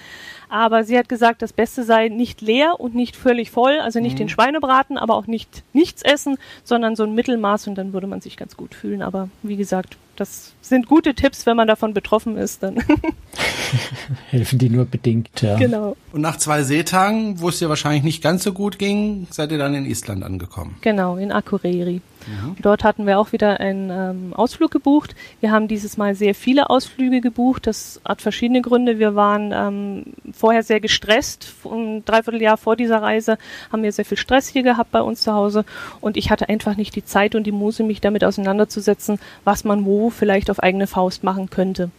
Aber 0.54 0.84
sie 0.84 0.96
hat 0.96 1.08
gesagt, 1.08 1.42
das 1.42 1.52
Beste 1.52 1.82
sei 1.82 2.06
nicht 2.06 2.40
leer 2.40 2.78
und 2.78 2.94
nicht 2.94 3.16
völlig 3.16 3.50
voll, 3.50 3.80
also 3.80 3.98
nicht 3.98 4.20
den 4.20 4.28
Schweinebraten, 4.28 4.98
aber 4.98 5.16
auch 5.16 5.26
nicht 5.26 5.64
nichts 5.72 6.00
essen, 6.02 6.38
sondern 6.62 6.94
so 6.94 7.02
ein 7.02 7.12
Mittelmaß 7.12 7.66
und 7.66 7.74
dann 7.74 7.92
würde 7.92 8.06
man 8.06 8.20
sich 8.20 8.36
ganz 8.36 8.56
gut 8.56 8.72
fühlen. 8.72 9.02
Aber 9.02 9.30
wie 9.42 9.56
gesagt, 9.56 9.96
das 10.14 10.52
sind 10.60 10.86
gute 10.86 11.14
Tipps, 11.14 11.44
wenn 11.44 11.56
man 11.56 11.66
davon 11.66 11.92
betroffen 11.92 12.36
ist, 12.36 12.62
dann. 12.62 12.76
Helfen 14.30 14.60
die 14.60 14.70
nur 14.70 14.84
bedingt, 14.84 15.42
ja. 15.42 15.56
Genau. 15.56 15.96
Und 16.12 16.20
nach 16.20 16.36
zwei 16.36 16.62
Seetagen, 16.62 17.40
wo 17.40 17.48
es 17.48 17.58
dir 17.58 17.68
wahrscheinlich 17.68 18.04
nicht 18.04 18.22
ganz 18.22 18.44
so 18.44 18.52
gut 18.52 18.78
ging, 18.78 19.26
seid 19.30 19.50
ihr 19.50 19.58
dann 19.58 19.74
in 19.74 19.86
Island 19.86 20.22
angekommen. 20.22 20.76
Genau, 20.82 21.16
in 21.16 21.32
Akureyri. 21.32 22.00
Mhm. 22.26 22.56
Dort 22.60 22.84
hatten 22.84 23.06
wir 23.06 23.18
auch 23.18 23.32
wieder 23.32 23.60
einen 23.60 23.90
ähm, 23.90 24.34
Ausflug 24.34 24.70
gebucht. 24.70 25.14
Wir 25.40 25.50
haben 25.50 25.68
dieses 25.68 25.96
Mal 25.96 26.14
sehr 26.14 26.34
viele 26.34 26.70
Ausflüge 26.70 27.20
gebucht. 27.20 27.66
Das 27.66 28.00
hat 28.04 28.22
verschiedene 28.22 28.62
Gründe. 28.62 28.98
Wir 28.98 29.14
waren 29.14 29.52
ähm, 29.52 30.04
vorher 30.32 30.62
sehr 30.62 30.80
gestresst. 30.80 31.52
Ein 31.64 32.04
Dreivierteljahr 32.04 32.56
vor 32.56 32.76
dieser 32.76 33.02
Reise 33.02 33.38
haben 33.72 33.82
wir 33.82 33.92
sehr 33.92 34.04
viel 34.04 34.18
Stress 34.18 34.48
hier 34.48 34.62
gehabt 34.62 34.90
bei 34.90 35.02
uns 35.02 35.22
zu 35.22 35.32
Hause. 35.32 35.64
Und 36.00 36.16
ich 36.16 36.30
hatte 36.30 36.48
einfach 36.48 36.76
nicht 36.76 36.96
die 36.96 37.04
Zeit 37.04 37.34
und 37.34 37.44
die 37.44 37.52
Muße, 37.52 37.82
mich 37.82 38.00
damit 38.00 38.24
auseinanderzusetzen, 38.24 39.18
was 39.44 39.64
man 39.64 39.84
wo 39.84 40.10
vielleicht 40.10 40.50
auf 40.50 40.62
eigene 40.62 40.86
Faust 40.86 41.24
machen 41.24 41.50
könnte. 41.50 41.90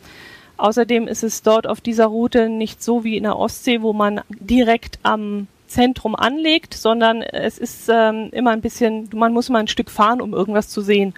Außerdem 0.57 1.07
ist 1.07 1.23
es 1.23 1.41
dort 1.41 1.67
auf 1.67 1.81
dieser 1.81 2.05
Route 2.05 2.49
nicht 2.49 2.81
so 2.81 3.03
wie 3.03 3.17
in 3.17 3.23
der 3.23 3.37
Ostsee, 3.37 3.81
wo 3.81 3.93
man 3.93 4.21
direkt 4.29 4.99
am 5.03 5.47
Zentrum 5.75 6.15
anlegt, 6.15 6.73
sondern 6.73 7.21
es 7.21 7.57
ist 7.57 7.89
ähm, 7.89 8.29
immer 8.31 8.51
ein 8.51 8.61
bisschen, 8.61 9.09
man 9.13 9.33
muss 9.33 9.49
mal 9.49 9.59
ein 9.59 9.67
Stück 9.67 9.91
fahren, 9.91 10.21
um 10.21 10.33
irgendwas 10.33 10.69
zu 10.69 10.79
sehen. 10.79 11.13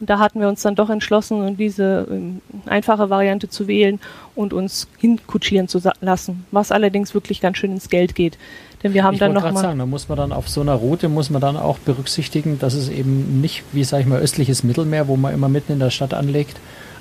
Und 0.00 0.08
da 0.08 0.18
hatten 0.18 0.40
wir 0.40 0.48
uns 0.48 0.62
dann 0.62 0.74
doch 0.74 0.88
entschlossen, 0.88 1.58
diese 1.58 2.06
ähm, 2.10 2.40
einfache 2.64 3.10
Variante 3.10 3.50
zu 3.50 3.68
wählen 3.68 4.00
und 4.34 4.54
uns 4.54 4.88
hinkutschieren 4.96 5.68
zu 5.68 5.82
lassen, 6.00 6.46
was 6.52 6.72
allerdings 6.72 7.12
wirklich 7.12 7.42
ganz 7.42 7.58
schön 7.58 7.72
ins 7.72 7.90
Geld 7.90 8.14
geht. 8.14 8.38
Denn 8.82 8.94
wir 8.94 9.04
haben 9.04 9.14
ich 9.14 9.20
dann 9.20 9.34
noch 9.34 9.42
mal 9.42 9.60
sagen, 9.60 9.78
da 9.78 9.84
muss 9.84 10.08
man 10.08 10.16
dann 10.16 10.32
auf 10.32 10.48
so 10.48 10.62
einer 10.62 10.74
Route 10.74 11.10
muss 11.10 11.28
man 11.28 11.42
dann 11.42 11.58
auch 11.58 11.78
berücksichtigen, 11.78 12.58
dass 12.58 12.72
es 12.72 12.88
eben 12.88 13.42
nicht 13.42 13.62
wie 13.72 13.84
sag 13.84 14.00
ich 14.00 14.06
mal 14.06 14.20
östliches 14.20 14.62
Mittelmeer, 14.62 15.06
wo 15.08 15.16
man 15.16 15.34
immer 15.34 15.50
mitten 15.50 15.72
in 15.72 15.80
der 15.80 15.90
Stadt 15.90 16.14
anlegt, 16.14 16.56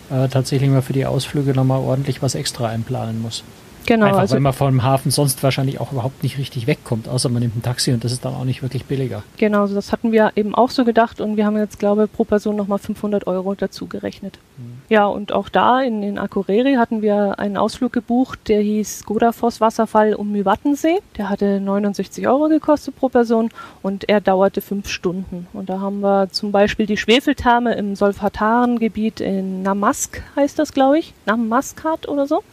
äh, 0.09 0.27
tatsächlich 0.27 0.69
mal 0.69 0.81
für 0.81 0.93
die 0.93 1.05
Ausflüge 1.05 1.53
nochmal 1.53 1.79
ordentlich 1.79 2.21
was 2.21 2.35
extra 2.35 2.67
einplanen 2.67 3.21
muss. 3.21 3.43
Genau. 3.87 4.05
Einfach, 4.05 4.19
also, 4.19 4.33
weil 4.35 4.41
man 4.41 4.51
vom 4.51 4.83
Hafen 4.83 5.11
sonst 5.11 5.41
wahrscheinlich 5.43 5.79
auch 5.79 5.93
überhaupt 5.93 6.21
nicht 6.21 6.37
richtig 6.37 6.67
wegkommt, 6.67 7.07
außer 7.07 7.29
man 7.29 7.41
nimmt 7.41 7.55
ein 7.55 7.63
Taxi 7.63 7.93
und 7.93 8.03
das 8.03 8.11
ist 8.11 8.25
dann 8.25 8.35
auch 8.35 8.43
nicht 8.43 8.61
wirklich 8.61 8.83
billiger. 8.83 9.23
Genau, 9.37 9.61
also 9.61 9.75
das 9.75 9.93
hatten 9.93 10.11
wir 10.11 10.33
eben 10.35 10.53
auch 10.53 10.69
so 10.71 10.83
gedacht 10.83 11.21
und 11.21 11.37
wir 11.37 11.45
haben 11.45 11.57
jetzt, 11.57 11.79
glaube 11.79 12.03
ich, 12.03 12.11
pro 12.11 12.25
Person 12.25 12.57
nochmal 12.57 12.79
500 12.79 13.27
Euro 13.27 13.55
dazu 13.55 13.87
gerechnet. 13.87 14.39
Mhm. 14.57 14.81
Ja, 14.89 15.05
und 15.05 15.31
auch 15.31 15.47
da 15.47 15.81
in, 15.81 16.03
in 16.03 16.19
Akureyri 16.19 16.73
hatten 16.75 17.01
wir 17.01 17.39
einen 17.39 17.55
Ausflug 17.55 17.93
gebucht, 17.93 18.49
der 18.49 18.59
hieß 18.59 19.05
Godafoss 19.05 19.61
Wasserfall 19.61 20.15
um 20.15 20.33
Mywattensee. 20.33 20.99
Der 21.17 21.29
hatte 21.29 21.61
69 21.61 22.27
Euro 22.27 22.49
gekostet 22.49 22.97
pro 22.97 23.07
Person 23.07 23.51
und 23.81 24.09
er 24.09 24.19
dauerte 24.19 24.59
fünf 24.59 24.89
Stunden. 24.89 25.47
Und 25.53 25.69
da 25.69 25.79
haben 25.79 26.01
wir 26.01 26.29
zum 26.29 26.51
Beispiel 26.51 26.87
die 26.87 26.97
Schwefeltherme 26.97 27.75
im 27.75 27.95
Solfatarengebiet 27.95 29.21
in 29.21 29.61
Namask, 29.61 30.21
heißt 30.35 30.59
das, 30.59 30.73
glaube 30.73 30.99
ich. 30.99 31.13
Namaskat 31.25 32.09
oder 32.09 32.27
so. 32.27 32.43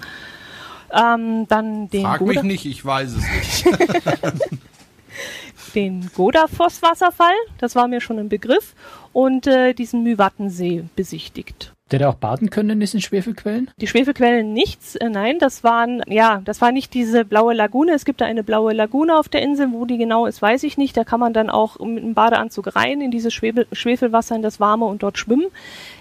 Ähm, 0.95 1.47
dann 1.49 1.89
den 1.89 2.03
Frag 2.03 2.21
Goda 2.21 2.43
mich 2.43 2.43
nicht, 2.43 2.67
ich 2.67 2.85
weiß 2.85 3.13
es 3.13 3.65
nicht. 3.65 3.79
den 5.75 6.11
Godafoss-Wasserfall, 6.15 7.35
das 7.59 7.75
war 7.75 7.89
mir 7.89 8.01
schon 8.01 8.19
ein 8.19 8.29
Begriff, 8.29 8.75
und 9.13 9.47
äh, 9.47 9.75
diesen 9.75 10.03
Mywattensee 10.03 10.85
besichtigt. 10.97 11.73
Der 11.91 11.99
da 11.99 12.09
auch 12.09 12.15
baden 12.15 12.49
können 12.49 12.71
in 12.71 12.81
diesen 12.81 13.01
Schwefelquellen? 13.03 13.71
Die 13.77 13.87
Schwefelquellen 13.87 14.53
nichts, 14.53 14.97
äh, 14.97 15.11
nein, 15.11 15.39
das 15.39 15.63
waren, 15.63 16.03
ja, 16.09 16.41
das 16.45 16.61
war 16.61 16.73
nicht 16.73 16.95
diese 16.95 17.25
blaue 17.25 17.53
Lagune. 17.53 17.93
Es 17.93 18.07
gibt 18.07 18.23
da 18.23 18.25
eine 18.25 18.43
blaue 18.43 18.73
Lagune 18.73 19.17
auf 19.17 19.29
der 19.29 19.43
Insel, 19.43 19.71
wo 19.71 19.85
die 19.85 19.99
genau 19.99 20.27
ist, 20.27 20.41
weiß 20.41 20.63
ich 20.63 20.79
nicht. 20.79 20.97
Da 20.97 21.05
kann 21.05 21.21
man 21.21 21.35
dann 21.35 21.51
auch 21.51 21.79
mit 21.81 22.03
einem 22.03 22.15
Badeanzug 22.15 22.75
rein 22.75 23.01
in 23.01 23.11
dieses 23.11 23.35
Schwefel, 23.35 23.67
Schwefelwasser, 23.73 24.35
in 24.35 24.43
das 24.43 24.61
Warme 24.61 24.87
und 24.87 25.03
dort 25.03 25.19
schwimmen. 25.19 25.47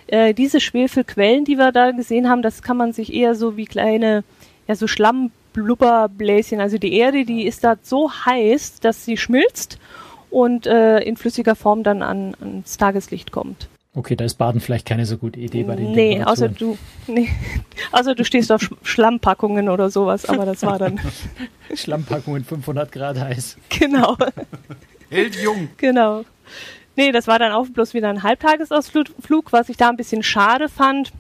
Äh, 0.07 0.33
diese 0.33 0.61
Schwefelquellen, 0.61 1.43
die 1.43 1.57
wir 1.57 1.71
da 1.71 1.91
gesehen 1.91 2.29
haben, 2.29 2.41
das 2.41 2.61
kann 2.61 2.77
man 2.77 2.93
sich 2.93 3.13
eher 3.13 3.35
so 3.35 3.57
wie 3.57 3.65
kleine 3.65 4.23
ja, 4.67 4.75
so 4.75 4.87
Schlammblubberbläschen. 4.87 6.59
Also 6.59 6.77
die 6.77 6.97
Erde, 6.97 7.25
die 7.25 7.45
ist 7.45 7.63
da 7.63 7.75
so 7.81 8.11
heiß, 8.11 8.79
dass 8.79 9.05
sie 9.05 9.17
schmilzt 9.17 9.77
und 10.29 10.65
äh, 10.65 10.99
in 10.99 11.17
flüssiger 11.17 11.55
Form 11.55 11.83
dann 11.83 12.01
an, 12.01 12.35
ans 12.39 12.77
Tageslicht 12.77 13.31
kommt. 13.31 13.67
Okay, 13.95 14.15
da 14.15 14.25
ist 14.25 14.35
Baden 14.35 14.59
vielleicht 14.59 14.87
keine 14.87 15.05
so 15.05 15.17
gute 15.17 15.39
Idee 15.39 15.63
bei 15.63 15.75
den 15.75 15.91
Nee, 15.91 16.23
außer 16.23 16.49
du, 16.49 16.79
nee, 17.05 17.29
außer 17.91 18.15
du 18.15 18.25
stehst 18.25 18.51
auf 18.51 18.67
Schlammpackungen 18.81 19.69
oder 19.69 19.91
sowas, 19.91 20.25
aber 20.25 20.45
das 20.45 20.63
war 20.63 20.79
dann. 20.79 20.99
Schlammpackungen 21.75 22.43
500 22.43 22.91
Grad 22.91 23.19
heiß. 23.19 23.57
Genau. 23.69 24.17
Hält 25.09 25.35
jung. 25.35 25.69
Genau. 25.77 26.25
Nee, 26.95 27.11
das 27.11 27.27
war 27.27 27.37
dann 27.37 27.51
auch 27.51 27.67
bloß 27.67 27.93
wieder 27.93 28.09
ein 28.09 28.23
Halbtagesausflug, 28.23 29.51
was 29.51 29.69
ich 29.69 29.77
da 29.77 29.89
ein 29.89 29.97
bisschen 29.97 30.23
schade 30.23 30.69
fand 30.69 31.11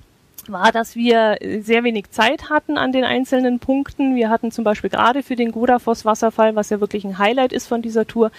war, 0.51 0.71
dass 0.71 0.95
wir 0.95 1.37
sehr 1.59 1.83
wenig 1.83 2.11
Zeit 2.11 2.49
hatten 2.49 2.77
an 2.77 2.91
den 2.91 3.03
einzelnen 3.03 3.59
Punkten. 3.59 4.15
Wir 4.15 4.29
hatten 4.29 4.51
zum 4.51 4.63
Beispiel 4.63 4.89
gerade 4.89 5.23
für 5.23 5.35
den 5.35 5.51
Godafoss-Wasserfall, 5.51 6.55
was 6.55 6.69
ja 6.69 6.79
wirklich 6.79 7.05
ein 7.05 7.17
Highlight 7.17 7.53
ist 7.53 7.67
von 7.67 7.81
dieser 7.81 8.07
Tour, 8.07 8.31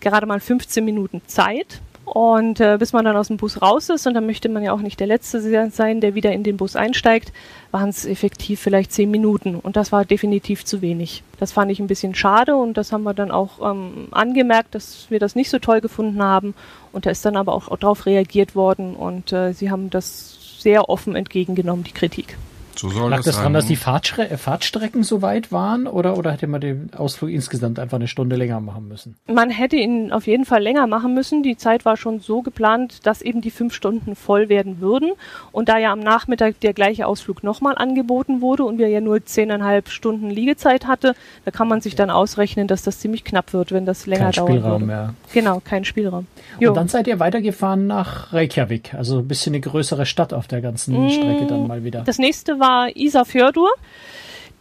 gerade 0.00 0.26
mal 0.26 0.40
15 0.40 0.84
Minuten 0.84 1.22
Zeit. 1.26 1.80
Und 2.04 2.60
äh, 2.60 2.76
bis 2.78 2.92
man 2.92 3.04
dann 3.06 3.16
aus 3.16 3.28
dem 3.28 3.38
Bus 3.38 3.62
raus 3.62 3.88
ist, 3.88 4.06
und 4.06 4.12
dann 4.14 4.26
möchte 4.26 4.50
man 4.50 4.62
ja 4.62 4.72
auch 4.72 4.80
nicht 4.80 5.00
der 5.00 5.06
Letzte 5.06 5.40
sein, 5.70 6.00
der 6.00 6.14
wieder 6.14 6.32
in 6.32 6.42
den 6.42 6.58
Bus 6.58 6.76
einsteigt, 6.76 7.32
waren 7.70 7.88
es 7.88 8.04
effektiv 8.04 8.60
vielleicht 8.60 8.92
10 8.92 9.10
Minuten. 9.10 9.56
Und 9.56 9.76
das 9.76 9.90
war 9.90 10.04
definitiv 10.04 10.66
zu 10.66 10.82
wenig. 10.82 11.22
Das 11.40 11.52
fand 11.52 11.70
ich 11.70 11.80
ein 11.80 11.86
bisschen 11.86 12.14
schade 12.14 12.56
und 12.56 12.76
das 12.76 12.92
haben 12.92 13.04
wir 13.04 13.14
dann 13.14 13.30
auch 13.30 13.70
ähm, 13.70 14.08
angemerkt, 14.10 14.74
dass 14.74 15.06
wir 15.08 15.18
das 15.18 15.34
nicht 15.34 15.48
so 15.48 15.58
toll 15.58 15.80
gefunden 15.80 16.22
haben. 16.22 16.54
Und 16.92 17.06
da 17.06 17.10
ist 17.10 17.24
dann 17.24 17.36
aber 17.36 17.54
auch 17.54 17.74
darauf 17.78 18.04
reagiert 18.04 18.54
worden 18.54 18.94
und 18.94 19.32
äh, 19.32 19.52
sie 19.52 19.70
haben 19.70 19.88
das 19.88 20.43
sehr 20.64 20.88
offen 20.88 21.14
entgegengenommen, 21.14 21.84
die 21.84 21.92
Kritik. 21.92 22.36
So 22.78 22.88
soll 22.88 23.10
Lag 23.10 23.18
das, 23.18 23.26
das 23.26 23.36
daran, 23.36 23.52
dass 23.54 23.66
die 23.66 23.76
Fahrtstre 23.76 24.30
äh, 24.30 24.36
Fahrtstrecken 24.36 25.02
so 25.02 25.22
weit 25.22 25.52
waren 25.52 25.86
oder, 25.86 26.18
oder 26.18 26.32
hätte 26.32 26.46
man 26.46 26.60
den 26.60 26.90
Ausflug 26.94 27.30
insgesamt 27.30 27.78
einfach 27.78 27.96
eine 27.96 28.08
Stunde 28.08 28.36
länger 28.36 28.60
machen 28.60 28.88
müssen? 28.88 29.16
Man 29.26 29.50
hätte 29.50 29.76
ihn 29.76 30.12
auf 30.12 30.26
jeden 30.26 30.44
Fall 30.44 30.62
länger 30.62 30.86
machen 30.86 31.14
müssen. 31.14 31.42
Die 31.42 31.56
Zeit 31.56 31.84
war 31.84 31.96
schon 31.96 32.20
so 32.20 32.42
geplant, 32.42 33.06
dass 33.06 33.22
eben 33.22 33.40
die 33.40 33.50
fünf 33.50 33.74
Stunden 33.74 34.16
voll 34.16 34.48
werden 34.48 34.80
würden. 34.80 35.12
Und 35.52 35.68
da 35.68 35.78
ja 35.78 35.92
am 35.92 36.00
Nachmittag 36.00 36.60
der 36.60 36.72
gleiche 36.72 37.06
Ausflug 37.06 37.42
nochmal 37.42 37.76
angeboten 37.76 38.40
wurde 38.40 38.64
und 38.64 38.78
wir 38.78 38.88
ja 38.88 39.00
nur 39.00 39.24
zehneinhalb 39.24 39.88
Stunden 39.88 40.30
Liegezeit 40.30 40.86
hatte, 40.86 41.14
da 41.44 41.50
kann 41.50 41.68
man 41.68 41.80
sich 41.80 41.94
dann 41.94 42.10
ausrechnen, 42.10 42.66
dass 42.66 42.82
das 42.82 42.98
ziemlich 42.98 43.24
knapp 43.24 43.52
wird, 43.52 43.72
wenn 43.72 43.86
das 43.86 44.06
länger 44.06 44.30
kein 44.30 44.32
dauert. 44.32 44.50
Spielraum 44.50 44.72
würde. 44.72 44.84
mehr. 44.86 45.14
Genau, 45.32 45.60
kein 45.64 45.84
Spielraum. 45.84 46.26
Jo. 46.58 46.70
Und 46.70 46.76
dann 46.76 46.88
seid 46.88 47.06
ihr 47.06 47.20
weitergefahren 47.20 47.86
nach 47.86 48.32
Reykjavik, 48.32 48.94
also 48.94 49.18
ein 49.18 49.28
bisschen 49.28 49.54
eine 49.54 49.60
größere 49.60 50.06
Stadt 50.06 50.32
auf 50.32 50.46
der 50.46 50.60
ganzen 50.60 51.04
mmh, 51.04 51.10
Strecke 51.10 51.46
dann 51.46 51.66
mal 51.66 51.84
wieder. 51.84 52.02
Das 52.02 52.18
nächste 52.18 52.58
war 52.58 52.63
war 52.64 52.96
Isafjordur. 52.96 53.70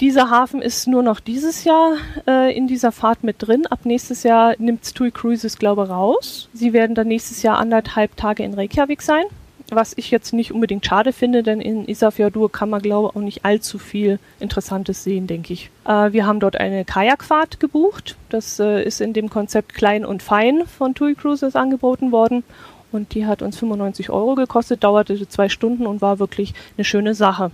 Dieser 0.01 0.29
Hafen 0.29 0.61
ist 0.61 0.87
nur 0.87 1.03
noch 1.03 1.21
dieses 1.21 1.63
Jahr 1.63 1.93
äh, 2.27 2.55
in 2.55 2.67
dieser 2.67 2.91
Fahrt 2.91 3.23
mit 3.23 3.37
drin. 3.39 3.65
Ab 3.67 3.85
nächstes 3.85 4.23
Jahr 4.23 4.55
nimmt 4.57 4.93
TUI 4.93 5.11
Cruises, 5.11 5.57
glaube 5.57 5.83
ich, 5.83 5.89
raus. 5.89 6.49
Sie 6.53 6.73
werden 6.73 6.95
dann 6.95 7.07
nächstes 7.07 7.43
Jahr 7.43 7.59
anderthalb 7.59 8.17
Tage 8.17 8.43
in 8.43 8.55
Reykjavik 8.55 9.01
sein. 9.01 9.23
Was 9.69 9.93
ich 9.95 10.11
jetzt 10.11 10.33
nicht 10.33 10.51
unbedingt 10.51 10.85
schade 10.85 11.13
finde, 11.13 11.43
denn 11.43 11.61
in 11.61 11.87
Isafjordur 11.87 12.51
kann 12.51 12.69
man, 12.69 12.81
glaube 12.81 13.09
ich, 13.09 13.15
auch 13.15 13.21
nicht 13.21 13.45
allzu 13.45 13.79
viel 13.79 14.19
Interessantes 14.41 15.05
sehen, 15.05 15.25
denke 15.25 15.53
ich. 15.53 15.69
Äh, 15.85 16.11
wir 16.11 16.25
haben 16.25 16.41
dort 16.41 16.57
eine 16.57 16.83
Kajakfahrt 16.83 17.61
gebucht. 17.61 18.17
Das 18.27 18.59
äh, 18.59 18.83
ist 18.83 18.99
in 18.99 19.13
dem 19.13 19.29
Konzept 19.29 19.73
Klein 19.73 20.03
und 20.05 20.21
Fein 20.21 20.63
von 20.65 20.93
TUI 20.93 21.15
Cruises 21.15 21.55
angeboten 21.55 22.11
worden. 22.11 22.43
Und 22.91 23.13
die 23.13 23.25
hat 23.25 23.41
uns 23.41 23.57
95 23.57 24.09
Euro 24.09 24.35
gekostet, 24.35 24.83
dauerte 24.83 25.27
zwei 25.29 25.47
Stunden 25.47 25.87
und 25.87 26.01
war 26.01 26.19
wirklich 26.19 26.53
eine 26.77 26.83
schöne 26.83 27.15
Sache. 27.15 27.49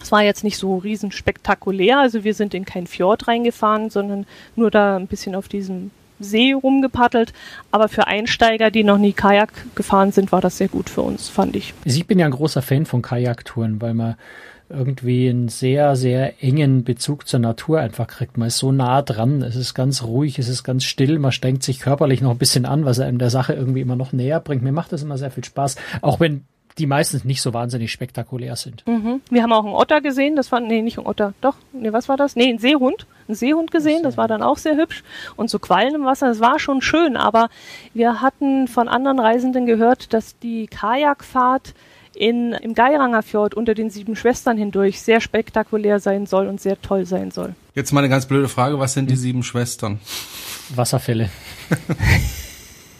Es 0.00 0.12
war 0.12 0.22
jetzt 0.22 0.44
nicht 0.44 0.56
so 0.58 0.76
riesenspektakulär, 0.76 1.98
also 1.98 2.24
wir 2.24 2.34
sind 2.34 2.54
in 2.54 2.64
kein 2.64 2.86
Fjord 2.86 3.28
reingefahren, 3.28 3.90
sondern 3.90 4.26
nur 4.54 4.70
da 4.70 4.96
ein 4.96 5.06
bisschen 5.06 5.34
auf 5.34 5.48
diesem 5.48 5.90
See 6.18 6.52
rumgepaddelt. 6.52 7.32
Aber 7.70 7.88
für 7.88 8.06
Einsteiger, 8.06 8.70
die 8.70 8.84
noch 8.84 8.98
nie 8.98 9.12
Kajak 9.12 9.52
gefahren 9.74 10.12
sind, 10.12 10.32
war 10.32 10.40
das 10.40 10.58
sehr 10.58 10.68
gut 10.68 10.88
für 10.88 11.02
uns, 11.02 11.28
fand 11.28 11.56
ich. 11.56 11.74
Ich 11.84 12.06
bin 12.06 12.18
ja 12.18 12.26
ein 12.26 12.32
großer 12.32 12.62
Fan 12.62 12.86
von 12.86 13.02
Kajaktouren, 13.02 13.80
weil 13.80 13.94
man 13.94 14.16
irgendwie 14.68 15.28
einen 15.28 15.48
sehr, 15.48 15.94
sehr 15.94 16.42
engen 16.42 16.82
Bezug 16.82 17.28
zur 17.28 17.40
Natur 17.40 17.80
einfach 17.80 18.08
kriegt. 18.08 18.36
Man 18.36 18.48
ist 18.48 18.58
so 18.58 18.72
nah 18.72 19.00
dran, 19.02 19.42
es 19.42 19.54
ist 19.54 19.74
ganz 19.74 20.02
ruhig, 20.02 20.38
es 20.38 20.48
ist 20.48 20.64
ganz 20.64 20.84
still, 20.84 21.18
man 21.18 21.30
strengt 21.32 21.62
sich 21.62 21.78
körperlich 21.78 22.20
noch 22.20 22.32
ein 22.32 22.38
bisschen 22.38 22.66
an, 22.66 22.84
was 22.84 22.98
einem 22.98 23.18
der 23.18 23.30
Sache 23.30 23.52
irgendwie 23.54 23.80
immer 23.80 23.94
noch 23.96 24.12
näher 24.12 24.40
bringt. 24.40 24.62
Mir 24.62 24.72
macht 24.72 24.92
das 24.92 25.02
immer 25.02 25.18
sehr 25.18 25.30
viel 25.30 25.44
Spaß, 25.44 25.76
auch 26.02 26.18
wenn 26.18 26.44
die 26.78 26.86
meistens 26.86 27.24
nicht 27.24 27.40
so 27.40 27.54
wahnsinnig 27.54 27.90
spektakulär 27.90 28.56
sind. 28.56 28.86
Mhm. 28.86 29.20
Wir 29.30 29.42
haben 29.42 29.52
auch 29.52 29.64
einen 29.64 29.74
Otter 29.74 30.00
gesehen, 30.00 30.36
das 30.36 30.52
war, 30.52 30.60
nee, 30.60 30.82
nicht 30.82 30.98
ein 30.98 31.06
Otter, 31.06 31.32
doch, 31.40 31.56
nee, 31.72 31.92
was 31.92 32.08
war 32.08 32.16
das? 32.16 32.36
Nee, 32.36 32.50
ein 32.50 32.58
Seehund, 32.58 33.06
ein 33.28 33.34
Seehund 33.34 33.70
gesehen, 33.70 34.02
das 34.02 34.16
war 34.16 34.28
dann 34.28 34.42
auch 34.42 34.58
sehr 34.58 34.76
hübsch 34.76 35.02
und 35.36 35.48
so 35.48 35.58
Quallen 35.58 35.94
im 35.94 36.04
Wasser, 36.04 36.28
das 36.28 36.40
war 36.40 36.58
schon 36.58 36.82
schön, 36.82 37.16
aber 37.16 37.48
wir 37.94 38.20
hatten 38.20 38.68
von 38.68 38.88
anderen 38.88 39.18
Reisenden 39.18 39.66
gehört, 39.66 40.12
dass 40.12 40.38
die 40.38 40.66
Kajakfahrt 40.66 41.74
in, 42.14 42.52
im 42.52 42.74
Geiranger 42.74 43.22
Fjord 43.22 43.54
unter 43.54 43.74
den 43.74 43.90
sieben 43.90 44.16
Schwestern 44.16 44.56
hindurch 44.56 45.00
sehr 45.00 45.20
spektakulär 45.20 46.00
sein 46.00 46.26
soll 46.26 46.46
und 46.46 46.60
sehr 46.60 46.80
toll 46.80 47.04
sein 47.04 47.30
soll. 47.30 47.54
Jetzt 47.74 47.92
mal 47.92 48.00
eine 48.00 48.08
ganz 48.08 48.26
blöde 48.26 48.48
Frage, 48.48 48.78
was 48.78 48.94
sind 48.94 49.10
die 49.10 49.16
sieben 49.16 49.42
Schwestern? 49.42 50.00
Wasserfälle. 50.74 51.28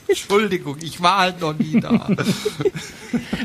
Entschuldigung, 0.09 0.77
ich 0.83 1.03
war 1.03 1.19
halt 1.19 1.40
noch 1.40 1.59
nie 1.59 1.81
da. 1.81 2.09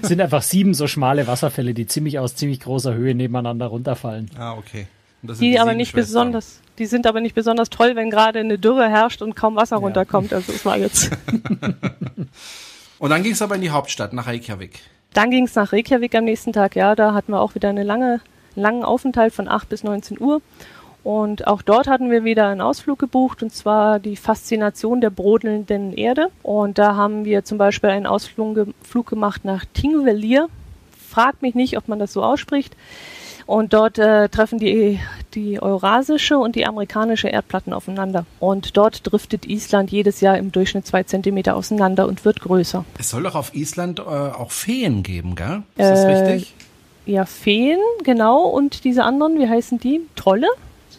Es 0.01 0.07
sind 0.09 0.21
einfach 0.21 0.41
sieben 0.41 0.73
so 0.73 0.87
schmale 0.87 1.27
Wasserfälle, 1.27 1.73
die 1.73 1.87
ziemlich 1.87 2.19
aus 2.19 2.35
ziemlich 2.35 2.59
großer 2.59 2.93
Höhe 2.93 3.15
nebeneinander 3.15 3.67
runterfallen. 3.67 4.29
ah, 4.37 4.53
okay. 4.53 4.87
Und 5.21 5.29
das 5.29 5.37
sind 5.37 5.47
Die, 5.51 5.59
aber 5.59 5.73
nicht 5.75 5.91
Schwestern. 5.91 6.31
besonders, 6.31 6.61
die 6.79 6.85
sind 6.87 7.05
aber 7.05 7.21
nicht 7.21 7.35
besonders 7.35 7.69
toll, 7.69 7.95
wenn 7.95 8.09
gerade 8.09 8.39
eine 8.39 8.57
Dürre 8.57 8.89
herrscht 8.89 9.21
und 9.21 9.35
kaum 9.35 9.55
Wasser 9.55 9.77
runterkommt. 9.77 10.33
Also 10.33 10.51
es 10.51 10.65
war 10.65 10.77
jetzt. 10.77 11.11
Und 12.99 13.09
dann 13.09 13.23
ging 13.23 13.31
es 13.31 13.41
aber 13.41 13.55
in 13.55 13.61
die 13.61 13.69
Hauptstadt, 13.71 14.13
nach 14.13 14.27
Reykjavik. 14.27 14.79
Dann 15.13 15.31
ging 15.31 15.45
es 15.45 15.55
nach 15.55 15.71
Reykjavik 15.73 16.13
am 16.15 16.23
nächsten 16.23 16.53
Tag. 16.53 16.75
Ja, 16.75 16.95
da 16.95 17.13
hatten 17.13 17.31
wir 17.31 17.41
auch 17.41 17.55
wieder 17.55 17.69
eine 17.69 17.83
lange, 17.83 18.21
langen 18.55 18.83
Aufenthalt 18.83 19.33
von 19.33 19.47
8 19.47 19.69
bis 19.69 19.83
19 19.83 20.19
Uhr. 20.21 20.41
Und 21.03 21.47
auch 21.47 21.61
dort 21.63 21.87
hatten 21.87 22.11
wir 22.11 22.23
wieder 22.23 22.47
einen 22.47 22.61
Ausflug 22.61 22.99
gebucht, 22.99 23.41
und 23.41 23.51
zwar 23.53 23.99
die 23.99 24.15
Faszination 24.15 25.01
der 25.01 25.09
brodelnden 25.09 25.93
Erde. 25.93 26.27
Und 26.43 26.77
da 26.77 26.95
haben 26.95 27.25
wir 27.25 27.43
zum 27.43 27.57
Beispiel 27.57 27.89
einen 27.89 28.05
Ausflug 28.05 28.55
ge 28.55 28.65
Flug 28.83 29.07
gemacht 29.07 29.43
nach 29.43 29.65
Tingvellir. 29.73 30.47
Fragt 31.09 31.41
mich 31.41 31.55
nicht, 31.55 31.77
ob 31.77 31.87
man 31.87 31.97
das 31.99 32.13
so 32.13 32.23
ausspricht. 32.23 32.75
Und 33.47 33.73
dort 33.73 33.97
äh, 33.97 34.29
treffen 34.29 34.59
die, 34.59 34.99
die 35.33 35.61
eurasische 35.61 36.37
und 36.37 36.55
die 36.55 36.65
amerikanische 36.67 37.27
Erdplatten 37.27 37.73
aufeinander. 37.73 38.25
Und 38.39 38.77
dort 38.77 39.11
driftet 39.11 39.45
Island 39.47 39.91
jedes 39.91 40.21
Jahr 40.21 40.37
im 40.37 40.51
Durchschnitt 40.51 40.85
zwei 40.85 41.03
Zentimeter 41.03 41.55
auseinander 41.55 42.07
und 42.07 42.23
wird 42.23 42.39
größer. 42.41 42.85
Es 42.99 43.09
soll 43.09 43.23
doch 43.23 43.35
auf 43.35 43.53
Island 43.55 43.99
äh, 43.99 44.03
auch 44.03 44.51
Feen 44.51 45.01
geben, 45.03 45.35
gell? 45.35 45.63
Ist 45.75 45.89
das 45.89 46.03
Äh, 46.03 46.13
richtig? 46.13 46.53
Ja, 47.07 47.25
Feen, 47.25 47.79
genau. 48.03 48.43
Und 48.45 48.83
diese 48.83 49.03
anderen, 49.03 49.39
wie 49.39 49.49
heißen 49.49 49.79
die? 49.79 50.01
Trolle? 50.15 50.47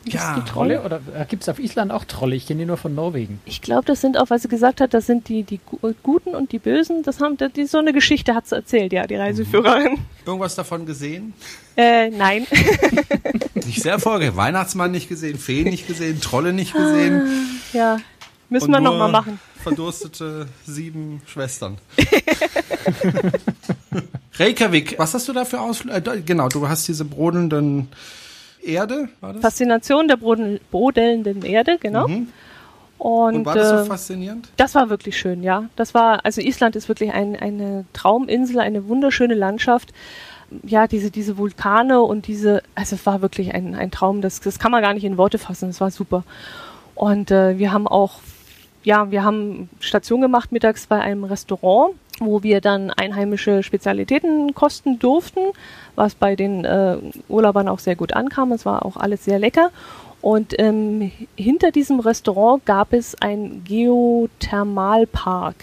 Ja, 0.05 0.35
die 0.35 0.48
Trolle? 0.50 0.81
Trolle? 0.81 1.00
Oder 1.14 1.20
äh, 1.20 1.24
gibt 1.26 1.42
es 1.42 1.48
auf 1.48 1.59
Island 1.59 1.92
auch 1.92 2.05
Trolle? 2.05 2.35
Ich 2.37 2.46
kenne 2.46 2.61
die 2.61 2.66
nur 2.66 2.76
von 2.76 2.94
Norwegen. 2.94 3.40
Ich 3.44 3.61
glaube, 3.62 3.85
das 3.87 4.00
sind 4.00 4.18
auch, 4.18 4.31
was 4.31 4.42
sie 4.42 4.48
gesagt 4.48 4.81
hat, 4.81 4.94
das 4.94 5.07
sind 5.07 5.28
die, 5.28 5.42
die 5.42 5.59
Gu- 5.59 5.94
Guten 6.02 6.35
und 6.35 6.52
die 6.52 6.59
Bösen. 6.59 7.02
Das 7.02 7.20
haben, 7.20 7.37
die, 7.57 7.66
so 7.66 7.78
eine 7.78 7.92
Geschichte 7.92 8.35
hat 8.35 8.46
sie 8.48 8.57
erzählt, 8.57 8.92
ja, 8.92 9.07
die 9.07 9.16
Reiseführerin. 9.16 9.98
Irgendwas 10.26 10.55
davon 10.55 10.87
gesehen? 10.87 11.35
Äh, 11.76 12.11
nein. 12.11 12.46
Nicht 13.55 13.83
sehr 13.83 13.92
erfolgreich. 13.92 14.37
Weihnachtsmann 14.37 14.90
nicht 14.90 15.09
gesehen, 15.09 15.38
Feen 15.38 15.64
nicht 15.68 15.87
gesehen, 15.87 16.20
Trolle 16.20 16.52
nicht 16.52 16.74
gesehen. 16.74 17.22
ja, 17.72 17.98
müssen 18.50 18.66
Und 18.66 18.72
wir 18.72 18.81
nochmal 18.81 19.11
machen. 19.11 19.38
Verdurstete 19.62 20.48
sieben 20.66 21.22
Schwestern. 21.26 21.78
Reykjavik, 24.38 24.98
was 24.98 25.14
hast 25.14 25.28
du 25.28 25.33
da 25.33 25.44
für 25.44 25.61
Ausflüge? 25.61 25.96
Äh, 25.96 26.20
genau, 26.22 26.48
du 26.48 26.68
hast 26.68 26.88
diese 26.88 27.05
brodelnden 27.05 27.88
Erde, 28.62 29.09
war 29.20 29.33
das? 29.33 29.42
Faszination 29.42 30.09
der 30.09 30.16
brodelnden 30.16 31.42
Erde, 31.44 31.79
genau. 31.79 32.05
Und, 32.05 32.12
Mhm. 32.12 32.29
Und 33.03 33.46
war 33.46 33.57
das 33.57 33.68
so 33.68 33.75
äh, 33.75 33.85
faszinierend? 33.85 34.48
Das 34.57 34.77
war 34.77 34.88
wirklich 34.88 35.18
schön, 35.18 35.42
ja. 35.42 35.64
Das 35.75 35.92
war, 35.92 36.25
also 36.25 36.40
Island 36.40 36.77
ist 36.77 36.88
wirklich 36.88 37.12
ein, 37.12 37.35
eine 37.35 37.85
Trauminsel, 37.92 38.61
eine 38.61 38.87
wunderschöne 38.87 39.35
Landschaft. 39.35 39.92
Ja, 40.62 40.87
diese, 40.87 41.11
diese 41.11 41.37
Vulkane 41.37 42.01
und 42.01 42.29
diese, 42.29 42.62
also 42.77 42.94
es 42.94 43.05
war 43.05 43.20
wirklich 43.20 43.55
ein, 43.55 43.75
ein 43.75 43.90
Traum, 43.90 44.20
das, 44.20 44.38
das 44.40 44.61
kann 44.61 44.70
man 44.70 44.83
gar 44.83 44.94
nicht 44.94 45.03
in 45.03 45.16
Worte 45.16 45.38
fassen, 45.38 45.70
es 45.70 45.81
war 45.81 45.90
super. 45.90 46.22
Und 46.94 47.33
äh, 47.33 47.59
wir 47.59 47.72
haben 47.72 47.88
auch, 47.88 48.20
ja, 48.85 49.11
wir 49.11 49.25
haben 49.25 49.68
Station 49.81 50.20
gemacht 50.20 50.53
mittags 50.53 50.87
bei 50.87 51.01
einem 51.01 51.25
Restaurant, 51.25 51.94
wo 52.26 52.42
wir 52.42 52.61
dann 52.61 52.90
einheimische 52.90 53.62
Spezialitäten 53.62 54.54
kosten 54.54 54.98
durften, 54.98 55.40
was 55.94 56.14
bei 56.14 56.37
den 56.37 56.64
äh, 56.64 56.98
Urlaubern 57.28 57.68
auch 57.68 57.78
sehr 57.78 57.96
gut 57.96 58.12
ankam. 58.12 58.52
Es 58.52 58.64
war 58.64 58.85
auch 58.85 58.96
alles 58.96 59.24
sehr 59.24 59.38
lecker. 59.38 59.70
Und 60.20 60.54
ähm, 60.58 61.11
hinter 61.37 61.72
diesem 61.72 61.98
Restaurant 62.00 62.64
gab 62.64 62.92
es 62.92 63.20
einen 63.20 63.64
Geothermalpark. 63.64 65.56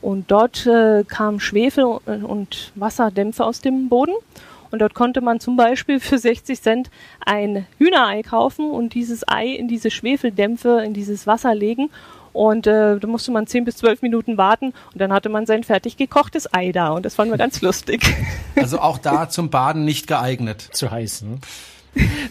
Und 0.00 0.30
dort 0.30 0.66
äh, 0.66 1.04
kam 1.04 1.40
Schwefel 1.40 1.84
und- 1.84 2.24
und 2.24 2.72
Wasserdämpfe 2.74 3.44
aus 3.44 3.60
dem 3.60 3.88
Boden. 3.88 4.14
Und 4.72 4.80
dort 4.80 4.94
konnte 4.94 5.20
man 5.20 5.38
zum 5.38 5.56
Beispiel 5.56 6.00
für 6.00 6.18
60 6.18 6.60
Cent 6.60 6.90
ein 7.24 7.66
Hühnerei 7.78 8.22
kaufen 8.22 8.70
und 8.70 8.94
dieses 8.94 9.28
Ei 9.28 9.48
in 9.48 9.68
diese 9.68 9.90
Schwefeldämpfe, 9.90 10.82
in 10.84 10.94
dieses 10.94 11.26
Wasser 11.26 11.54
legen. 11.54 11.90
Und 12.32 12.66
äh, 12.66 12.98
da 12.98 13.06
musste 13.06 13.30
man 13.30 13.46
10 13.46 13.64
bis 13.64 13.76
12 13.76 14.02
Minuten 14.02 14.36
warten 14.36 14.72
und 14.92 15.00
dann 15.00 15.12
hatte 15.12 15.28
man 15.28 15.46
sein 15.46 15.64
fertig 15.64 15.96
gekochtes 15.96 16.52
Ei 16.52 16.72
da. 16.72 16.90
Und 16.90 17.04
das 17.04 17.14
fanden 17.14 17.32
wir 17.32 17.38
ganz 17.38 17.60
lustig. 17.60 18.02
Also 18.56 18.80
auch 18.80 18.98
da 18.98 19.28
zum 19.28 19.50
Baden 19.50 19.84
nicht 19.84 20.06
geeignet. 20.06 20.68
Zu 20.72 20.90
heiß, 20.90 21.22
ne? 21.22 21.38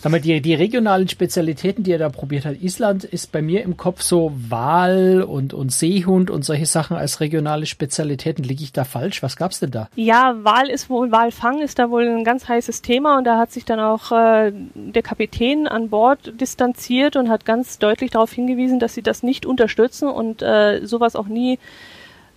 Sag 0.01 0.11
mal, 0.11 0.19
die, 0.19 0.41
die 0.41 0.55
regionalen 0.55 1.07
Spezialitäten, 1.07 1.83
die 1.83 1.91
er 1.91 1.99
da 1.99 2.09
probiert 2.09 2.45
hat, 2.45 2.61
Island 2.61 3.03
ist 3.03 3.31
bei 3.31 3.41
mir 3.41 3.61
im 3.61 3.77
Kopf 3.77 4.01
so 4.01 4.31
Wal 4.49 5.21
und, 5.21 5.53
und 5.53 5.71
Seehund 5.71 6.31
und 6.31 6.43
solche 6.43 6.65
Sachen 6.65 6.97
als 6.97 7.19
regionale 7.19 7.67
Spezialitäten. 7.67 8.43
Liege 8.43 8.63
ich 8.63 8.73
da 8.73 8.83
falsch? 8.83 9.21
Was 9.21 9.35
gab's 9.35 9.59
denn 9.59 9.69
da? 9.69 9.87
Ja, 9.95 10.35
Wal 10.41 10.69
ist 10.69 10.89
wohl, 10.89 11.11
Walfang 11.11 11.61
ist 11.61 11.77
da 11.77 11.91
wohl 11.91 12.07
ein 12.07 12.23
ganz 12.23 12.47
heißes 12.47 12.81
Thema 12.81 13.17
und 13.17 13.25
da 13.25 13.37
hat 13.37 13.51
sich 13.51 13.63
dann 13.65 13.79
auch 13.79 14.11
äh, 14.11 14.51
der 14.73 15.03
Kapitän 15.03 15.67
an 15.67 15.89
Bord 15.89 16.33
distanziert 16.41 17.15
und 17.15 17.29
hat 17.29 17.45
ganz 17.45 17.77
deutlich 17.77 18.11
darauf 18.11 18.31
hingewiesen, 18.31 18.79
dass 18.79 18.95
sie 18.95 19.03
das 19.03 19.21
nicht 19.21 19.45
unterstützen 19.45 20.09
und 20.09 20.41
äh, 20.41 20.85
sowas 20.85 21.15
auch 21.15 21.27
nie, 21.27 21.59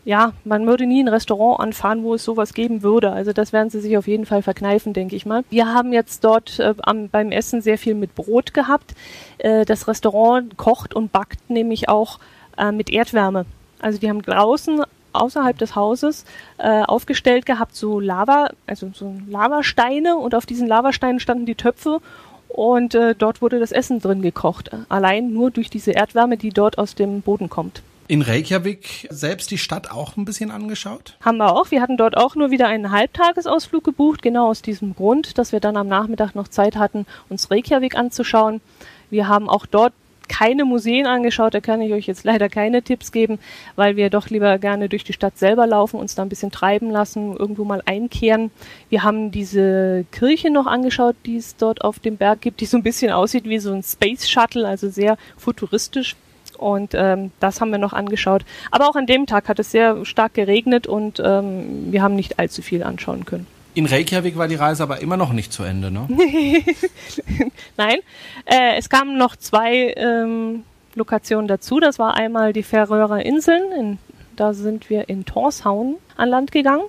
ja, 0.05 0.33
man 0.45 0.67
würde 0.67 0.87
nie 0.87 1.03
ein 1.03 1.09
Restaurant 1.09 1.61
anfahren, 1.61 2.03
wo 2.03 2.15
es 2.15 2.25
sowas 2.25 2.53
geben 2.53 2.83
würde. 2.83 3.11
Also 3.13 3.33
das 3.33 3.53
werden 3.53 3.71
sie 3.71 3.81
sich 3.81 3.97
auf 3.97 4.07
jeden 4.07 4.27
Fall 4.27 4.43
verkneifen, 4.43 4.93
denke 4.93 5.17
ich 5.17 5.25
mal. 5.25 5.45
Wir 5.51 5.73
haben 5.73 5.93
jetzt 5.93 6.25
dort 6.25 6.59
äh, 6.59 6.75
am, 6.83 7.09
beim 7.09 7.33
Essen 7.33 7.63
sehr 7.63 7.79
viel 7.79 7.95
mit 7.95 8.15
Brot 8.15 8.53
gehabt. 8.53 8.95
Äh, 9.39 9.65
das 9.65 9.89
Restaurant 9.89 10.57
kocht 10.57 10.95
und 10.95 11.11
backt 11.11 11.49
nämlich 11.49 11.89
auch 11.89 12.19
äh, 12.59 12.71
mit 12.71 12.91
Erdwärme. 12.91 13.47
Also 13.81 13.99
die 13.99 14.09
haben 14.09 14.23
draußen 14.23 14.83
außerhalb 15.15 15.57
des 15.57 15.75
Hauses 15.75 16.25
äh, 16.59 16.83
aufgestellt 16.83 17.47
gehabt, 17.47 17.75
so 17.75 18.01
Lava, 18.01 18.51
also 18.67 18.91
so 18.93 19.15
Lavasteine 19.29 20.17
und 20.17 20.35
auf 20.35 20.45
diesen 20.45 20.67
Lavasteinen 20.67 21.21
standen 21.21 21.47
die 21.47 21.55
Töpfe 21.55 22.01
und 22.49 22.95
äh, 22.95 23.15
dort 23.15 23.41
wurde 23.41 23.61
das 23.61 23.73
Essen 23.73 24.01
drin 24.01 24.23
gekocht. 24.23 24.71
Allein 24.89 25.33
nur 25.33 25.51
durch 25.51 25.71
diese 25.71 25.93
Erdwärme, 25.93 26.37
die 26.37 26.51
dort 26.51 26.79
aus 26.79 26.95
dem 26.95 27.23
Boden 27.23 27.49
kommt. 27.49 27.83
In 28.07 28.21
Reykjavik 28.21 29.09
selbst 29.11 29.51
die 29.51 29.57
Stadt 29.57 29.91
auch 29.91 30.19
ein 30.19 30.27
bisschen 30.27 30.51
angeschaut? 30.51 31.17
Haben 31.25 31.39
wir 31.39 31.55
auch. 31.55 31.71
Wir 31.71 31.81
hatten 31.81 31.97
dort 31.97 32.19
auch 32.19 32.35
nur 32.35 32.51
wieder 32.51 32.69
einen 32.69 32.91
Halbtagesausflug 32.91 33.83
gebucht, 33.83 34.21
genau 34.21 34.51
aus 34.51 34.61
diesem 34.61 34.95
Grund, 34.95 35.39
dass 35.39 35.53
wir 35.53 35.61
dann 35.61 35.79
am 35.79 35.89
Nachmittag 35.89 36.35
noch 36.35 36.49
Zeit 36.49 36.77
hatten, 36.77 37.07
uns 37.31 37.51
Reykjavik 37.51 37.97
anzuschauen. 37.97 38.61
Wir 39.09 39.27
haben 39.27 39.49
auch 39.49 39.65
dort 39.65 39.95
keine 40.29 40.65
Museen 40.65 41.07
angeschaut, 41.07 41.55
da 41.55 41.61
kann 41.61 41.81
ich 41.81 41.93
euch 41.93 42.07
jetzt 42.07 42.25
leider 42.25 42.49
keine 42.49 42.83
Tipps 42.83 43.13
geben, 43.13 43.39
weil 43.77 43.97
wir 43.97 44.11
doch 44.11 44.29
lieber 44.29 44.59
gerne 44.59 44.89
durch 44.89 45.05
die 45.05 45.13
Stadt 45.13 45.39
selber 45.39 45.67
laufen, 45.67 45.99
uns 45.99 46.15
da 46.15 46.23
ein 46.23 46.29
bisschen 46.29 46.51
treiben 46.51 46.91
lassen, 46.91 47.37
irgendwo 47.37 47.65
mal 47.65 47.83
einkehren. 47.87 48.51
Wir 48.91 49.03
haben 49.03 49.31
diese 49.31 50.05
Kirche 50.13 50.51
noch 50.51 50.67
angeschaut, 50.67 51.17
die 51.25 51.37
es 51.37 51.57
dort 51.57 51.83
auf 51.83 51.99
dem 51.99 52.17
Berg 52.17 52.41
gibt, 52.41 52.61
die 52.61 52.67
so 52.67 52.77
ein 52.77 52.83
bisschen 52.83 53.13
aussieht 53.13 53.45
wie 53.45 53.59
so 53.59 53.73
ein 53.73 53.83
Space 53.83 54.29
Shuttle, 54.29 54.67
also 54.67 54.89
sehr 54.89 55.17
futuristisch. 55.37 56.17
Und 56.57 56.95
ähm, 56.95 57.31
das 57.41 57.61
haben 57.61 57.71
wir 57.71 57.79
noch 57.79 57.93
angeschaut. 57.93 58.45
Aber 58.71 58.89
auch 58.89 58.97
an 58.97 59.07
dem 59.07 59.27
Tag 59.27 59.49
hat 59.49 59.59
es 59.59 59.71
sehr 59.71 60.05
stark 60.05 60.35
geregnet 60.35 60.87
und 60.87 61.21
ähm, 61.25 61.93
wir 61.93 62.03
haben 62.03 62.17
nicht 62.17 62.39
allzu 62.39 62.63
viel 62.63 62.83
anschauen 62.83 63.25
können. 63.25 63.47
In 63.75 63.87
Reykjavik 63.87 64.39
war 64.39 64.47
die 64.47 64.55
Reise 64.55 64.85
aber 64.85 65.01
immer 65.01 65.17
noch 65.17 65.33
nicht 65.33 65.53
zu 65.53 65.65
Ende, 65.65 65.91
ne? 65.91 66.07
Nein, 67.77 67.99
äh, 68.45 68.77
es 68.77 68.89
kamen 68.89 69.19
noch 69.19 69.35
zwei 69.35 69.95
ähm, 69.97 70.63
Lokationen 70.95 71.49
dazu. 71.49 71.81
Das 71.81 71.99
war 71.99 72.15
einmal 72.15 72.53
die 72.53 72.63
Färöer 72.63 73.19
Inseln. 73.19 73.73
In, 73.73 73.99
da 74.37 74.55
sind 74.55 74.91
wir 74.91 75.09
in 75.09 75.25
Torshavn 75.25 75.97
an 76.17 76.29
Land 76.29 76.53
gegangen. 76.53 76.85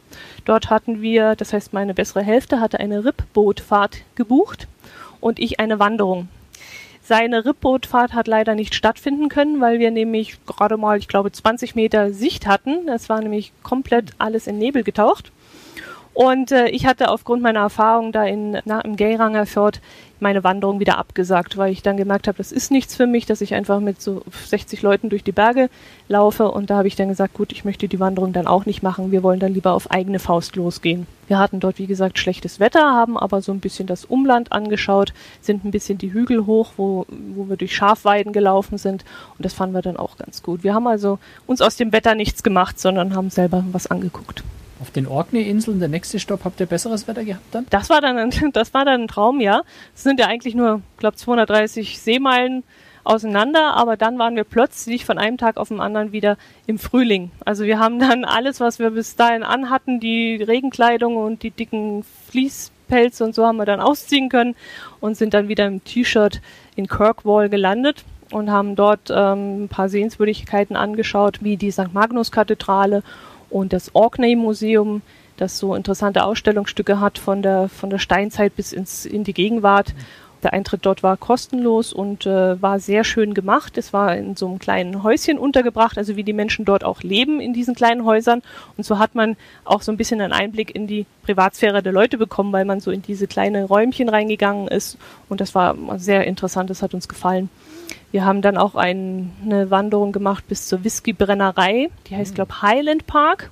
Dort 0.45 0.69
hatten 0.69 1.01
wir, 1.01 1.35
das 1.35 1.53
heißt 1.53 1.73
meine 1.73 1.95
bessere 1.95 2.21
Hälfte 2.21 2.59
hatte 2.59 2.79
eine 2.79 3.03
Rippbootfahrt 3.03 4.01
gebucht 4.13 4.67
und 5.19 5.39
ich 5.39 5.59
eine 5.59 5.79
Wanderung. 5.79 6.27
Seine 7.07 7.45
Rippbootfahrt 7.45 8.13
hat 8.13 8.25
leider 8.25 8.55
nicht 8.55 8.73
stattfinden 8.73 9.29
können, 9.29 9.61
weil 9.61 9.77
wir 9.77 9.91
nämlich 9.91 10.43
gerade 10.47 10.75
mal, 10.75 10.97
ich 10.97 11.07
glaube, 11.07 11.31
20 11.31 11.75
Meter 11.75 12.11
Sicht 12.11 12.47
hatten. 12.47 12.87
Es 12.89 13.09
war 13.09 13.21
nämlich 13.21 13.53
komplett 13.61 14.13
alles 14.17 14.47
in 14.47 14.57
Nebel 14.57 14.81
getaucht. 14.81 15.31
Und 16.15 16.53
äh, 16.53 16.69
ich 16.69 16.85
hatte 16.85 17.09
aufgrund 17.09 17.43
meiner 17.43 17.59
Erfahrung 17.59 18.13
da 18.13 18.23
in, 18.23 18.57
na, 18.63 18.79
im 18.79 18.95
Geiranger 18.95 19.45
Fjord 19.45 19.81
meine 20.21 20.45
Wanderung 20.45 20.79
wieder 20.79 20.97
abgesagt, 20.97 21.57
weil 21.57 21.73
ich 21.73 21.81
dann 21.81 21.97
gemerkt 21.97 22.29
habe, 22.29 22.37
das 22.37 22.53
ist 22.53 22.71
nichts 22.71 22.95
für 22.95 23.05
mich, 23.05 23.25
dass 23.25 23.41
ich 23.41 23.53
einfach 23.53 23.81
mit 23.81 24.01
so 24.01 24.21
60 24.45 24.81
Leuten 24.81 25.09
durch 25.09 25.25
die 25.25 25.33
Berge 25.33 25.69
laufe. 26.07 26.49
Und 26.49 26.69
da 26.69 26.77
habe 26.77 26.87
ich 26.87 26.95
dann 26.95 27.09
gesagt, 27.09 27.33
gut, 27.33 27.51
ich 27.51 27.65
möchte 27.65 27.89
die 27.89 27.99
Wanderung 27.99 28.31
dann 28.31 28.47
auch 28.47 28.65
nicht 28.65 28.81
machen. 28.81 29.11
Wir 29.11 29.23
wollen 29.23 29.41
dann 29.41 29.53
lieber 29.53 29.73
auf 29.73 29.91
eigene 29.91 30.19
Faust 30.19 30.55
losgehen. 30.55 31.05
Wir 31.27 31.37
hatten 31.37 31.59
dort, 31.59 31.79
wie 31.79 31.85
gesagt, 31.85 32.17
schlechtes 32.17 32.61
Wetter, 32.61 32.93
haben 32.93 33.17
aber 33.17 33.41
so 33.41 33.51
ein 33.51 33.59
bisschen 33.59 33.85
das 33.85 34.05
Umland 34.05 34.53
angeschaut, 34.53 35.11
sind 35.41 35.65
ein 35.65 35.71
bisschen 35.71 35.97
die 35.97 36.13
Hügel 36.13 36.45
hoch, 36.45 36.71
wo, 36.77 37.05
wo 37.09 37.49
wir 37.49 37.57
durch 37.57 37.75
Schafweiden 37.75 38.31
gelaufen 38.31 38.77
sind. 38.77 39.03
Und 39.37 39.43
das 39.43 39.53
fanden 39.53 39.75
wir 39.75 39.81
dann 39.81 39.97
auch 39.97 40.15
ganz 40.15 40.41
gut. 40.41 40.63
Wir 40.63 40.73
haben 40.73 40.87
also 40.87 41.19
uns 41.45 41.61
aus 41.61 41.75
dem 41.75 41.91
Wetter 41.91 42.15
nichts 42.15 42.41
gemacht, 42.41 42.79
sondern 42.79 43.13
haben 43.17 43.31
selber 43.31 43.65
was 43.73 43.87
angeguckt. 43.87 44.45
Auf 44.81 44.91
den 44.91 45.07
Orkney-Inseln, 45.07 45.79
der 45.79 45.87
nächste 45.87 46.19
Stopp, 46.19 46.43
habt 46.43 46.59
ihr 46.59 46.65
besseres 46.65 47.07
Wetter 47.07 47.23
gehabt 47.23 47.45
dann? 47.53 47.65
Das 47.69 47.89
war 47.89 48.01
dann 48.01 48.17
ein, 48.17 48.31
das 48.53 48.73
war 48.73 48.85
dann 48.85 49.03
ein 49.03 49.07
Traum, 49.07 49.39
ja. 49.39 49.61
Es 49.95 50.03
sind 50.03 50.19
ja 50.19 50.27
eigentlich 50.27 50.55
nur, 50.55 50.81
ich 50.95 50.99
glaube, 50.99 51.15
230 51.15 51.99
Seemeilen 51.99 52.63
auseinander, 53.05 53.75
aber 53.75 53.97
dann 53.97 54.17
waren 54.17 54.35
wir 54.35 54.43
plötzlich 54.43 55.05
von 55.05 55.17
einem 55.17 55.37
Tag 55.37 55.57
auf 55.57 55.69
den 55.69 55.79
anderen 55.79 56.11
wieder 56.11 56.37
im 56.65 56.79
Frühling. 56.79 57.31
Also 57.45 57.63
wir 57.65 57.79
haben 57.79 57.99
dann 57.99 58.25
alles, 58.25 58.59
was 58.59 58.79
wir 58.79 58.89
bis 58.89 59.15
dahin 59.15 59.43
anhatten, 59.43 59.99
die 59.99 60.41
Regenkleidung 60.43 61.15
und 61.15 61.43
die 61.43 61.51
dicken 61.51 62.03
Fließpelze 62.29 63.23
und 63.23 63.35
so 63.35 63.45
haben 63.45 63.57
wir 63.57 63.65
dann 63.65 63.79
ausziehen 63.79 64.29
können 64.29 64.55
und 64.99 65.15
sind 65.15 65.33
dann 65.33 65.47
wieder 65.47 65.67
im 65.67 65.83
T-Shirt 65.83 66.41
in 66.75 66.87
Kirkwall 66.87 67.49
gelandet 67.49 68.03
und 68.31 68.49
haben 68.51 68.75
dort 68.75 69.11
ähm, 69.11 69.65
ein 69.65 69.69
paar 69.69 69.87
Sehenswürdigkeiten 69.87 70.75
angeschaut, 70.75 71.43
wie 71.43 71.57
die 71.57 71.71
St. 71.71 71.93
Magnus-Kathedrale 71.93 73.03
und 73.49 73.73
das 73.73 73.93
Orkney-Museum, 73.93 75.01
das 75.37 75.57
so 75.57 75.75
interessante 75.75 76.23
Ausstellungsstücke 76.23 76.99
hat 76.99 77.17
von 77.17 77.41
der, 77.41 77.69
von 77.69 77.89
der 77.89 77.99
Steinzeit 77.99 78.55
bis 78.55 78.73
ins, 78.73 79.05
in 79.05 79.23
die 79.23 79.33
Gegenwart. 79.33 79.93
Der 80.43 80.53
Eintritt 80.53 80.85
dort 80.85 81.01
war 81.01 81.17
kostenlos 81.17 81.91
und 81.91 82.27
äh, 82.27 82.61
war 82.61 82.79
sehr 82.79 83.03
schön 83.03 83.33
gemacht. 83.33 83.79
Es 83.79 83.93
war 83.93 84.15
in 84.15 84.35
so 84.35 84.47
einem 84.47 84.59
kleinen 84.59 85.01
Häuschen 85.01 85.39
untergebracht, 85.39 85.97
also 85.97 86.17
wie 86.17 86.23
die 86.23 86.33
Menschen 86.33 86.65
dort 86.65 86.83
auch 86.83 87.01
leben 87.01 87.39
in 87.39 87.51
diesen 87.51 87.73
kleinen 87.73 88.05
Häusern. 88.05 88.43
Und 88.77 88.83
so 88.83 88.99
hat 88.99 89.15
man 89.15 89.37
auch 89.63 89.81
so 89.81 89.91
ein 89.91 89.97
bisschen 89.97 90.21
einen 90.21 90.33
Einblick 90.33 90.75
in 90.75 90.85
die 90.85 91.07
Privatsphäre 91.23 91.81
der 91.81 91.93
Leute 91.93 92.19
bekommen, 92.19 92.53
weil 92.53 92.65
man 92.65 92.79
so 92.79 92.91
in 92.91 93.01
diese 93.01 93.25
kleine 93.25 93.65
Räumchen 93.65 94.07
reingegangen 94.07 94.67
ist. 94.67 94.99
Und 95.29 95.41
das 95.41 95.55
war 95.55 95.75
sehr 95.97 96.27
interessant, 96.27 96.69
das 96.69 96.83
hat 96.83 96.93
uns 96.93 97.07
gefallen. 97.07 97.49
Wir 98.11 98.25
haben 98.25 98.41
dann 98.41 98.57
auch 98.57 98.75
ein, 98.75 99.31
eine 99.43 99.71
Wanderung 99.71 100.11
gemacht 100.11 100.47
bis 100.47 100.67
zur 100.67 100.83
Whiskybrennerei, 100.83 101.89
die 102.07 102.15
heißt, 102.15 102.35
glaube 102.35 102.61
Highland 102.61 103.07
Park. 103.07 103.51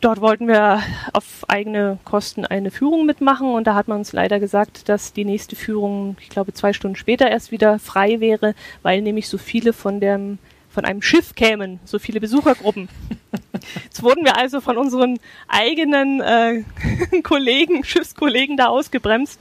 Dort 0.00 0.20
wollten 0.20 0.46
wir 0.46 0.82
auf 1.14 1.44
eigene 1.48 1.98
Kosten 2.04 2.44
eine 2.44 2.70
Führung 2.70 3.06
mitmachen 3.06 3.54
und 3.54 3.66
da 3.66 3.74
hat 3.74 3.88
man 3.88 3.98
uns 3.98 4.12
leider 4.12 4.38
gesagt, 4.38 4.88
dass 4.88 5.12
die 5.12 5.24
nächste 5.24 5.56
Führung, 5.56 6.16
ich 6.20 6.28
glaube, 6.28 6.52
zwei 6.52 6.72
Stunden 6.72 6.96
später 6.96 7.28
erst 7.30 7.50
wieder 7.50 7.78
frei 7.78 8.20
wäre, 8.20 8.54
weil 8.82 9.00
nämlich 9.00 9.28
so 9.28 9.38
viele 9.38 9.72
von 9.72 10.00
dem 10.00 10.38
von 10.68 10.84
einem 10.84 11.00
Schiff 11.00 11.34
kämen, 11.34 11.80
so 11.86 11.98
viele 11.98 12.20
Besuchergruppen. 12.20 12.90
Jetzt 13.84 14.02
wurden 14.02 14.24
wir 14.24 14.36
also 14.36 14.60
von 14.60 14.76
unseren 14.76 15.18
eigenen 15.48 16.20
äh, 16.20 16.62
Kollegen, 17.22 17.84
Schiffskollegen 17.84 18.56
da 18.56 18.66
ausgebremst. 18.66 19.40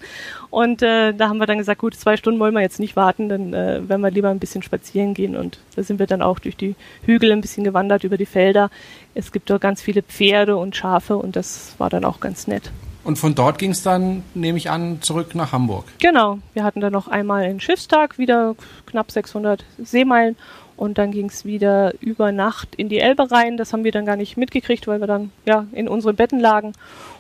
Und 0.49 0.81
äh, 0.81 1.13
da 1.13 1.29
haben 1.29 1.37
wir 1.37 1.47
dann 1.47 1.57
gesagt, 1.57 1.81
gut, 1.81 1.95
zwei 1.95 2.17
Stunden 2.17 2.39
wollen 2.39 2.53
wir 2.53 2.61
jetzt 2.61 2.79
nicht 2.79 2.95
warten, 2.95 3.29
dann 3.29 3.53
äh, 3.53 3.87
werden 3.87 4.01
wir 4.01 4.11
lieber 4.11 4.29
ein 4.29 4.39
bisschen 4.39 4.61
spazieren 4.61 5.13
gehen. 5.13 5.35
Und 5.35 5.59
da 5.75 5.83
sind 5.83 5.99
wir 5.99 6.07
dann 6.07 6.21
auch 6.21 6.39
durch 6.39 6.55
die 6.55 6.75
Hügel 7.05 7.31
ein 7.31 7.41
bisschen 7.41 7.63
gewandert, 7.63 8.03
über 8.03 8.17
die 8.17 8.25
Felder. 8.25 8.69
Es 9.13 9.31
gibt 9.31 9.49
dort 9.49 9.61
ganz 9.61 9.81
viele 9.81 10.01
Pferde 10.01 10.55
und 10.57 10.75
Schafe 10.75 11.17
und 11.17 11.35
das 11.35 11.75
war 11.77 11.89
dann 11.89 12.05
auch 12.05 12.19
ganz 12.19 12.47
nett. 12.47 12.71
Und 13.05 13.19
von 13.19 13.35
dort 13.35 13.59
ging 13.59 13.69
es 13.69 13.83
dann, 13.83 14.23
nehme 14.33 14.57
ich 14.57 14.71
an, 14.71 14.99
zurück 15.01 15.35
nach 15.35 15.51
Hamburg. 15.51 15.85
Genau, 15.99 16.39
wir 16.53 16.63
hatten 16.63 16.81
dann 16.81 16.91
noch 16.91 17.07
einmal 17.07 17.43
einen 17.43 17.59
Schiffstag, 17.59 18.17
wieder 18.17 18.55
knapp 18.87 19.11
600 19.11 19.63
Seemeilen 19.77 20.35
und 20.77 20.97
dann 20.97 21.11
ging 21.11 21.27
es 21.27 21.45
wieder 21.45 21.93
über 22.01 22.31
Nacht 22.31 22.75
in 22.75 22.89
die 22.89 22.99
Elbe 22.99 23.31
rein. 23.31 23.57
Das 23.57 23.73
haben 23.73 23.83
wir 23.83 23.91
dann 23.91 24.05
gar 24.05 24.15
nicht 24.15 24.37
mitgekriegt, 24.37 24.87
weil 24.87 24.99
wir 24.99 25.07
dann 25.07 25.31
ja 25.45 25.65
in 25.71 25.87
unseren 25.87 26.15
Betten 26.15 26.39
lagen. 26.39 26.73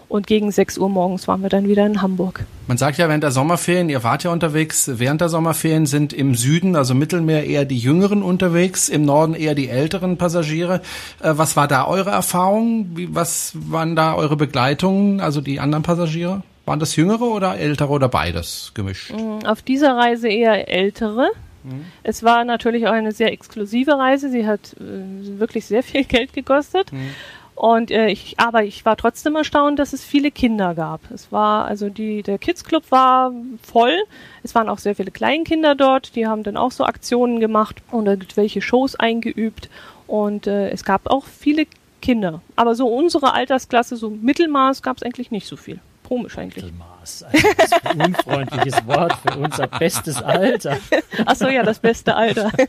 Und 0.07 0.27
gegen 0.27 0.51
6 0.51 0.77
Uhr 0.77 0.89
morgens 0.89 1.27
waren 1.27 1.41
wir 1.41 1.49
dann 1.49 1.67
wieder 1.67 1.85
in 1.85 2.01
Hamburg. 2.01 2.45
Man 2.67 2.77
sagt 2.77 2.97
ja 2.97 3.07
während 3.07 3.23
der 3.23 3.31
Sommerferien, 3.31 3.89
ihr 3.89 4.03
wart 4.03 4.23
ja 4.23 4.31
unterwegs, 4.31 4.89
während 4.93 5.21
der 5.21 5.29
Sommerferien 5.29 5.87
sind 5.87 6.13
im 6.13 6.35
Süden, 6.35 6.75
also 6.75 6.93
Mittelmeer, 6.93 7.45
eher 7.45 7.65
die 7.65 7.79
Jüngeren 7.79 8.21
unterwegs, 8.21 8.87
im 8.87 9.03
Norden 9.03 9.33
eher 9.33 9.55
die 9.55 9.67
älteren 9.67 10.17
Passagiere. 10.17 10.81
Äh, 11.21 11.33
was 11.35 11.55
war 11.55 11.67
da 11.67 11.87
eure 11.87 12.11
Erfahrung? 12.11 12.95
Was 13.09 13.53
waren 13.55 13.95
da 13.95 14.13
eure 14.15 14.35
Begleitungen, 14.35 15.21
also 15.21 15.41
die 15.41 15.59
anderen 15.59 15.83
Passagiere? 15.83 16.43
Waren 16.65 16.79
das 16.79 16.95
Jüngere 16.95 17.25
oder 17.25 17.57
Ältere 17.57 17.89
oder 17.89 18.09
beides 18.09 18.71
gemischt? 18.73 19.11
Mm, 19.11 19.45
auf 19.45 19.61
dieser 19.61 19.95
Reise 19.95 20.27
eher 20.27 20.67
Ältere. 20.67 21.29
Mhm. 21.65 21.85
Es 22.03 22.23
war 22.23 22.45
natürlich 22.45 22.87
auch 22.87 22.93
eine 22.93 23.11
sehr 23.11 23.31
exklusive 23.31 23.97
Reise. 23.97 24.29
Sie 24.29 24.45
hat 24.45 24.73
äh, 24.79 25.39
wirklich 25.39 25.65
sehr 25.65 25.83
viel 25.83 26.03
Geld 26.05 26.33
gekostet. 26.33 26.91
Mhm. 26.91 27.09
Und 27.55 27.89
äh, 27.89 28.07
ich, 28.07 28.37
aber 28.37 28.63
ich 28.63 28.83
war 28.83 28.97
trotzdem 28.97 29.35
erstaunt, 29.35 29.79
dass 29.79 29.93
es 29.93 30.03
viele 30.03 30.29
Kinder 30.29 30.75
gab. 30.75 30.99
Es 31.09 31.31
war 31.31 31.65
also 31.65 31.89
die 31.89 32.21
der 32.21 32.37
Kids 32.37 32.65
Club 32.65 32.83
war 32.89 33.31
voll. 33.61 33.95
Es 34.43 34.53
waren 34.53 34.67
auch 34.67 34.77
sehr 34.77 34.93
viele 34.93 35.11
Kleinkinder 35.11 35.73
dort. 35.73 36.15
Die 36.17 36.27
haben 36.27 36.43
dann 36.43 36.57
auch 36.57 36.71
so 36.71 36.83
Aktionen 36.83 37.39
gemacht 37.39 37.81
und 37.91 38.07
irgendwelche 38.07 38.61
Shows 38.61 38.95
eingeübt. 38.95 39.69
Und 40.05 40.47
äh, 40.47 40.69
es 40.69 40.83
gab 40.83 41.09
auch 41.09 41.25
viele 41.25 41.65
Kinder. 42.01 42.41
Aber 42.57 42.75
so 42.75 42.87
unsere 42.87 43.33
Altersklasse, 43.33 43.95
so 43.95 44.09
Mittelmaß, 44.09 44.83
gab 44.83 44.97
es 44.97 45.03
eigentlich 45.03 45.31
nicht 45.31 45.47
so 45.47 45.55
viel. 45.55 45.79
Komisch 46.07 46.37
eigentlich. 46.37 46.65
Mittelmaß. 46.65 47.25
Ein 47.83 48.01
unfreundliches 48.01 48.85
Wort 48.87 49.13
für 49.25 49.37
unser 49.37 49.67
bestes 49.67 50.21
Alter. 50.21 50.77
Ach 51.25 51.35
so, 51.35 51.47
ja, 51.47 51.63
das 51.63 51.79
beste 51.79 52.15
Alter. 52.15 52.51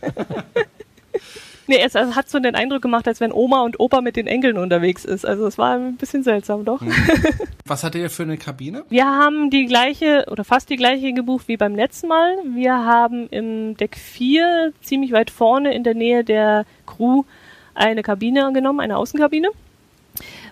Nee, 1.69 1.81
es 1.85 1.97
hat 1.97 2.29
so 2.29 2.39
den 2.39 2.55
Eindruck 2.55 2.81
gemacht, 2.81 3.09
als 3.09 3.21
wenn 3.21 3.33
Oma 3.33 3.63
und 3.63 3.81
Opa 3.81 4.01
mit 4.01 4.15
den 4.15 4.29
Enkeln 4.29 4.57
unterwegs 4.57 5.05
ist. 5.05 5.27
Also 5.27 5.47
es 5.47 5.59
war 5.59 5.75
ein 5.75 5.97
bisschen 5.97 6.23
seltsam, 6.23 6.65
doch. 6.65 6.81
Mhm. 6.81 6.93
Was 7.65 7.83
hattet 7.83 8.03
ihr 8.03 8.11
für 8.11 8.23
eine 8.23 8.37
Kabine? 8.37 8.85
Wir 8.89 9.05
haben 9.05 9.51
die 9.51 9.67
gleiche 9.67 10.27
oder 10.31 10.45
fast 10.45 10.71
die 10.71 10.77
gleiche 10.77 11.13
gebucht 11.13 11.49
wie 11.49 11.57
beim 11.57 11.75
letzten 11.75 12.07
Mal. 12.07 12.37
Wir 12.55 12.73
haben 12.73 13.29
im 13.31 13.77
Deck 13.77 13.97
4 13.97 14.75
ziemlich 14.81 15.11
weit 15.11 15.31
vorne 15.31 15.75
in 15.75 15.83
der 15.83 15.95
Nähe 15.95 16.23
der 16.23 16.67
Crew 16.87 17.25
eine 17.75 18.03
Kabine 18.03 18.53
genommen, 18.53 18.79
eine 18.79 18.97
Außenkabine 18.97 19.49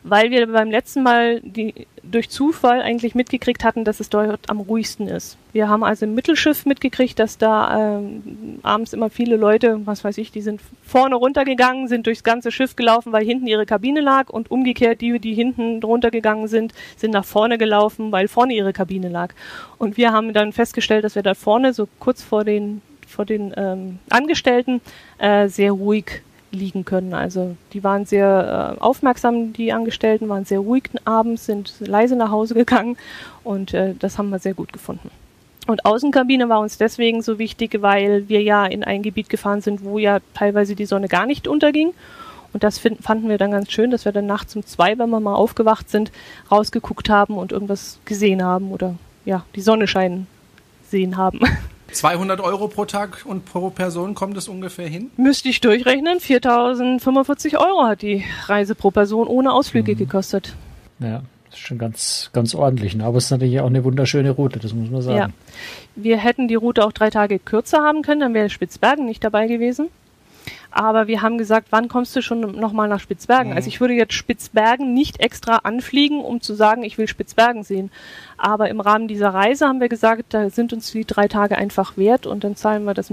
weil 0.05 0.31
wir 0.31 0.47
beim 0.47 0.71
letzten 0.71 1.03
Mal 1.03 1.41
die, 1.41 1.87
durch 2.03 2.29
Zufall 2.29 2.83
eigentlich 2.83 3.15
mitgekriegt 3.15 3.65
hatten, 3.65 3.85
dass 3.85 4.01
es 4.01 4.11
dort 4.11 4.51
am 4.51 4.61
ruhigsten 4.61 5.09
ist. 5.09 5.39
Wir 5.53 5.69
haben 5.69 5.83
also 5.83 6.05
im 6.05 6.15
Mittelschiff 6.15 6.67
mitgekriegt, 6.67 7.19
dass 7.19 7.39
da 7.39 7.97
ähm, 7.97 8.59
abends 8.63 8.93
immer 8.93 9.09
viele 9.09 9.37
Leute, 9.37 9.81
was 9.87 10.05
weiß 10.05 10.19
ich, 10.19 10.31
die 10.31 10.43
sind 10.43 10.61
vorne 10.85 11.15
runtergegangen, 11.17 11.89
sind 11.89 12.07
durchs 12.07 12.23
ganze 12.23 12.53
Schiff 12.53 12.77
gelaufen, 12.77 13.13
weil 13.13 13.25
hinten 13.25 13.47
ihre 13.47 13.65
Kabine 13.65 14.03
lag 14.03 14.29
und 14.29 14.51
umgekehrt 14.51 15.01
die, 15.01 15.19
die 15.19 15.35
hinten 15.35 15.83
runtergegangen 15.83 16.49
sind, 16.49 16.75
sind 16.97 17.13
nach 17.13 17.25
vorne 17.25 17.57
gelaufen, 17.57 18.13
weil 18.13 18.29
vorne 18.29 18.53
ihre 18.53 18.75
Kabine 18.75 19.09
lag. 19.09 19.33
Und 19.79 19.97
wir 19.97 20.13
haben 20.13 20.35
dann 20.35 20.53
festgestellt, 20.53 21.05
dass 21.05 21.15
wir 21.15 21.23
da 21.23 21.33
vorne, 21.33 21.73
so 21.73 21.89
kurz 21.99 22.23
vor 22.23 22.45
den 22.45 22.83
vor 23.07 23.25
den 23.25 23.55
ähm, 23.57 23.99
Angestellten, 24.11 24.81
äh, 25.19 25.49
sehr 25.49 25.73
ruhig 25.73 26.23
liegen 26.55 26.85
können. 26.85 27.15
Also 27.15 27.57
die 27.73 27.85
waren 27.85 28.07
sehr 28.07 28.77
äh, 28.79 28.81
aufmerksam, 28.81 29.53
die 29.53 29.73
Angestellten 29.73 30.29
waren 30.29 30.45
sehr 30.45 30.61
ruhig 30.61 30.85
abends, 31.05 31.47
sind 31.47 31.75
leise 31.81 32.17
nach 32.17 32.31
Hause 32.31 32.55
gegangen 32.55 32.97
und 33.43 33.75
äh, 33.75 33.95
das 33.99 34.19
haben 34.19 34.31
wir 34.31 34.39
sehr 34.39 34.55
gut 34.55 34.73
gefunden. 34.73 35.11
Und 35.67 35.85
Außenkabine 35.87 36.49
war 36.49 36.61
uns 36.61 36.77
deswegen 36.77 37.23
so 37.23 37.39
wichtig, 37.39 37.81
weil 37.81 38.29
wir 38.29 38.43
ja 38.43 38.67
in 38.67 38.85
ein 38.85 39.03
Gebiet 39.03 39.29
gefahren 39.31 39.63
sind, 39.63 39.83
wo 39.83 39.99
ja 39.99 40.19
teilweise 40.35 40.75
die 40.75 40.85
Sonne 40.85 41.09
gar 41.09 41.27
nicht 41.27 41.49
unterging. 41.49 41.95
Und 42.53 42.63
das 42.63 42.79
find, 42.79 43.03
fanden 43.03 43.29
wir 43.29 43.39
dann 43.39 43.51
ganz 43.51 43.73
schön, 43.73 43.91
dass 43.91 44.05
wir 44.05 44.13
dann 44.13 44.27
nachts 44.27 44.55
um 44.55 44.65
zwei, 44.65 44.97
wenn 44.99 45.11
wir 45.11 45.21
mal 45.21 45.35
aufgewacht 45.35 45.91
sind, 45.91 46.13
rausgeguckt 46.51 47.09
haben 47.09 47.37
und 47.37 47.51
irgendwas 47.51 47.99
gesehen 48.05 48.45
haben 48.45 48.71
oder 48.71 48.95
ja, 49.25 49.45
die 49.57 49.63
Sonne 49.63 49.87
scheinen 49.89 50.27
sehen 50.89 51.17
haben. 51.17 51.41
200 51.97 52.41
Euro 52.41 52.69
pro 52.69 52.85
Tag 52.85 53.25
und 53.25 53.45
pro 53.45 53.71
Person 53.71 54.15
kommt 54.15 54.37
es 54.37 54.49
ungefähr 54.49 54.89
hin? 54.89 55.11
Müsste 55.17 55.49
ich 55.49 55.61
durchrechnen. 55.61 56.21
4045 56.21 57.59
Euro 57.59 57.85
hat 57.85 58.03
die 58.03 58.25
Reise 58.47 58.75
pro 58.75 58.91
Person 58.91 59.27
ohne 59.27 59.53
Ausflüge 59.53 59.93
mhm. 59.93 59.99
gekostet. 59.99 60.55
Ja, 60.99 61.23
das 61.47 61.59
ist 61.59 61.67
schon 61.67 61.79
ganz, 61.79 62.31
ganz 62.33 62.55
ordentlich. 62.55 62.95
Ne? 62.95 63.05
Aber 63.05 63.19
es 63.19 63.27
ist 63.27 63.31
natürlich 63.31 63.61
auch 63.61 63.67
eine 63.67 63.85
wunderschöne 63.85 64.31
Route, 64.31 64.59
das 64.59 64.73
muss 64.75 64.91
man 64.91 65.03
sagen. 65.03 65.17
Ja. 65.17 65.29
Wir 65.97 66.19
hätten 66.19 66.49
die 66.49 66.55
Route 66.55 66.85
auch 66.85 66.93
drei 66.93 67.11
Tage 67.11 67.39
kürzer 67.39 67.79
haben 67.79 68.03
können, 68.03 68.21
dann 68.21 68.35
wäre 68.35 68.51
Spitzbergen 68.51 69.07
nicht 69.07 69.23
dabei 69.23 69.47
gewesen 69.47 69.89
aber 70.75 71.07
wir 71.07 71.23
haben 71.23 71.39
gesagt, 71.39 71.69
wann 71.71 71.87
kommst 71.89 72.17
du 72.17 72.21
schon 72.21 72.41
nochmal 72.41 72.89
nach 72.89 72.99
Spitzbergen? 72.99 73.53
Mhm. 73.53 73.57
Also 73.57 73.69
ich 73.69 73.81
würde 73.81 73.95
jetzt 73.95 74.13
Spitzbergen 74.13 74.93
nicht 74.93 75.21
extra 75.21 75.59
anfliegen, 75.59 76.21
um 76.21 76.41
zu 76.41 76.55
sagen, 76.55 76.83
ich 76.83 76.99
will 76.99 77.07
Spitzbergen 77.07 77.63
sehen. 77.63 77.93
Aber 78.37 78.69
im 78.69 78.81
Rahmen 78.81 79.07
dieser 79.07 79.29
Reise 79.29 79.69
haben 79.69 79.81
wir 79.81 79.89
gesagt, 79.89 80.35
da 80.35 80.51
sind 80.51 80.73
uns 80.73 80.91
die 80.91 81.05
drei 81.05 81.29
Tage 81.29 81.57
einfach 81.57 81.97
wert 81.97 82.27
und 82.27 82.43
dann 82.43 82.57
zahlen 82.57 82.85
wir 82.85 82.95
das 82.95 83.13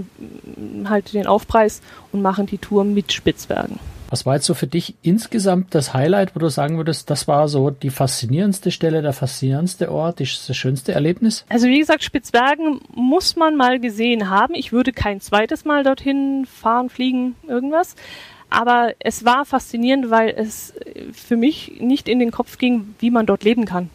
halt 0.85 1.13
den 1.13 1.27
Aufpreis 1.27 1.81
und 2.11 2.23
machen 2.23 2.47
die 2.47 2.57
Tour 2.57 2.83
mit 2.83 3.13
Spitzbergen. 3.13 3.79
Was 4.11 4.25
war 4.25 4.35
jetzt 4.35 4.45
so 4.45 4.53
für 4.53 4.67
dich 4.67 4.95
insgesamt 5.01 5.73
das 5.73 5.93
Highlight, 5.93 6.35
wo 6.35 6.39
du 6.39 6.49
sagen 6.49 6.75
würdest, 6.75 7.09
das 7.09 7.29
war 7.29 7.47
so 7.47 7.69
die 7.69 7.89
faszinierendste 7.89 8.69
Stelle, 8.69 9.01
der 9.01 9.13
faszinierendste 9.13 9.89
Ort, 9.89 10.19
das 10.19 10.55
schönste 10.57 10.91
Erlebnis? 10.91 11.45
Also 11.47 11.67
wie 11.67 11.79
gesagt, 11.79 12.03
Spitzbergen 12.03 12.81
muss 12.93 13.37
man 13.37 13.55
mal 13.55 13.79
gesehen 13.79 14.29
haben. 14.29 14.53
Ich 14.53 14.73
würde 14.73 14.91
kein 14.91 15.21
zweites 15.21 15.63
Mal 15.63 15.85
dorthin 15.85 16.45
fahren, 16.45 16.89
fliegen, 16.89 17.35
irgendwas. 17.47 17.95
Aber 18.49 18.93
es 18.99 19.23
war 19.23 19.45
faszinierend, 19.45 20.09
weil 20.09 20.35
es 20.37 20.73
für 21.13 21.37
mich 21.37 21.79
nicht 21.79 22.09
in 22.09 22.19
den 22.19 22.31
Kopf 22.31 22.57
ging, 22.57 22.95
wie 22.99 23.11
man 23.11 23.25
dort 23.25 23.45
leben 23.45 23.63
kann. 23.63 23.89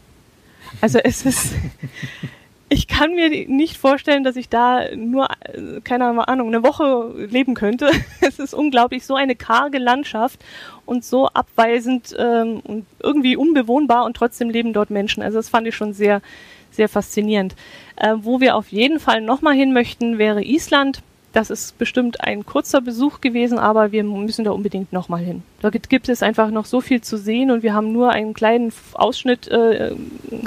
Also 0.80 0.98
es 0.98 1.26
ist, 1.26 1.52
ich 2.68 2.88
kann 2.88 3.14
mir 3.14 3.30
nicht 3.48 3.76
vorstellen, 3.76 4.24
dass 4.24 4.36
ich 4.36 4.48
da 4.48 4.94
nur, 4.94 5.28
äh, 5.44 5.80
keine 5.84 6.26
Ahnung, 6.28 6.48
eine 6.48 6.62
Woche 6.62 7.14
leben 7.30 7.54
könnte. 7.54 7.90
Es 8.20 8.38
ist 8.38 8.54
unglaublich, 8.54 9.06
so 9.06 9.14
eine 9.14 9.36
karge 9.36 9.78
Landschaft 9.78 10.44
und 10.84 11.04
so 11.04 11.28
abweisend 11.28 12.14
ähm, 12.18 12.60
und 12.64 12.86
irgendwie 13.00 13.36
unbewohnbar 13.36 14.04
und 14.04 14.16
trotzdem 14.16 14.50
leben 14.50 14.72
dort 14.72 14.90
Menschen. 14.90 15.22
Also 15.22 15.38
das 15.38 15.48
fand 15.48 15.66
ich 15.68 15.76
schon 15.76 15.92
sehr, 15.92 16.22
sehr 16.72 16.88
faszinierend. 16.88 17.54
Äh, 17.96 18.14
wo 18.18 18.40
wir 18.40 18.56
auf 18.56 18.68
jeden 18.68 18.98
Fall 18.98 19.20
nochmal 19.20 19.54
hin 19.54 19.72
möchten, 19.72 20.18
wäre 20.18 20.42
Island. 20.42 21.02
das 21.32 21.50
ist 21.50 21.78
bestimmt 21.78 22.22
ein 22.22 22.46
kurzer 22.46 22.80
Besuch 22.80 23.20
gewesen, 23.20 23.58
aber 23.58 23.92
wir 23.92 24.02
müssen 24.02 24.44
da 24.44 24.50
unbedingt 24.50 24.92
nochmal 24.92 25.20
hin. 25.20 25.42
Da 25.66 25.70
gibt 25.70 26.08
es 26.08 26.22
einfach 26.22 26.52
noch 26.52 26.64
so 26.64 26.80
viel 26.80 27.00
zu 27.00 27.18
sehen 27.18 27.50
und 27.50 27.64
wir 27.64 27.74
haben 27.74 27.92
nur 27.92 28.10
einen 28.10 28.34
kleinen 28.34 28.72
Ausschnitt 28.94 29.48
äh, 29.48 29.90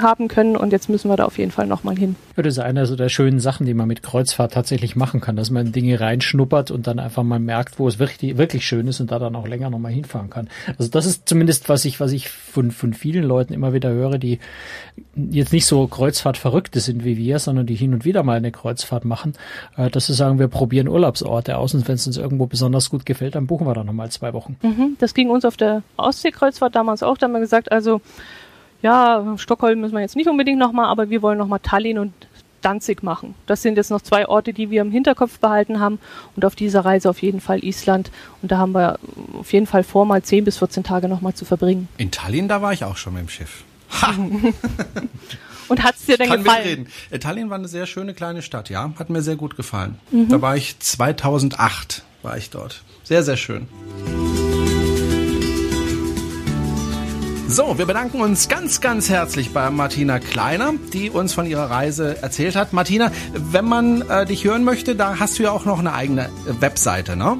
haben 0.00 0.28
können 0.28 0.56
und 0.56 0.72
jetzt 0.72 0.88
müssen 0.88 1.10
wir 1.10 1.16
da 1.18 1.26
auf 1.26 1.36
jeden 1.36 1.50
Fall 1.50 1.66
nochmal 1.66 1.94
hin. 1.94 2.16
Ja, 2.38 2.42
das 2.42 2.54
ist 2.54 2.58
eine 2.60 2.86
so 2.86 2.96
der 2.96 3.10
schönen 3.10 3.38
Sachen, 3.38 3.66
die 3.66 3.74
man 3.74 3.86
mit 3.86 4.02
Kreuzfahrt 4.02 4.54
tatsächlich 4.54 4.96
machen 4.96 5.20
kann, 5.20 5.36
dass 5.36 5.50
man 5.50 5.72
Dinge 5.72 6.00
reinschnuppert 6.00 6.70
und 6.70 6.86
dann 6.86 6.98
einfach 6.98 7.22
mal 7.22 7.38
merkt, 7.38 7.78
wo 7.78 7.86
es 7.86 7.98
wirklich, 7.98 8.38
wirklich 8.38 8.64
schön 8.64 8.86
ist 8.86 9.00
und 9.00 9.10
da 9.10 9.18
dann 9.18 9.36
auch 9.36 9.46
länger 9.46 9.68
nochmal 9.68 9.92
hinfahren 9.92 10.30
kann. 10.30 10.48
Also 10.78 10.90
das 10.90 11.04
ist 11.04 11.28
zumindest, 11.28 11.68
was 11.68 11.84
ich, 11.84 12.00
was 12.00 12.12
ich 12.12 12.30
von, 12.30 12.70
von 12.70 12.94
vielen 12.94 13.24
Leuten 13.24 13.52
immer 13.52 13.74
wieder 13.74 13.90
höre, 13.90 14.16
die 14.16 14.38
jetzt 15.14 15.52
nicht 15.52 15.66
so 15.66 15.86
Kreuzfahrtverrückte 15.86 16.80
sind 16.80 17.04
wie 17.04 17.18
wir, 17.18 17.38
sondern 17.38 17.66
die 17.66 17.74
hin 17.74 17.92
und 17.92 18.06
wieder 18.06 18.22
mal 18.22 18.38
eine 18.38 18.52
Kreuzfahrt 18.52 19.04
machen, 19.04 19.34
äh, 19.76 19.90
dass 19.90 20.06
sie 20.06 20.14
sagen, 20.14 20.38
wir 20.38 20.48
probieren 20.48 20.88
Urlaubsorte 20.88 21.58
aus 21.58 21.74
und 21.74 21.86
wenn 21.88 21.96
es 21.96 22.06
uns 22.06 22.16
irgendwo 22.16 22.46
besonders 22.46 22.88
gut 22.88 23.04
gefällt, 23.04 23.34
dann 23.34 23.46
buchen 23.46 23.66
wir 23.66 23.74
da 23.74 23.84
nochmal 23.84 24.10
zwei 24.10 24.32
Wochen. 24.32 24.56
Mhm, 24.62 24.96
das 25.10 25.14
ging 25.14 25.28
uns 25.28 25.44
auf 25.44 25.56
der 25.56 25.82
Ostseekreuzfahrt 25.96 26.76
damals 26.76 27.02
auch. 27.02 27.18
Da 27.18 27.24
haben 27.26 27.32
wir 27.32 27.40
gesagt, 27.40 27.72
also 27.72 28.00
ja, 28.80 29.34
Stockholm 29.38 29.80
müssen 29.80 29.94
wir 29.94 30.00
jetzt 30.00 30.14
nicht 30.14 30.28
unbedingt 30.28 30.58
nochmal, 30.58 30.86
aber 30.86 31.10
wir 31.10 31.20
wollen 31.20 31.36
nochmal 31.36 31.58
Tallinn 31.60 31.98
und 31.98 32.12
Danzig 32.62 33.02
machen. 33.02 33.34
Das 33.46 33.62
sind 33.62 33.76
jetzt 33.76 33.90
noch 33.90 34.02
zwei 34.02 34.28
Orte, 34.28 34.52
die 34.52 34.70
wir 34.70 34.82
im 34.82 34.92
Hinterkopf 34.92 35.38
behalten 35.38 35.80
haben 35.80 35.98
und 36.36 36.44
auf 36.44 36.54
dieser 36.54 36.84
Reise 36.84 37.08
auf 37.08 37.22
jeden 37.22 37.40
Fall 37.40 37.64
Island. 37.64 38.10
Und 38.42 38.52
da 38.52 38.58
haben 38.58 38.72
wir 38.72 38.98
auf 39.32 39.50
jeden 39.52 39.66
Fall 39.66 39.82
vor, 39.82 40.04
mal 40.04 40.22
10 40.22 40.44
bis 40.44 40.58
14 40.58 40.84
Tage 40.84 41.08
nochmal 41.08 41.32
zu 41.32 41.46
verbringen. 41.46 41.88
In 41.96 42.10
Tallinn, 42.10 42.48
da 42.48 42.60
war 42.60 42.74
ich 42.74 42.84
auch 42.84 42.98
schon 42.98 43.14
mit 43.14 43.22
dem 43.22 43.28
Schiff. 43.30 43.64
Ha! 44.02 44.14
Und 45.68 45.82
hat's 45.82 46.04
dir 46.04 46.18
denn 46.18 46.28
Kann 46.28 46.44
gefallen? 46.44 46.62
mitreden. 46.62 46.86
Äh, 47.10 47.18
Tallinn 47.18 47.48
war 47.48 47.56
eine 47.56 47.68
sehr 47.68 47.86
schöne 47.86 48.12
kleine 48.12 48.42
Stadt, 48.42 48.68
ja. 48.68 48.92
Hat 48.98 49.08
mir 49.08 49.22
sehr 49.22 49.36
gut 49.36 49.56
gefallen. 49.56 49.98
Da 50.10 50.42
war 50.42 50.54
ich 50.56 50.78
2008, 50.78 52.04
war 52.22 52.36
ich 52.36 52.50
dort. 52.50 52.82
Sehr, 53.04 53.22
sehr 53.22 53.36
schön. 53.36 53.66
So, 57.52 57.78
wir 57.78 57.86
bedanken 57.86 58.20
uns 58.20 58.48
ganz, 58.48 58.80
ganz 58.80 59.10
herzlich 59.10 59.52
bei 59.52 59.70
Martina 59.70 60.20
Kleiner, 60.20 60.74
die 60.92 61.10
uns 61.10 61.34
von 61.34 61.46
ihrer 61.46 61.68
Reise 61.68 62.22
erzählt 62.22 62.54
hat. 62.54 62.72
Martina, 62.72 63.10
wenn 63.32 63.64
man 63.64 64.08
äh, 64.08 64.24
dich 64.24 64.44
hören 64.44 64.62
möchte, 64.62 64.94
da 64.94 65.18
hast 65.18 65.36
du 65.36 65.42
ja 65.42 65.50
auch 65.50 65.64
noch 65.64 65.80
eine 65.80 65.92
eigene 65.92 66.26
äh, 66.26 66.28
Webseite, 66.60 67.16
ne? 67.16 67.38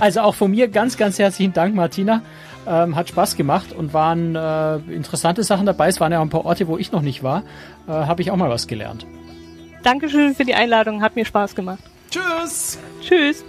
Also 0.00 0.20
auch 0.20 0.34
von 0.34 0.50
mir 0.50 0.66
ganz, 0.66 0.96
ganz 0.96 1.16
herzlichen 1.18 1.52
Dank, 1.52 1.74
Martina. 2.06 2.22
Ähm, 2.68 2.96
hat 2.96 3.08
Spaß 3.08 3.36
gemacht 3.36 3.72
und 3.72 3.94
waren 3.94 4.34
äh, 4.34 4.76
interessante 4.92 5.44
Sachen 5.44 5.66
dabei. 5.66 5.86
Es 5.86 6.00
waren 6.00 6.10
ja 6.10 6.18
auch 6.18 6.22
ein 6.22 6.30
paar 6.30 6.44
Orte, 6.44 6.66
wo 6.66 6.78
ich 6.78 6.90
noch 6.90 7.02
nicht 7.02 7.22
war. 7.22 7.44
Äh, 7.86 7.92
Habe 7.92 8.22
ich 8.22 8.32
auch 8.32 8.36
mal 8.36 8.50
was 8.50 8.66
gelernt. 8.66 9.06
Dankeschön 9.84 10.34
für 10.34 10.44
die 10.44 10.54
Einladung, 10.54 11.00
hat 11.00 11.14
mir 11.14 11.24
Spaß 11.24 11.54
gemacht. 11.54 11.78
Tschüss. 12.10 12.78
Tschüss. 13.00 13.44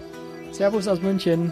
Servus 0.52 0.88
aus 0.88 1.02
München. 1.02 1.52